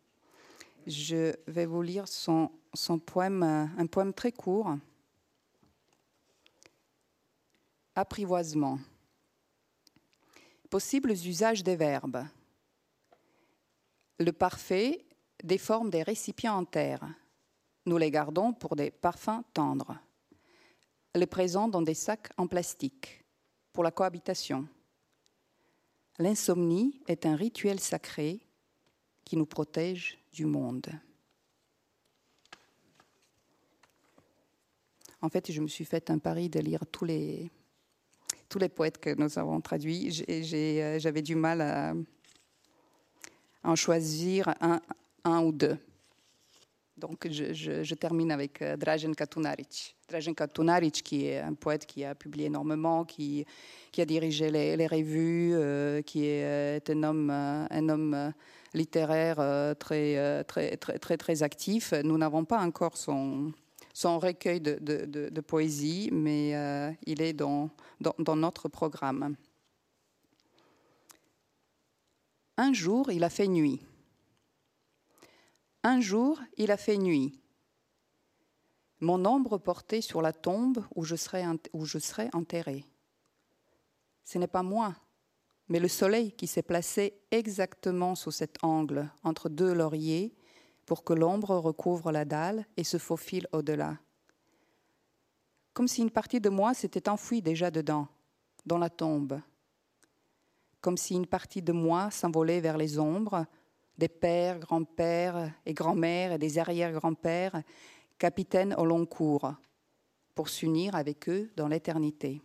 [0.87, 4.77] Je vais vous lire son son poème, euh, un poème très court.
[7.95, 8.79] Apprivoisement.
[10.71, 12.25] Possibles usages des verbes.
[14.19, 15.05] Le parfait
[15.43, 17.07] déforme des récipients en terre.
[17.85, 19.99] Nous les gardons pour des parfums tendres.
[21.15, 23.25] Le présent dans des sacs en plastique
[23.73, 24.67] pour la cohabitation.
[26.19, 28.41] L'insomnie est un rituel sacré
[29.25, 30.89] qui nous protège du monde.
[35.23, 37.49] En fait, je me suis fait un pari de lire tous les,
[38.49, 40.25] tous les poètes que nous avons traduits.
[40.29, 41.95] Euh, j'avais du mal à,
[43.63, 44.53] en choisir
[45.25, 45.79] un, ou deux.
[46.97, 49.95] Donc, je, je, termine avec euh, Dražen Katunaric.
[50.09, 53.47] Dražen Katunaric, qui est un poète qui a publié énormément, qui,
[53.93, 58.33] qui a dirigé les, les revues, euh, qui est un homme, un homme
[58.75, 59.37] littéraire
[59.79, 61.93] très, très, très, très, très actif.
[62.03, 63.53] Nous n'avons pas encore son,
[63.93, 67.71] son recueil de, poésie, mais euh, il est dans,
[68.01, 69.37] dans, notre programme.
[72.57, 73.81] Un jour, il a fait nuit.
[75.83, 77.39] Un jour, il a fait nuit.
[79.01, 82.85] Mon ombre portait sur la tombe où je serais, où je serais enterré.
[84.25, 84.95] Ce n'est pas moi,
[85.69, 90.35] mais le soleil qui s'est placé exactement sous cet angle entre deux lauriers
[90.93, 93.97] pour que l'ombre recouvre la dalle et se faufile au-delà.
[95.73, 98.09] Comme si une partie de moi s'était enfouie déjà dedans,
[98.67, 99.41] dans la tombe.
[100.83, 103.47] Comme si une partie de moi s'envolait vers les ombres,
[103.97, 107.63] des pères, grands-pères et grand-mères et des arrière-grands-pères,
[108.19, 109.51] capitaines au long cours,
[110.35, 112.43] pour s'unir avec eux dans l'éternité.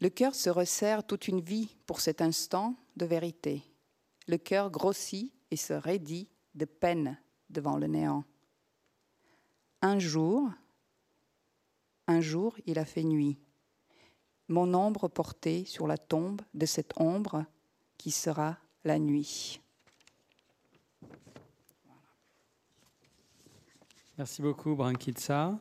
[0.00, 3.62] Le cœur se resserre toute une vie pour cet instant de vérité.
[4.26, 7.18] Le cœur grossit et se raidit de peine
[7.50, 8.24] devant le néant.
[9.82, 10.50] Un jour,
[12.06, 13.38] un jour, il a fait nuit.
[14.48, 17.44] Mon ombre portée sur la tombe de cette ombre
[17.96, 19.60] qui sera la nuit.
[24.16, 25.58] Merci beaucoup, Brankitsa,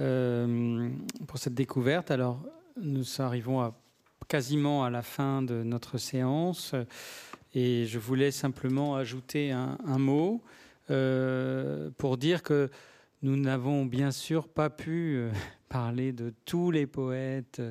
[0.00, 0.90] euh,
[1.26, 2.10] pour cette découverte.
[2.10, 2.42] Alors,
[2.76, 3.72] nous arrivons à,
[4.26, 6.74] quasiment à la fin de notre séance.
[7.54, 10.42] Et je voulais simplement ajouter un, mot
[10.90, 12.70] euh, pour dire que
[13.22, 15.30] nous n'avons bien sûr pas pu euh,
[15.68, 17.62] parler de tous les poètes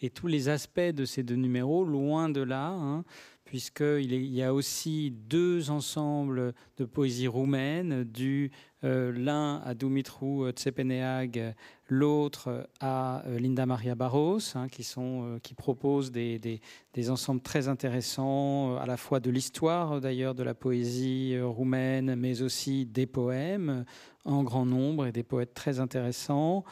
[0.00, 2.68] et tous les aspects de ces deux numéros, loin de là.
[2.68, 3.04] Hein
[3.46, 8.50] puisqu'il y a aussi deux ensembles de poésie roumaine, du
[8.84, 11.54] euh, l'un à Dumitru Tsepeneag,
[11.88, 17.40] l'autre à euh, Linda Maria Barros, hein, qui, sont, euh, qui proposent des, des, ensembles
[17.40, 23.06] très intéressants, à la fois de l'histoire d'ailleurs de la poésie roumaine, mais aussi des
[23.06, 23.84] poèmes
[24.24, 26.64] en grand nombre et des poètes très intéressants.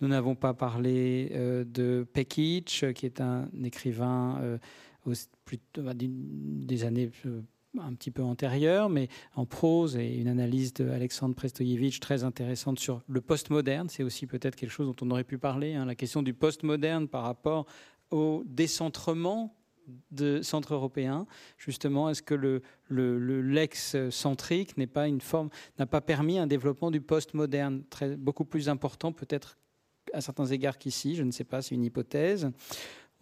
[0.00, 1.30] Nous n'avons pas parlé
[1.66, 4.58] de Pekic, qui est un écrivain
[5.50, 7.42] plutôt, des années euh,
[7.78, 13.02] un petit peu antérieure, mais en prose et une analyse d'Alexandre Prestoyevitch très intéressante sur
[13.08, 13.88] le postmoderne.
[13.88, 17.08] C'est aussi peut-être quelque chose dont on aurait pu parler, hein, la question du postmoderne
[17.08, 17.66] par rapport
[18.12, 19.56] au décentrement
[20.12, 21.26] de centre européen.
[21.58, 25.48] Justement, est-ce que le, le, l'ex-centrique n'est pas une forme,
[25.80, 29.58] n'a pas permis un développement du postmoderne très, beaucoup plus important peut-être
[30.12, 32.50] à certains égards qu'ici, je ne sais pas, c'est une hypothèse.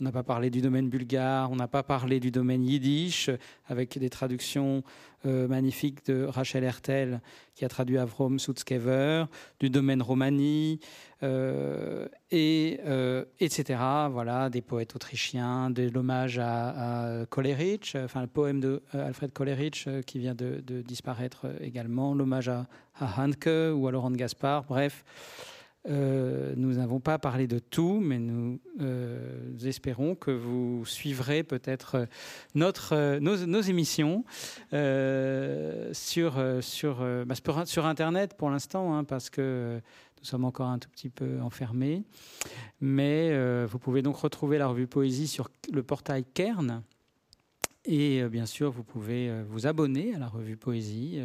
[0.00, 3.30] On n'a pas parlé du domaine bulgare, on n'a pas parlé du domaine yiddish,
[3.66, 4.84] avec des traductions
[5.26, 7.20] euh, magnifiques de Rachel Hertel,
[7.56, 9.24] qui a traduit Avrom Sutskever,
[9.58, 10.78] du domaine romani,
[11.24, 13.80] euh, et, euh, etc.
[14.08, 19.88] Voilà, des poètes autrichiens, de l'hommage à, à Kolerich, enfin le poème de Alfred Kolerich
[20.06, 22.68] qui vient de, disparaître également, l'hommage à,
[23.00, 25.04] à Hanke ou à Laurent Gaspard, bref.
[25.86, 32.06] Euh, nous n'avons pas parlé de tout, mais nous euh, espérons que vous suivrez peut-être
[32.55, 34.24] notre, euh, nos, émissions
[35.92, 39.80] sur, sur, bah, sur Internet pour l'instant, hein, parce que
[40.18, 42.05] nous sommes encore un tout petit peu enfermés.
[42.80, 46.82] Mais vous pouvez donc retrouver la revue Poésie sur le portail Kern.
[47.84, 51.20] Et bien sûr, vous pouvez vous abonner à la revue Poésie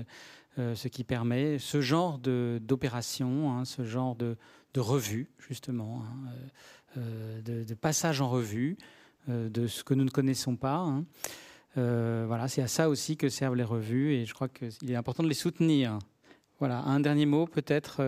[0.58, 4.38] ce qui permet ce genre d'opération, hein, ce genre de,
[4.74, 6.30] de revue, justement, hein,
[6.98, 8.78] euh, euh, de, passage en revue
[9.28, 10.76] de ce que nous ne connaissons pas.
[10.76, 11.06] Hein.
[11.76, 15.24] voilà, c'est à ça aussi que servent les revues et je crois qu'il est important
[15.24, 15.98] de les soutenir.
[16.60, 18.04] Voilà, un dernier mot peut-être,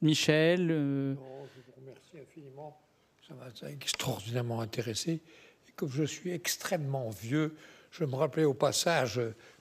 [0.00, 0.68] Michel.
[0.68, 2.80] je vous remercie infiniment.
[3.28, 5.22] Ça m'a extraordinairement intéressé.
[5.68, 7.54] Et comme je suis extrêmement vieux,
[7.90, 9.20] je me rappelais au passage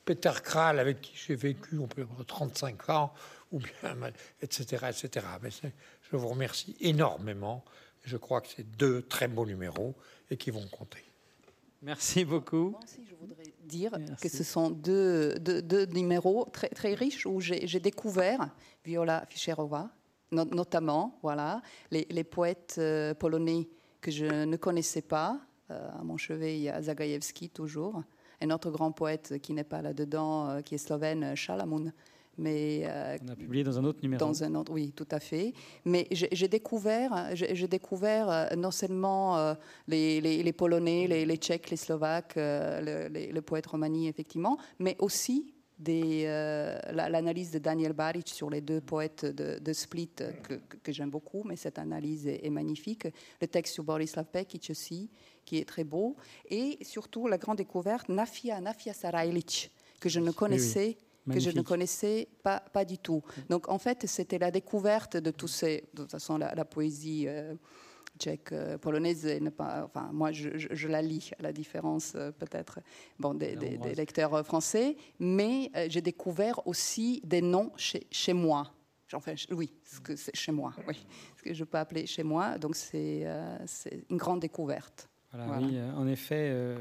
[0.10, 3.14] Peter Kral, avec qui j'ai vécu, on peut 35 ans,
[3.52, 3.96] ou bien,
[4.42, 5.24] etc., etc.
[5.44, 7.64] Mais je vous remercie énormément.
[8.06, 9.94] Je crois que c'est deux très beaux numéros
[10.32, 11.04] et qui vont compter.
[11.84, 12.72] Merci beaucoup.
[12.72, 17.40] Moi aussi, je voudrais dire que ce sont deux, deux, numéros très, très riches où
[17.40, 18.50] j'ai découvert
[18.84, 19.92] Viola Fischerova,
[20.32, 21.62] notamment, voilà,
[21.92, 23.70] les, les poètes euh, polonais
[24.02, 25.40] que je ne connaissais pas.
[25.70, 28.02] Euh, à mon chevet, il y a Zagajewski toujours
[28.42, 31.92] un autre grand poète qui n'est pas là-dedans, euh, qui est slovène, Chalamun.
[32.38, 34.18] Mais, euh, On a publié dans un autre numéro.
[34.20, 35.54] Dans un autre, oui, tout à fait.
[35.84, 39.56] Mais j'ai découvert, j'ai découvert euh, non seulement
[39.88, 45.54] les, les, Polonais, les, les, Tchèques, les Slovaques, le, le, poète romani, effectivement, mais aussi
[45.86, 50.12] l'analyse de Daniel Baric sur les deux poètes de, Split
[50.44, 53.08] que, que j'aime beaucoup, mais cette analyse est, est, magnifique.
[53.42, 55.10] Le texte sur Borislav Pekic aussi,
[55.50, 56.16] qui est très beau,
[56.48, 60.96] et surtout la grande découverte Nafia, Nafia Sarajlic, que je ne connaissais
[61.32, 63.22] que je ne connaissais pas, pas du tout.
[63.50, 67.54] Donc en fait, c'était la découverte de tous ces, de toute façon, la, poésie euh,
[68.18, 72.32] tchèque, euh, polonaise, n'est pas, enfin moi je, je, la lis à la différence euh,
[72.32, 72.80] peut-être
[73.20, 78.72] bon, des, des, lecteurs français, mais j'ai découvert aussi des noms chez, chez moi.
[79.14, 81.06] Enfin, oui, ce que c'est chez moi, oui,
[81.38, 82.58] ce que je peux appeler chez moi.
[82.58, 83.26] Donc c'est
[84.10, 85.10] une grande découverte.
[85.34, 86.78] Oui, euh, en effet, euh,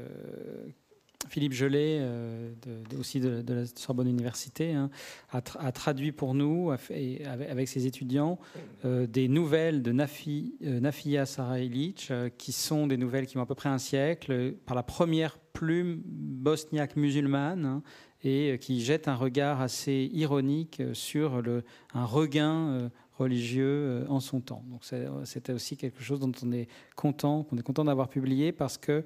[1.27, 2.51] Philippe Gelé, euh,
[2.99, 4.89] aussi de, la Sorbonne Université, hein,
[5.31, 8.39] a, traduit pour nous, avec, ses étudiants,
[8.83, 13.69] des nouvelles de Nafi, Nafia Sarailic, qui sont des nouvelles qui ont à peu près
[13.69, 17.83] un siècle, par la première plume bosniaque musulmane, hein,
[18.23, 21.63] et qui jette un regard assez ironique sur le,
[21.93, 22.89] un regain
[23.19, 24.63] religieux euh, en son temps.
[24.69, 24.83] Donc
[25.25, 29.03] c'était aussi quelque chose dont on est content, qu'on est content d'avoir publié parce que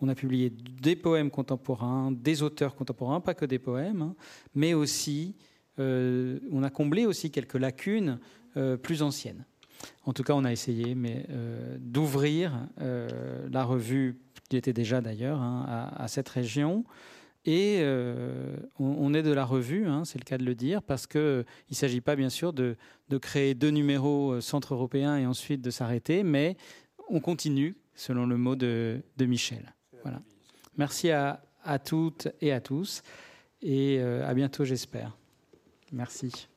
[0.00, 4.14] on a publié des poèmes contemporains, des auteurs contemporains, pas que des poèmes, hein,
[4.54, 5.34] mais aussi
[5.78, 8.18] euh, on a comblé aussi quelques lacunes
[8.56, 9.44] euh, plus anciennes.
[10.04, 11.26] En tout cas, on a essayé, mais
[11.78, 14.18] d'ouvrir la revue
[14.48, 16.84] qui était déjà d'ailleurs hein, à, cette région
[17.46, 21.06] et euh, on, est de la revue, hein, c'est le cas de le dire, parce
[21.06, 22.76] qu'il euh, ne s'agit pas bien sûr de,
[23.22, 26.56] créer deux numéros euh, centre européen et ensuite de s'arrêter, mais
[27.08, 29.74] on continue, selon le mot de, Michel.
[30.02, 30.20] Voilà.
[30.76, 31.40] Merci à,
[31.84, 33.02] toutes et à tous,
[33.62, 35.16] et à bientôt j'espère.
[35.92, 36.48] Merci.